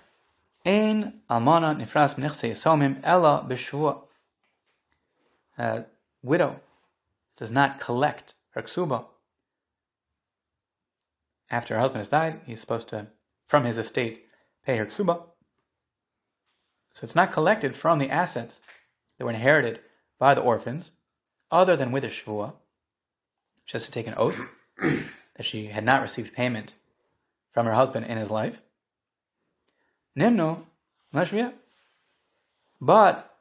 Ein 0.65 1.21
almana 1.31 1.77
nifras 1.77 2.17
mnichse 2.17 2.51
yisomim 2.51 3.01
ella 3.03 3.45
b'shvua. 3.49 4.03
A 5.59 5.85
widow 6.23 6.61
does 7.37 7.51
not 7.51 7.81
collect 7.81 8.35
her 8.51 8.63
ksuba. 8.63 9.07
After 11.51 11.75
her 11.75 11.81
husband 11.81 12.01
has 12.01 12.09
died, 12.09 12.41
he's 12.47 12.61
supposed 12.61 12.89
to, 12.89 13.09
from 13.47 13.65
his 13.65 13.79
estate, 13.79 14.25
pay 14.65 14.77
her 14.77 14.87
ksuba. 14.87 15.23
So 16.95 17.05
it's 17.05 17.15
not 17.15 17.33
collected 17.33 17.77
from 17.77 17.99
the 17.99 18.11
assets 18.11 18.61
that 19.19 19.25
were 19.25 19.31
inherited 19.31 19.81
by 20.19 20.35
the 20.35 20.41
orphans, 20.41 20.93
other 21.51 21.77
than 21.77 21.93
with 21.93 22.05
a 22.05 22.09
shvua. 22.09 22.55
She 23.65 23.73
has 23.75 23.85
to 23.85 23.93
take 23.93 24.07
an 24.07 24.15
oath 24.17 24.39
that 24.81 25.45
she 25.45 25.67
had 25.67 25.85
not 25.85 26.03
received 26.03 26.35
payment 26.35 26.75
from 27.51 27.67
her 27.67 27.75
husband 27.75 28.07
in 28.07 28.19
his 28.19 28.31
life. 28.31 28.63
Nimnu 30.17 30.63
Lashmiya. 31.15 31.53
But 32.81 33.33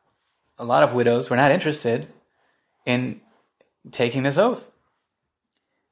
a 0.57 0.65
lot 0.65 0.83
of 0.83 0.93
widows 0.93 1.29
were 1.29 1.35
not 1.35 1.51
interested 1.51 2.07
in 2.85 3.21
taking 3.91 4.23
this 4.23 4.37
oath. 4.37 4.67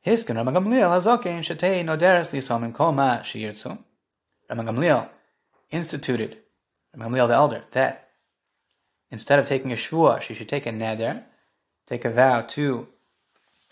Hiskan 0.06 0.38
Rabban 0.38 0.54
Gamliel 0.54 0.90
hazokein 0.90 1.40
shetei 1.40 1.84
noderes 1.84 2.32
lisomim 2.32 2.74
kol 2.74 2.92
ma 2.92 3.20
sheyirtzu. 3.20 3.78
Rabban 4.50 4.70
Gamliel 4.70 5.10
instituted, 5.72 6.38
Rabban 6.96 7.10
Gamliel 7.10 7.28
the 7.28 7.34
elder, 7.34 7.64
that 7.72 8.10
instead 9.12 9.40
of 9.40 9.46
taking 9.46 9.72
a 9.72 9.76
shvua, 9.76 10.22
she 10.22 10.34
should 10.34 10.48
take 10.48 10.66
a 10.66 10.72
neder, 10.72 11.24
take 11.88 12.06
a 12.06 12.10
vow 12.10 12.42
to 12.42 12.88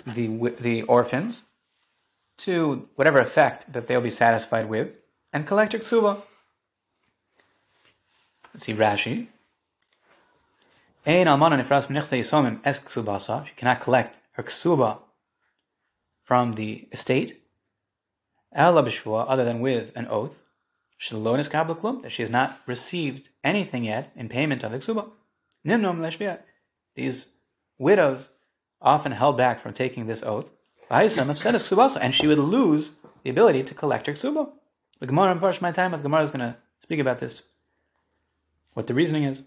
the 0.06 0.28
the 0.60 0.82
orphans, 0.84 1.44
to 2.38 2.88
whatever 2.96 3.20
effect 3.20 3.72
that 3.72 3.88
they'll 3.88 4.02
be 4.02 4.12
satisfied 4.12 4.68
with, 4.68 4.90
and 5.32 5.48
collect 5.48 5.74
her 5.74 5.80
ksuba. 5.80 6.22
See 8.58 8.74
Rashi. 8.74 9.28
Ein 11.06 11.28
almana 11.28 11.58
nifras 11.62 11.88
mnichse 11.88 12.18
yisomim 12.18 12.60
es 12.66 12.80
ksubasa. 12.80 13.46
She 13.46 13.54
cannot 13.56 13.82
collect 13.82 14.18
her 14.32 14.44
ksuba 14.44 15.00
from 16.24 16.54
the 16.54 16.88
estate. 16.92 17.42
Ela 18.54 18.82
b'shvua, 18.84 19.26
other 19.28 19.46
than 19.46 19.60
with 19.60 19.92
an 19.96 20.08
oath. 20.10 20.42
Shelo 21.00 21.38
niskabel 21.38 21.78
klum, 21.78 22.02
that 22.02 22.12
she 22.12 22.24
has 22.24 22.32
not 22.32 22.60
received 22.66 23.30
anything 23.44 23.84
yet 23.84 24.12
in 24.16 24.28
payment 24.28 24.64
of 24.64 24.72
the 24.72 24.80
ksuba. 24.80 25.12
Nimnom 25.66 26.00
leshviat. 26.00 26.40
These 26.96 27.28
widows 27.78 28.30
often 28.82 29.12
held 29.12 29.38
back 29.38 29.60
from 29.60 29.74
taking 29.74 30.08
this 30.08 30.24
oath. 30.24 30.50
And 30.90 31.12
she 31.12 32.28
would 32.28 32.40
lose 32.40 32.90
the 33.24 33.30
ability 33.30 33.64
to 33.64 33.76
collect 33.76 34.08
her 34.08 34.14
ksuba. 34.14 34.50
The 35.00 35.06
Gemara 35.06 35.34
in 35.36 35.58
my 35.62 35.72
time, 35.72 35.92
the 35.92 35.98
Gemara 35.98 36.24
is 36.24 36.32
going 36.32 36.40
to 36.40 36.56
speak 36.82 37.00
about 37.00 37.20
this 37.20 37.44
what 38.78 38.86
the 38.86 38.94
reasoning 38.94 39.24
is, 39.24 39.42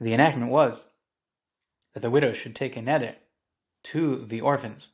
the 0.00 0.14
enactment 0.14 0.50
was 0.50 0.86
that 1.92 2.00
the 2.00 2.08
widows 2.08 2.38
should 2.38 2.56
take 2.56 2.78
a 2.78 2.80
neder 2.80 3.16
to 3.82 4.24
the 4.24 4.40
orphans 4.40 4.92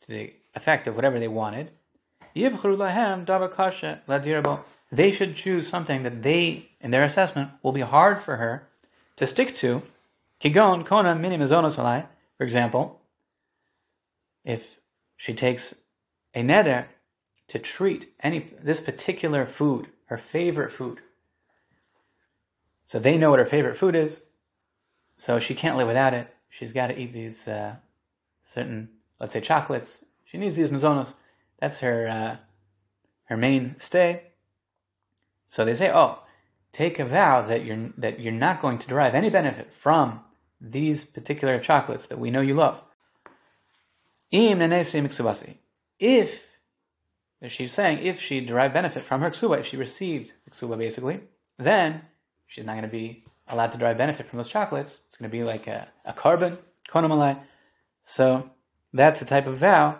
to 0.00 0.08
the 0.08 0.32
effect 0.54 0.86
of 0.86 0.96
whatever 0.96 1.20
they 1.20 1.28
wanted. 1.28 1.70
They 2.34 2.50
should 5.10 5.34
choose 5.34 5.68
something 5.68 6.02
that 6.02 6.22
they, 6.22 6.70
in 6.80 6.90
their 6.90 7.04
assessment, 7.04 7.50
will 7.62 7.72
be 7.72 7.82
hard 7.82 8.20
for 8.20 8.36
her 8.36 8.66
to 9.16 9.26
stick 9.26 9.54
to. 9.56 9.82
Kigon 10.40 10.86
kona 10.86 11.14
minimizonosolai, 11.14 12.06
for 12.38 12.44
example, 12.44 13.02
if 14.46 14.80
she 15.18 15.34
takes 15.34 15.74
a 16.32 16.42
neder 16.42 16.86
to 17.54 17.60
treat 17.60 18.12
any 18.18 18.50
this 18.60 18.80
particular 18.80 19.46
food, 19.46 19.86
her 20.06 20.16
favorite 20.16 20.72
food. 20.72 20.98
So 22.84 22.98
they 22.98 23.16
know 23.16 23.30
what 23.30 23.38
her 23.38 23.46
favorite 23.46 23.76
food 23.76 23.94
is. 23.94 24.22
So 25.16 25.38
she 25.38 25.54
can't 25.54 25.76
live 25.76 25.86
without 25.86 26.14
it. 26.14 26.34
She's 26.48 26.72
got 26.72 26.88
to 26.88 26.98
eat 26.98 27.12
these 27.12 27.46
uh, 27.46 27.76
certain, 28.42 28.88
let's 29.20 29.34
say, 29.34 29.40
chocolates. 29.40 30.04
She 30.24 30.36
needs 30.36 30.56
these 30.56 30.70
mazonos. 30.70 31.14
That's 31.60 31.78
her 31.78 32.08
uh, 32.08 32.36
her 33.26 33.36
main 33.36 33.76
stay. 33.78 34.24
So 35.46 35.64
they 35.64 35.76
say, 35.76 35.92
oh, 35.94 36.18
take 36.72 36.98
a 36.98 37.04
vow 37.04 37.46
that 37.46 37.64
you're 37.64 37.90
that 37.98 38.18
you're 38.18 38.32
not 38.32 38.60
going 38.60 38.78
to 38.78 38.88
derive 38.88 39.14
any 39.14 39.30
benefit 39.30 39.72
from 39.72 40.22
these 40.60 41.04
particular 41.04 41.60
chocolates 41.60 42.08
that 42.08 42.18
we 42.18 42.32
know 42.32 42.40
you 42.40 42.54
love. 42.54 42.80
If 46.00 46.43
she's 47.48 47.72
saying 47.72 47.98
if 47.98 48.20
she 48.20 48.40
derived 48.40 48.74
benefit 48.74 49.02
from 49.02 49.20
her 49.20 49.30
ksuba, 49.30 49.58
if 49.58 49.66
she 49.66 49.76
received 49.76 50.32
ksuba 50.50 50.78
basically, 50.78 51.20
then 51.58 52.02
she's 52.46 52.64
not 52.64 52.72
going 52.72 52.82
to 52.82 52.88
be 52.88 53.24
allowed 53.48 53.72
to 53.72 53.78
derive 53.78 53.98
benefit 53.98 54.26
from 54.26 54.38
those 54.38 54.48
chocolates. 54.48 55.00
It's 55.06 55.16
going 55.16 55.30
to 55.30 55.36
be 55.36 55.44
like 55.44 55.66
a, 55.66 55.88
a 56.04 56.12
korban, 56.12 56.58
konomalai. 56.88 57.38
So 58.02 58.50
that's 58.92 59.22
a 59.22 59.26
type 59.26 59.46
of 59.46 59.58
vow 59.58 59.98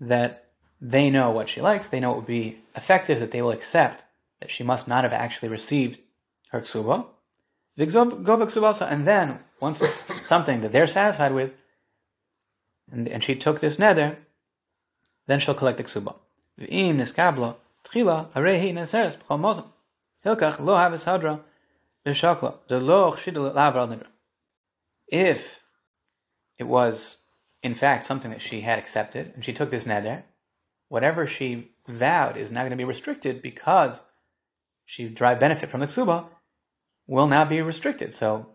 that 0.00 0.48
they 0.80 1.10
know 1.10 1.30
what 1.30 1.48
she 1.48 1.60
likes, 1.60 1.88
they 1.88 2.00
know 2.00 2.12
it 2.12 2.16
would 2.16 2.26
be 2.26 2.58
effective, 2.76 3.18
that 3.20 3.32
they 3.32 3.42
will 3.42 3.50
accept 3.50 4.04
that 4.40 4.50
she 4.50 4.62
must 4.62 4.86
not 4.86 5.02
have 5.02 5.12
actually 5.12 5.48
received 5.48 6.00
her 6.50 6.60
ksuba. 6.60 7.06
And 7.76 9.06
then, 9.06 9.38
once 9.60 9.80
it's 9.82 10.04
something 10.22 10.60
that 10.60 10.72
they're 10.72 10.86
satisfied 10.86 11.32
with, 11.32 11.52
and, 12.90 13.08
and 13.08 13.22
she 13.22 13.34
took 13.34 13.60
this 13.60 13.76
neder, 13.76 14.16
then 15.26 15.40
she'll 15.40 15.54
collect 15.54 15.78
the 15.78 15.84
ksuba. 15.84 16.14
If 25.06 25.62
it 26.58 26.64
was, 26.64 27.18
in 27.62 27.74
fact, 27.74 28.06
something 28.06 28.30
that 28.30 28.42
she 28.42 28.62
had 28.62 28.78
accepted, 28.78 29.32
and 29.34 29.44
she 29.44 29.52
took 29.52 29.70
this 29.70 29.84
neder, 29.84 30.24
whatever 30.88 31.26
she 31.26 31.70
vowed 31.86 32.36
is 32.36 32.50
now 32.50 32.62
going 32.62 32.70
to 32.70 32.76
be 32.76 32.84
restricted 32.84 33.40
because 33.40 34.02
she 34.84 35.08
derived 35.08 35.40
benefit 35.40 35.68
from 35.68 35.80
the 35.80 35.86
ksuba, 35.86 36.26
will 37.06 37.28
now 37.28 37.44
be 37.44 37.62
restricted. 37.62 38.12
So, 38.12 38.46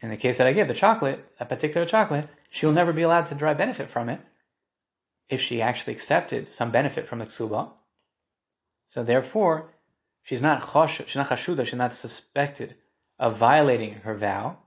in 0.00 0.10
the 0.10 0.16
case 0.16 0.38
that 0.38 0.46
I 0.46 0.52
give, 0.52 0.68
the 0.68 0.74
chocolate, 0.74 1.24
a 1.40 1.44
particular 1.44 1.86
chocolate, 1.86 2.28
she 2.50 2.66
will 2.66 2.72
never 2.72 2.92
be 2.92 3.02
allowed 3.02 3.26
to 3.26 3.34
derive 3.34 3.58
benefit 3.58 3.90
from 3.90 4.08
it 4.08 4.20
if 5.28 5.40
she 5.40 5.60
actually 5.60 5.92
accepted 5.92 6.50
some 6.50 6.70
benefit 6.70 7.06
from 7.06 7.18
the 7.18 7.26
ksuba. 7.26 7.70
So 8.86 9.04
therefore, 9.04 9.70
she's 10.22 10.42
not 10.42 10.62
chosh, 10.62 11.06
she's 11.06 11.16
not 11.16 11.28
chashuda, 11.28 11.64
she's 11.66 11.74
not 11.74 11.92
suspected 11.92 12.74
of 13.18 13.36
violating 13.36 13.94
her 14.04 14.14
vow, 14.14 14.58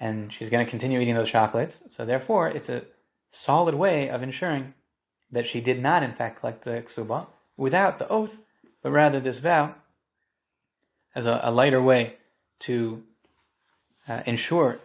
and 0.00 0.32
she's 0.32 0.48
going 0.48 0.64
to 0.64 0.70
continue 0.70 1.00
eating 1.00 1.14
those 1.14 1.30
chocolates. 1.30 1.80
So 1.90 2.04
therefore, 2.04 2.48
it's 2.48 2.68
a 2.68 2.84
solid 3.30 3.74
way 3.74 4.08
of 4.08 4.22
ensuring 4.22 4.74
that 5.30 5.46
she 5.46 5.60
did 5.60 5.82
not, 5.82 6.02
in 6.02 6.12
fact, 6.12 6.40
collect 6.40 6.64
the 6.64 6.82
ksuba 6.82 7.26
without 7.56 7.98
the 7.98 8.08
oath, 8.08 8.38
but 8.82 8.90
rather 8.90 9.20
this 9.20 9.40
vow 9.40 9.74
as 11.14 11.26
a, 11.26 11.40
a 11.42 11.50
lighter 11.50 11.82
way 11.82 12.14
to 12.60 13.02
uh, 14.08 14.22
ensure 14.26 14.78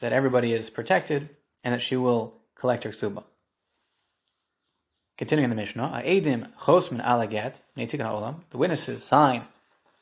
that 0.00 0.12
everybody 0.12 0.52
is 0.52 0.68
protected 0.68 1.30
and 1.64 1.72
that 1.72 1.82
she 1.82 1.96
will 1.96 2.34
collect 2.54 2.84
her 2.84 2.90
ksuba. 2.90 3.24
Continuing 5.22 5.44
in 5.44 5.56
the 5.56 5.62
Mishnah, 5.62 6.02
olam. 8.00 8.40
The 8.50 8.58
witnesses 8.58 9.04
sign 9.04 9.44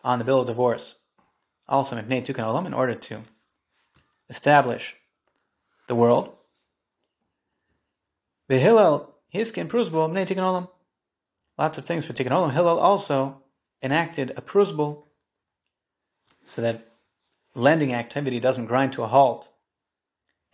on 0.02 0.18
the 0.18 0.24
bill 0.24 0.40
of 0.40 0.46
divorce, 0.46 0.94
also 1.68 1.94
olam, 1.94 2.64
in 2.64 2.72
order 2.72 2.94
to 2.94 3.18
establish 4.30 4.96
the 5.88 5.94
world. 5.94 6.32
The 8.48 8.60
Hillel 8.60 9.14
hiskin 9.34 9.68
prusbul 9.68 10.08
olam. 10.08 10.70
Lots 11.58 11.76
of 11.76 11.84
things 11.84 12.06
for 12.06 12.14
tikkun 12.14 12.30
olam. 12.30 12.54
Hillel 12.54 12.78
also 12.78 13.42
enacted 13.82 14.32
a 14.38 14.40
prusbul 14.40 15.02
so 16.46 16.62
that 16.62 16.94
lending 17.54 17.92
activity 17.92 18.40
doesn't 18.40 18.64
grind 18.64 18.94
to 18.94 19.02
a 19.02 19.06
halt 19.06 19.50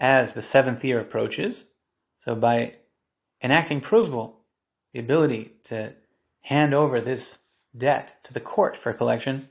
as 0.00 0.34
the 0.34 0.42
seventh 0.42 0.82
year 0.84 0.98
approaches. 0.98 1.66
So 2.24 2.34
by 2.34 2.74
enacting 3.40 3.80
prusbul, 3.80 4.32
the 4.96 5.02
ability 5.02 5.52
to 5.62 5.92
hand 6.40 6.72
over 6.72 7.02
this 7.02 7.36
debt 7.76 8.16
to 8.24 8.32
the 8.32 8.40
court 8.40 8.74
for 8.74 8.94
collection, 8.94 9.46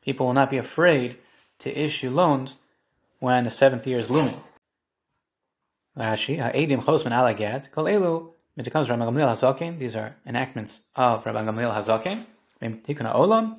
people 0.00 0.24
will 0.24 0.32
not 0.32 0.48
be 0.48 0.56
afraid 0.56 1.18
to 1.58 1.78
issue 1.78 2.08
loans 2.08 2.56
when 3.18 3.44
the 3.44 3.50
seventh 3.50 3.86
year 3.86 3.98
is 3.98 4.10
looming. 4.10 4.40
Rashi, 5.98 6.40
Ha'edim 6.40 6.82
Alagat, 6.82 7.70
Kol 7.72 7.84
Elu, 7.84 8.30
Gamliel 8.58 9.28
Hazaken, 9.28 9.78
these 9.78 9.94
are 9.96 10.16
enactments 10.26 10.80
of 10.94 11.24
Rabban 11.24 11.44
Gamliel 11.44 11.74
Hazaken, 11.74 12.24
Tikuna 12.62 13.14
Olam, 13.14 13.58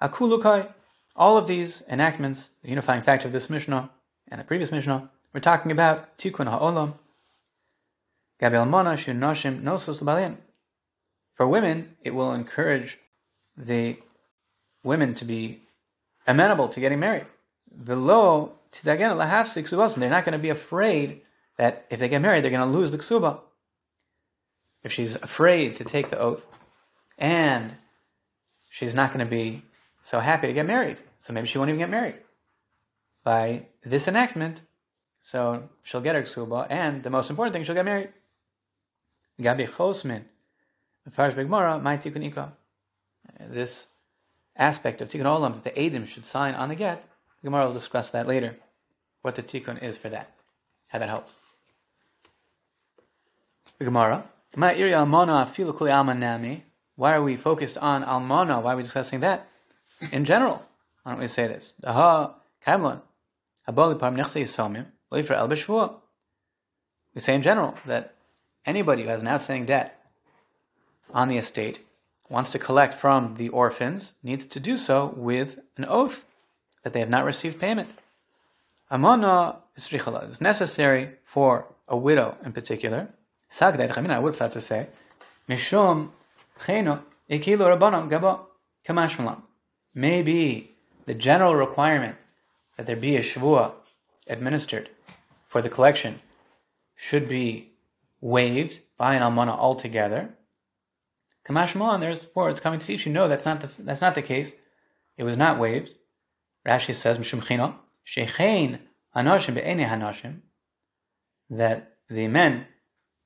Akulukai, 0.00 0.68
all 1.16 1.36
of 1.36 1.48
these 1.48 1.82
enactments, 1.88 2.50
the 2.62 2.68
unifying 2.68 3.02
factor 3.02 3.26
of 3.26 3.32
this 3.32 3.50
Mishnah 3.50 3.90
and 4.28 4.40
the 4.40 4.44
previous 4.44 4.70
Mishnah, 4.70 5.10
we're 5.32 5.40
talking 5.40 5.72
about 5.72 6.16
Tikkun 6.18 6.48
Ha'olam, 6.48 6.94
Gabriel 8.38 8.64
Mona, 8.64 8.96
Shun 8.96 9.18
Noshim, 9.18 9.62
Nosus 9.62 10.00
Balim, 10.00 10.36
for 11.38 11.46
women, 11.46 11.96
it 12.02 12.12
will 12.12 12.32
encourage 12.32 12.98
the 13.56 13.96
women 14.82 15.14
to 15.14 15.24
be 15.24 15.62
amenable 16.26 16.68
to 16.70 16.80
getting 16.80 16.98
married. 16.98 17.26
Velo 17.72 18.54
they're 18.82 18.98
not 18.98 20.24
going 20.24 20.32
to 20.32 20.38
be 20.38 20.50
afraid 20.50 21.20
that 21.56 21.86
if 21.90 22.00
they 22.00 22.08
get 22.08 22.20
married, 22.20 22.42
they're 22.42 22.50
going 22.50 22.68
to 22.68 22.78
lose 22.78 22.90
the 22.90 22.98
ksuba. 22.98 23.38
If 24.82 24.92
she's 24.92 25.14
afraid 25.14 25.76
to 25.76 25.84
take 25.84 26.10
the 26.10 26.18
oath, 26.18 26.44
and 27.16 27.76
she's 28.68 28.94
not 28.94 29.12
going 29.12 29.24
to 29.24 29.30
be 29.30 29.62
so 30.02 30.18
happy 30.18 30.48
to 30.48 30.52
get 30.52 30.66
married, 30.66 30.98
so 31.20 31.32
maybe 31.32 31.46
she 31.46 31.58
won't 31.58 31.70
even 31.70 31.78
get 31.78 31.88
married. 31.88 32.16
By 33.22 33.66
this 33.84 34.08
enactment, 34.08 34.62
so 35.20 35.68
she'll 35.84 36.00
get 36.00 36.16
her 36.16 36.22
ksuba, 36.22 36.66
and 36.68 37.04
the 37.04 37.10
most 37.10 37.30
important 37.30 37.52
thing, 37.54 37.62
she'll 37.62 37.76
get 37.76 37.84
married. 37.84 38.10
Gabi 39.40 39.68
Chosmin, 39.68 40.24
Farish 41.10 41.34
Begmara, 41.34 41.80
my 41.82 41.96
tikkun 41.96 42.32
ikra. 42.32 42.52
This 43.48 43.86
aspect 44.56 45.00
of 45.00 45.08
tikkun 45.08 45.24
olam 45.24 45.54
that 45.54 45.64
the 45.64 45.80
Adim 45.80 46.06
should 46.06 46.24
sign 46.24 46.54
on 46.54 46.68
the 46.68 46.74
get, 46.74 47.04
the 47.40 47.46
Gemara 47.48 47.66
will 47.66 47.74
discuss 47.74 48.10
that 48.10 48.26
later. 48.26 48.56
What 49.22 49.34
the 49.34 49.42
tikkun 49.42 49.82
is 49.82 49.96
for 49.96 50.08
that, 50.08 50.30
how 50.88 50.98
that 50.98 51.08
helps. 51.08 51.36
The 53.78 53.84
Gemara, 53.84 54.24
my 54.56 54.74
iri 54.74 54.92
almona 54.92 55.44
afilu 55.44 55.76
kuli 55.76 55.90
nami. 55.90 56.64
Why 56.96 57.14
are 57.14 57.22
we 57.22 57.36
focused 57.36 57.78
on 57.78 58.02
almona? 58.02 58.60
Why 58.60 58.72
are 58.72 58.76
we 58.76 58.82
discussing 58.82 59.20
that? 59.20 59.48
In 60.10 60.24
general, 60.24 60.64
why 61.02 61.12
don't 61.12 61.20
we 61.20 61.28
say 61.28 61.46
this? 61.46 61.74
Aha 61.84 62.34
kamlon 62.66 63.00
habali 63.68 63.98
parm 63.98 64.16
nechse 64.16 64.58
el 64.58 66.02
We 67.14 67.20
say 67.20 67.34
in 67.34 67.42
general 67.42 67.74
that 67.86 68.14
anybody 68.66 69.02
who 69.04 69.08
has 69.08 69.22
an 69.22 69.28
outstanding 69.28 69.66
debt 69.66 69.97
on 71.12 71.28
the 71.28 71.38
estate 71.38 71.80
wants 72.28 72.52
to 72.52 72.58
collect 72.58 72.94
from 72.94 73.34
the 73.36 73.48
orphans 73.48 74.12
needs 74.22 74.44
to 74.46 74.60
do 74.60 74.76
so 74.76 75.14
with 75.16 75.58
an 75.76 75.84
oath 75.86 76.24
that 76.82 76.92
they 76.92 77.00
have 77.00 77.08
not 77.08 77.24
received 77.24 77.58
payment. 77.60 77.88
Amana 78.90 79.56
is 79.76 80.40
necessary 80.40 81.10
for 81.24 81.66
a 81.86 81.96
widow 81.96 82.36
in 82.44 82.52
particular. 82.52 83.08
I 83.60 84.18
would 84.18 84.36
have 84.38 84.52
to 84.52 84.60
say, 84.60 84.88
Mishum 85.48 86.10
Maybe 89.94 90.74
the 91.06 91.14
general 91.14 91.54
requirement 91.54 92.16
that 92.76 92.86
there 92.86 92.96
be 92.96 93.16
a 93.16 93.22
shavua 93.22 93.72
administered 94.26 94.90
for 95.48 95.62
the 95.62 95.68
collection 95.68 96.20
should 96.96 97.28
be 97.28 97.70
waived 98.20 98.80
by 98.96 99.14
an 99.14 99.22
almana 99.22 99.56
altogether. 99.56 100.30
Kamashma, 101.48 101.98
therefore 101.98 102.50
it's 102.50 102.60
coming 102.60 102.78
to 102.78 102.86
teach 102.86 103.06
you, 103.06 103.12
no, 103.12 103.28
that's 103.28 103.46
not 103.46 103.60
the, 103.60 103.70
that's 103.82 104.00
not 104.00 104.14
the 104.14 104.22
case. 104.22 104.52
It 105.16 105.24
was 105.24 105.36
not 105.36 105.58
waived. 105.58 105.90
Rashi 106.66 106.94
says, 106.94 107.18
Mishum 107.18 107.42
Chino, 107.42 107.76
Shechein 108.06 108.80
Hanashim 109.16 109.54
Be'ene 109.54 109.88
Hanashim, 109.88 110.40
that 111.48 111.94
the 112.10 112.28
men 112.28 112.66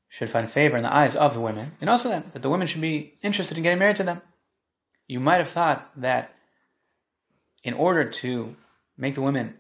should 0.09 0.31
find 0.31 0.49
favor 0.49 0.77
in 0.77 0.83
the 0.85 0.95
eyes 0.95 1.17
of 1.17 1.35
the 1.35 1.41
women, 1.41 1.73
and 1.81 1.91
also 1.91 2.11
that, 2.11 2.33
that 2.33 2.43
the 2.43 2.51
women 2.51 2.67
should 2.67 2.81
be 2.81 3.15
interested 3.23 3.57
in 3.57 3.63
getting 3.63 3.79
married 3.79 3.97
to 3.97 4.05
them. 4.05 4.23
You 5.09 5.19
might 5.19 5.39
have 5.39 5.51
thought 5.51 5.91
that 5.97 6.35
in 7.65 7.75
order 7.75 8.05
to 8.05 8.55
make 8.97 9.15
the 9.15 9.23
women 9.23 9.55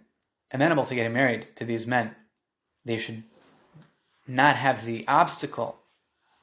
amenable 0.52 0.86
to 0.86 0.94
getting 0.94 1.12
married 1.12 1.48
to 1.56 1.64
these 1.64 1.86
men, 1.86 2.14
they 2.84 2.98
should 2.98 3.24
not 4.26 4.56
have 4.56 4.84
the 4.84 5.06
obstacle 5.08 5.81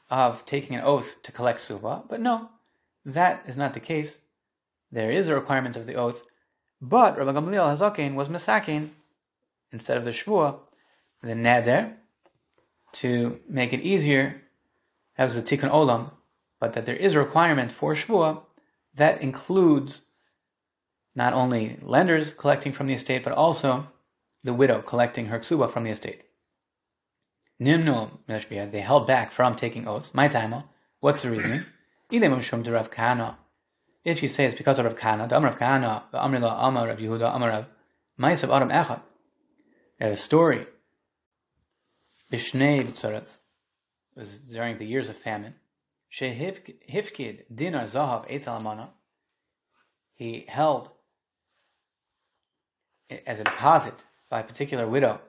of 0.10 0.46
taking 0.46 0.76
an 0.76 0.84
oath 0.84 1.22
to 1.24 1.32
collect 1.32 1.62
suva, 1.62 2.04
but 2.10 2.20
no, 2.20 2.50
that 3.06 3.44
is 3.48 3.58
not 3.58 3.74
the 3.74 3.80
case. 3.80 4.20
There 4.92 5.12
is 5.12 5.28
a 5.28 5.36
requirement 5.36 5.76
of 5.76 5.86
the 5.86 5.96
oath, 5.96 6.24
but 6.82 7.18
Rabbi 7.18 7.32
Gamliel 7.32 7.78
Hazakin 7.78 8.16
was 8.16 8.30
misakin 8.30 8.90
instead 9.72 9.98
of 9.98 10.06
the 10.06 10.12
shvua, 10.12 10.58
the 11.22 11.34
neder, 11.34 11.94
to 12.94 13.40
make 13.48 13.72
it 13.74 13.82
easier, 13.82 14.42
as 15.18 15.36
the 15.36 15.44
tikkun 15.44 15.70
olam, 15.70 16.12
but 16.60 16.74
that 16.74 16.86
there 16.86 16.96
is 16.96 17.14
a 17.14 17.20
requirement 17.20 17.72
for 17.72 17.94
shvua 17.94 18.42
that 18.96 19.22
includes 19.22 20.04
not 21.14 21.34
only 21.34 21.78
lenders 21.82 22.34
collecting 22.34 22.72
from 22.72 22.88
the 22.88 22.94
estate, 22.94 23.24
but 23.24 23.34
also 23.34 23.88
the 24.44 24.54
widow 24.54 24.82
collecting 24.82 25.28
her 25.28 25.40
ksuba 25.40 25.70
from 25.70 25.84
the 25.84 25.92
estate. 25.92 26.24
Nimnu 27.62 28.10
Meshbiyah, 28.28 28.72
they 28.72 28.80
held 28.80 29.06
back 29.06 29.32
from 29.32 29.56
taking 29.56 29.88
oaths. 29.88 30.14
My 30.14 30.28
time, 30.28 30.64
what's 31.00 31.24
the 31.24 31.32
reasoning? 31.32 31.66
If 34.06 34.24
you 34.24 34.30
say 34.30 34.46
it's 34.46 34.56
because 34.56 34.80
of 34.80 34.86
Rav 34.86 34.96
Kahana, 34.96 35.28
the 35.28 35.38
Amar 35.38 35.52
Rav 35.52 35.60
Kahana, 35.60 36.04
the 36.12 36.18
Amrila 36.18 36.58
Amar 36.66 36.88
Rav 36.88 36.98
Yehuda, 36.98 37.36
Amar 37.36 37.50
Rav 37.50 37.66
Mais 38.18 38.44
of 38.44 38.50
Adam 38.50 38.70
Echad. 38.70 39.02
A 40.00 40.16
story. 40.16 40.66
Bishnei 42.32 42.88
B'tzaretz 42.88 43.40
was 44.16 44.40
during 44.40 44.78
the 44.78 44.86
years 44.86 45.10
of 45.10 45.18
famine. 45.18 45.56
Shehifkid 46.12 47.44
dinar 47.54 47.84
zahav 47.84 48.30
eitz 48.32 48.46
alamana. 48.46 48.90
He 50.16 50.46
held 50.48 50.90
as 53.28 53.40
a 53.40 53.44
deposit 53.44 54.04
by 54.30 54.40
a 54.40 54.44
particular 54.44 54.88
widow 54.88 55.22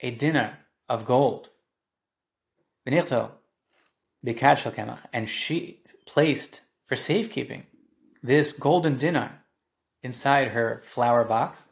a 0.00 0.10
dinar 0.10 0.58
of 0.88 1.04
gold 1.04 1.48
and 5.12 5.28
she 5.28 5.80
placed 6.06 6.60
for 6.86 6.96
safekeeping 6.96 7.64
this 8.22 8.52
golden 8.52 8.96
dinar 8.96 9.42
inside 10.02 10.48
her 10.48 10.82
flour 10.84 11.24
box. 11.24 11.62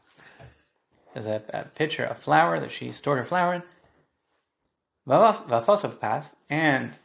There's 1.12 1.27
a, 1.27 1.43
a 1.51 1.65
pitcher 1.65 2.05
of 2.05 2.19
flour 2.19 2.61
that 2.61 2.70
she 2.70 2.93
stored 2.93 3.19
her 3.19 3.24
flour 3.24 3.55
in. 3.55 3.62
pass, 6.01 6.32
and 6.49 6.99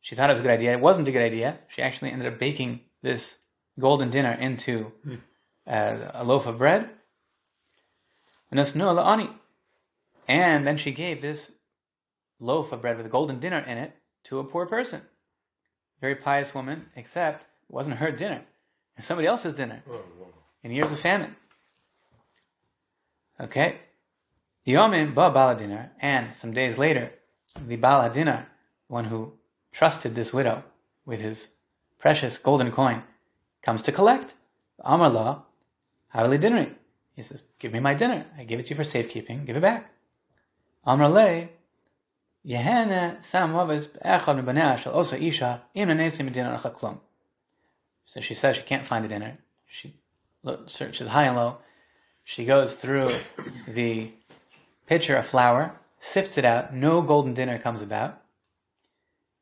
she 0.00 0.14
thought 0.14 0.30
it 0.30 0.34
was 0.34 0.40
a 0.40 0.42
good 0.42 0.52
idea. 0.52 0.72
It 0.72 0.80
wasn't 0.80 1.08
a 1.08 1.12
good 1.12 1.22
idea. 1.22 1.58
She 1.68 1.82
actually 1.82 2.12
ended 2.12 2.32
up 2.32 2.38
baking 2.38 2.80
this 3.02 3.36
golden 3.78 4.10
dinar 4.10 4.34
into 4.34 4.92
uh, 5.66 5.96
a 6.14 6.24
loaf 6.24 6.46
of 6.46 6.58
bread. 6.58 6.90
And 10.26 10.66
then 10.66 10.76
she 10.76 10.92
gave 10.92 11.20
this 11.20 11.50
loaf 12.40 12.72
of 12.72 12.80
bread 12.80 12.96
with 12.96 13.06
a 13.06 13.08
golden 13.08 13.40
dinner 13.40 13.60
in 13.60 13.78
it 13.78 13.96
to 14.24 14.38
a 14.38 14.44
poor 14.44 14.66
person. 14.66 15.02
Very 16.00 16.14
pious 16.14 16.54
woman, 16.54 16.86
except 16.96 17.42
it 17.42 17.48
wasn't 17.72 17.96
her 17.96 18.12
dinner. 18.12 18.42
It's 18.96 19.06
somebody 19.06 19.26
else's 19.26 19.54
dinner. 19.54 19.82
Oh, 19.90 20.00
in 20.62 20.70
years 20.70 20.90
of 20.90 21.00
famine. 21.00 21.36
Okay. 23.40 23.76
Yomin 24.66 25.14
ba 25.14 25.30
baladina, 25.30 25.90
and 26.00 26.34
some 26.34 26.52
days 26.52 26.76
later, 26.76 27.12
the 27.66 27.76
baladina, 27.76 28.46
one 28.88 29.06
who 29.06 29.32
trusted 29.72 30.14
this 30.14 30.32
widow 30.32 30.64
with 31.06 31.20
his 31.20 31.50
precious 31.98 32.38
golden 32.38 32.70
coin, 32.70 33.02
comes 33.62 33.82
to 33.82 33.92
collect. 33.92 34.34
Amar 34.80 35.10
law, 35.10 35.44
Havili 36.14 36.40
dinner. 36.40 36.74
He 37.14 37.22
says, 37.22 37.42
Give 37.58 37.72
me 37.72 37.80
my 37.80 37.94
dinner. 37.94 38.26
I 38.36 38.44
give 38.44 38.60
it 38.60 38.64
to 38.64 38.70
you 38.70 38.76
for 38.76 38.84
safekeeping. 38.84 39.44
Give 39.44 39.56
it 39.56 39.62
back. 39.62 39.90
Amar 40.84 41.08
le, 41.08 41.48
Yehene 42.48 43.22
sam 43.22 43.52
wavis 43.52 43.88
echad 44.02 44.42
mibanea 44.42 44.78
shel 44.78 44.96
osa 44.96 45.22
isha 45.22 45.62
im 45.74 45.88
dinner 45.88 46.58
klum. 46.58 46.98
So 48.06 48.20
she 48.20 48.34
says 48.34 48.56
she 48.56 48.62
can't 48.62 48.86
find 48.86 49.04
the 49.04 49.08
dinner. 49.08 49.36
She 49.66 49.94
searches 50.66 51.08
high 51.08 51.24
and 51.24 51.36
low. 51.36 51.58
She 52.24 52.46
goes 52.46 52.74
through 52.74 53.12
the 53.66 54.12
pitcher 54.86 55.16
of 55.16 55.26
flour, 55.26 55.74
sifts 56.00 56.38
it 56.38 56.44
out. 56.44 56.74
No 56.74 57.02
golden 57.02 57.34
dinner 57.34 57.58
comes 57.58 57.82
about. 57.82 58.22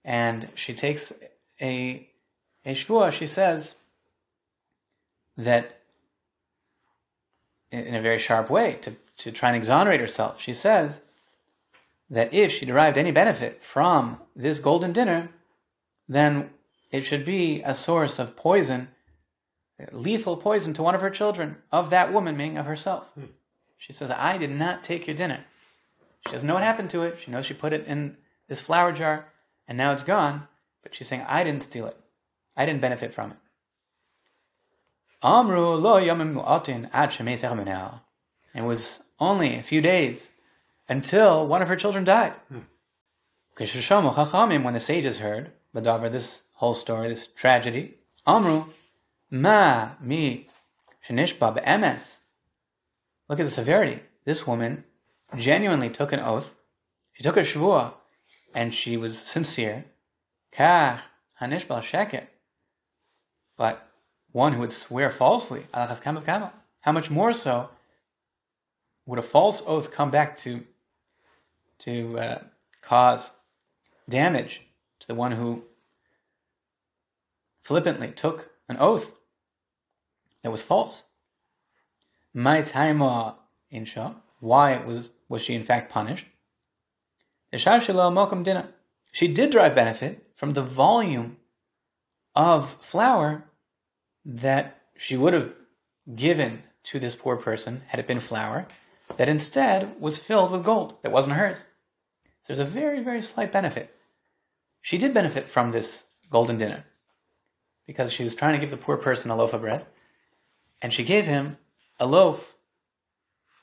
And 0.05 0.49
she 0.55 0.75
takes 0.75 1.13
a, 1.61 2.09
a 2.65 2.75
shvua. 2.75 3.13
She 3.13 3.27
says 3.27 3.77
that 5.37 5.79
in 7.71 7.95
a 7.95 8.03
very 8.03 8.19
sharp 8.19 8.51
way 8.51 8.79
to, 8.83 8.97
to 9.19 9.31
try 9.31 9.51
and 9.51 9.57
exonerate 9.57 10.01
herself. 10.01 10.41
She 10.41 10.53
says 10.53 11.03
that 12.11 12.33
if 12.33 12.53
she 12.53 12.67
derived 12.67 12.99
any 12.99 13.11
benefit 13.11 13.63
from 13.63 14.19
this 14.35 14.61
golden 14.61 14.93
dinner, 14.93 15.31
then 16.09 16.51
it 16.91 17.03
should 17.03 17.25
be 17.25 17.63
a 17.65 17.75
source 17.75 18.19
of 18.19 18.37
poison, 18.37 18.89
lethal 19.93 20.37
poison 20.37 20.73
to 20.75 20.83
one 20.83 20.95
of 20.95 21.01
her 21.01 21.11
children, 21.11 21.57
of 21.73 21.91
that 21.91 22.13
woman, 22.13 22.37
meaning 22.37 22.59
of 22.59 22.67
herself. 22.67 23.09
Hmm. 23.15 23.25
She 23.79 23.93
says, 23.93 24.11
I 24.11 24.39
did 24.39 24.51
not 24.51 24.83
take 24.83 25.07
your 25.07 25.17
dinner. 25.17 25.45
She 26.27 26.33
doesn't 26.33 26.47
know 26.47 26.55
what 26.55 26.63
happened 26.63 26.91
to 26.91 27.03
it. 27.03 27.19
She 27.21 27.31
knows 27.31 27.47
she 27.47 27.55
put 27.55 27.73
it 27.73 27.87
in 27.87 28.17
this 28.49 28.61
flour 28.61 28.93
jar 28.93 29.27
and 29.69 29.77
now 29.77 29.93
it's 29.93 30.03
gone, 30.03 30.49
but 30.83 30.95
she's 30.95 31.09
saying, 31.09 31.25
I 31.27 31.45
didn't 31.45 31.63
steal 31.63 31.87
it. 31.87 31.97
I 32.57 32.67
didn't 32.67 32.81
benefit 32.81 33.13
from 33.13 33.33
it. 33.33 33.37
Amru 35.23 35.75
lo 35.75 35.99
ad 35.99 36.69
It 38.55 38.63
was 38.63 39.01
only 39.19 39.57
a 39.57 39.63
few 39.63 39.81
days 39.81 40.31
until 40.89 41.47
one 41.47 41.63
of 41.63 41.69
her 41.69 41.77
children 41.77 42.05
died. 42.05 42.35
Hmm. 42.49 42.61
When 43.59 44.75
the 44.75 44.81
sages 44.81 45.19
heard, 45.19 45.53
Badavar, 45.75 46.13
this 46.13 46.43
whole 46.55 46.75
story, 46.75 47.09
this 47.09 47.27
tragedy, 47.27 47.95
Amru, 48.27 48.67
ma 49.31 49.91
mi 50.01 50.49
shenishba 51.07 51.55
be'emes. 51.55 52.19
Look 53.29 53.41
at 53.41 53.47
the 53.47 53.51
severity. 53.51 54.01
This 54.25 54.47
woman 54.47 54.85
genuinely 55.37 55.91
took 55.91 56.13
an 56.13 56.21
oath. 56.21 56.51
She 57.13 57.23
took 57.23 57.37
a 57.37 57.41
shvuah, 57.41 57.95
and 58.55 58.75
she 58.75 58.97
was 58.97 59.19
sincere. 59.19 59.85
Kach 60.53 61.01
hanishbal 61.41 61.81
sheket. 61.81 62.27
But 63.57 63.89
one 64.33 64.53
who 64.53 64.61
would 64.61 64.73
swear 64.73 65.11
falsely, 65.11 65.67
how 65.73 66.93
much 66.93 67.11
more 67.11 67.33
so 67.33 67.71
would 69.07 69.19
a 69.19 69.23
false 69.23 69.63
oath 69.67 69.91
come 69.91 70.11
back 70.11 70.37
to 70.39 70.65
to 71.81 72.19
uh, 72.19 72.39
cause 72.83 73.33
damage 74.09 74.63
to 75.01 75.07
the 75.07 75.15
one 75.15 75.33
who 75.33 75.63
flippantly 77.63 78.13
took 78.13 78.51
an 78.69 78.77
oath 78.79 79.13
that 80.43 80.51
was 80.51 80.63
false. 80.63 81.05
My 82.33 82.63
taima 82.63 83.35
insha. 83.73 84.15
Why 84.41 84.77
was 84.85 85.11
was 85.29 85.43
she 85.43 85.55
in 85.55 85.65
fact 85.65 85.91
punished? 85.91 86.27
She 89.13 89.29
did 89.29 89.51
derive 89.51 89.75
benefit 89.75 90.27
from 90.37 90.53
the 90.53 90.63
volume 90.63 91.39
of 92.35 92.77
flour 92.81 93.45
that 94.25 94.83
she 94.97 95.17
would 95.17 95.33
have 95.33 95.53
given 96.15 96.63
to 96.85 97.01
this 97.01 97.15
poor 97.15 97.37
person 97.37 97.83
had 97.89 97.99
it 97.99 98.07
been 98.07 98.21
flour, 98.21 98.67
that 99.17 99.29
instead 99.29 100.01
was 100.01 100.19
filled 100.19 100.51
with 100.51 100.65
gold 100.65 100.97
that 101.03 101.13
wasn't 101.13 101.37
hers. 101.37 101.67
There's 102.47 102.59
a 102.59 102.65
very, 102.65 103.03
very 103.03 103.23
slight 103.23 103.53
benefit. 103.53 103.95
She 104.81 104.99
did 104.99 105.15
benefit 105.15 105.49
from 105.49 105.73
this 105.73 106.05
golden 106.31 106.59
dinner 106.59 106.85
because 107.87 108.13
she 108.13 108.25
was 108.25 108.35
trying 108.35 108.55
to 108.55 108.61
give 108.61 108.71
the 108.71 108.77
poor 108.77 108.97
person 108.97 109.31
a 109.31 109.37
loaf 109.37 109.53
of 109.53 109.63
bread, 109.63 109.87
and 110.81 110.93
she 110.93 111.05
gave 111.05 111.25
him 111.25 111.57
a 111.99 112.07
loaf 112.07 112.55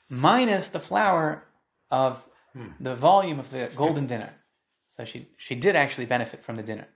minus 0.08 0.68
the 0.68 0.80
flour 0.80 1.44
of 1.90 2.22
hmm. 2.52 2.68
the 2.80 2.94
volume 2.94 3.38
of 3.38 3.50
the 3.50 3.70
golden 3.76 4.06
dinner. 4.06 4.34
So 4.96 5.04
she, 5.04 5.28
she 5.36 5.54
did 5.54 5.76
actually 5.76 6.06
benefit 6.06 6.44
from 6.44 6.56
the 6.56 6.62
dinner. 6.62 6.88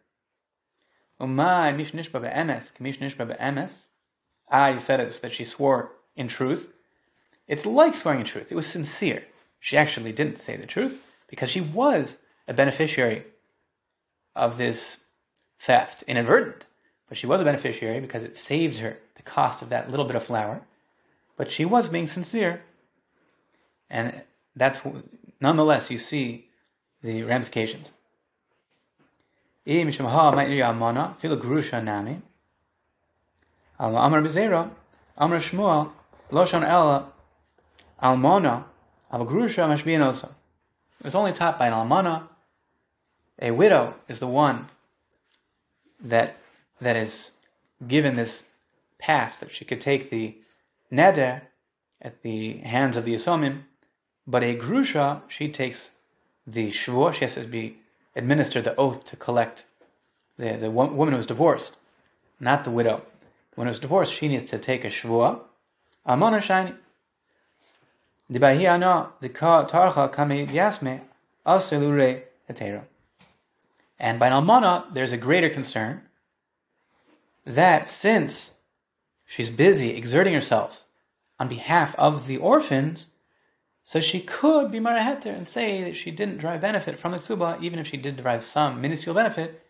Ah, 4.50 4.68
you 4.68 4.78
said 4.78 5.00
it 5.00 5.18
that 5.22 5.32
she 5.32 5.44
swore 5.44 5.92
in 6.14 6.28
truth. 6.28 6.72
It's 7.48 7.66
like 7.66 7.94
swearing 7.94 8.20
a 8.20 8.24
truth. 8.24 8.52
It 8.52 8.54
was 8.54 8.66
sincere. 8.66 9.24
She 9.58 9.76
actually 9.76 10.12
didn't 10.12 10.38
say 10.38 10.56
the 10.56 10.66
truth 10.66 11.02
because 11.28 11.50
she 11.50 11.60
was 11.60 12.18
a 12.46 12.54
beneficiary 12.54 13.24
of 14.36 14.58
this 14.58 14.98
theft, 15.58 16.04
inadvertent. 16.06 16.66
But 17.08 17.18
she 17.18 17.26
was 17.26 17.40
a 17.40 17.44
beneficiary 17.44 18.00
because 18.00 18.22
it 18.22 18.36
saved 18.36 18.76
her 18.76 18.98
the 19.16 19.22
cost 19.22 19.62
of 19.62 19.70
that 19.70 19.90
little 19.90 20.04
bit 20.04 20.14
of 20.14 20.24
flour. 20.24 20.62
But 21.36 21.50
she 21.50 21.64
was 21.64 21.88
being 21.88 22.06
sincere. 22.06 22.62
And 23.88 24.22
that's 24.54 24.80
nonetheless, 25.40 25.90
you 25.90 25.98
see 25.98 26.48
the 27.02 27.22
ramifications. 27.22 27.92
Amr 35.16 35.40
Shmuel, 35.40 35.90
Loshon 36.30 36.66
Ella, 36.66 37.12
Almana, 38.02 38.64
al 39.10 39.26
grusha 39.26 39.66
mashbinosa. 39.68 40.30
It's 41.04 41.14
only 41.14 41.32
taught 41.32 41.58
by 41.58 41.68
an 41.68 41.72
almana. 41.72 42.28
A 43.40 43.50
widow 43.50 43.94
is 44.08 44.18
the 44.18 44.26
one 44.26 44.68
that 46.00 46.36
that 46.80 46.96
is 46.96 47.32
given 47.86 48.16
this 48.16 48.44
path 48.98 49.40
that 49.40 49.52
she 49.52 49.64
could 49.64 49.80
take 49.80 50.10
the 50.10 50.36
neder 50.92 51.42
at 52.00 52.22
the 52.22 52.58
hands 52.58 52.96
of 52.96 53.04
the 53.04 53.14
Isomim, 53.14 53.62
but 54.26 54.42
a 54.42 54.56
grusha, 54.56 55.22
she 55.28 55.48
takes 55.48 55.90
the 56.46 56.70
shvur, 56.70 57.12
she 57.12 57.24
has 57.24 57.34
to 57.34 57.44
be 57.44 57.78
administer 58.14 58.60
the 58.60 58.74
oath 58.76 59.06
to 59.06 59.16
collect 59.16 59.64
the, 60.38 60.56
the 60.56 60.70
woman 60.70 61.10
who 61.10 61.16
was 61.16 61.26
divorced, 61.26 61.76
not 62.40 62.64
the 62.64 62.70
widow. 62.70 63.02
When 63.54 63.66
it 63.66 63.70
was 63.70 63.78
divorced, 63.80 64.12
she 64.12 64.28
needs 64.28 64.44
to 64.44 64.58
take 64.58 64.84
a 64.84 64.88
shvur, 64.88 65.40
a 66.06 66.16
monashine, 66.16 66.76
the 68.30 68.38
bahiana 68.38 69.10
the 69.20 69.28
tarcha 69.30 70.14
kame 70.14 70.46
yasme 70.46 71.00
aselure 71.46 72.22
hetera. 72.48 72.84
And 73.98 74.18
by 74.18 74.28
an 74.28 74.32
almana, 74.32 74.92
there's 74.92 75.12
a 75.12 75.16
greater 75.16 75.48
concern 75.48 76.02
that 77.44 77.88
since 77.88 78.52
she's 79.24 79.50
busy 79.50 79.96
exerting 79.96 80.34
herself 80.34 80.84
on 81.40 81.48
behalf 81.48 81.94
of 81.96 82.26
the 82.26 82.36
orphans, 82.36 83.06
so 83.82 84.00
she 84.00 84.20
could 84.20 84.70
be 84.70 84.78
maraheter 84.78 85.34
and 85.34 85.48
say 85.48 85.82
that 85.82 85.96
she 85.96 86.10
didn't 86.10 86.38
derive 86.38 86.60
benefit 86.60 86.98
from 86.98 87.12
the 87.12 87.18
tzuba, 87.18 87.60
even 87.62 87.78
if 87.78 87.86
she 87.86 87.96
did 87.96 88.16
derive 88.16 88.44
some 88.44 88.80
minuscule 88.82 89.14
benefit. 89.14 89.62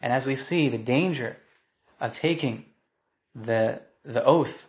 And 0.00 0.12
as 0.12 0.24
we 0.24 0.34
see, 0.34 0.68
the 0.68 0.78
danger 0.78 1.36
of 2.00 2.14
taking 2.14 2.64
the 3.34 3.82
the 4.04 4.24
oath, 4.24 4.66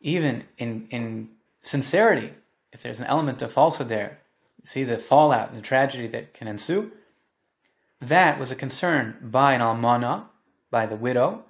even 0.00 0.44
in 0.58 0.86
in 0.90 1.30
sincerity, 1.62 2.30
if 2.72 2.82
there's 2.82 3.00
an 3.00 3.06
element 3.06 3.42
of 3.42 3.52
falsehood 3.52 3.88
there, 3.88 4.18
see 4.64 4.84
the 4.84 4.98
fallout 4.98 5.48
and 5.48 5.58
the 5.58 5.62
tragedy 5.62 6.06
that 6.08 6.34
can 6.34 6.48
ensue. 6.48 6.92
That 8.00 8.38
was 8.38 8.50
a 8.50 8.56
concern 8.56 9.16
by 9.22 9.54
an 9.54 9.60
almana, 9.60 10.26
by 10.70 10.86
the 10.86 10.96
widow, 10.96 11.44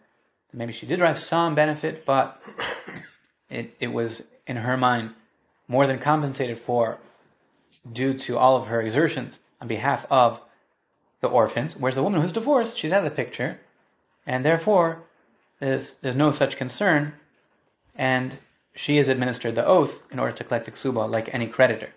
maybe 0.53 0.73
she 0.73 0.87
did 0.87 0.99
derive 0.99 1.19
some 1.19 1.55
benefit, 1.55 2.05
but 2.05 2.41
it, 3.49 3.75
it 3.81 3.89
was, 3.89 4.25
in 4.47 4.57
her 4.57 4.77
mind, 4.77 5.15
more 5.67 5.87
than 5.87 5.99
compensated 5.99 6.59
for 6.59 6.99
due 7.91 8.15
to 8.15 8.37
all 8.37 8.57
of 8.57 8.67
her 8.67 8.81
exertions 8.81 9.41
on 9.61 9.69
behalf 9.69 10.05
of 10.11 10.41
the 11.21 11.29
orphans. 11.29 11.77
Whereas 11.77 11.95
the 11.95 12.03
woman 12.03 12.21
who's 12.21 12.33
divorced, 12.33 12.79
she's 12.79 12.93
out 12.93 12.99
of 12.99 13.05
the 13.05 13.11
picture, 13.11 13.61
and 14.27 14.45
therefore 14.45 15.05
there's, 15.59 15.95
there's 15.95 16.17
no 16.17 16.31
such 16.31 16.57
concern, 16.57 17.15
and 17.95 18.39
she 18.75 18.99
is 18.99 19.09
administered 19.09 19.55
the 19.55 19.67
oath 19.67 20.03
in 20.11 20.19
order 20.19 20.33
to 20.33 20.45
collect 20.45 20.65
the 20.65 20.71
ksuba 20.71 21.11
like 21.11 21.33
any 21.33 21.47
creditor. 21.47 21.91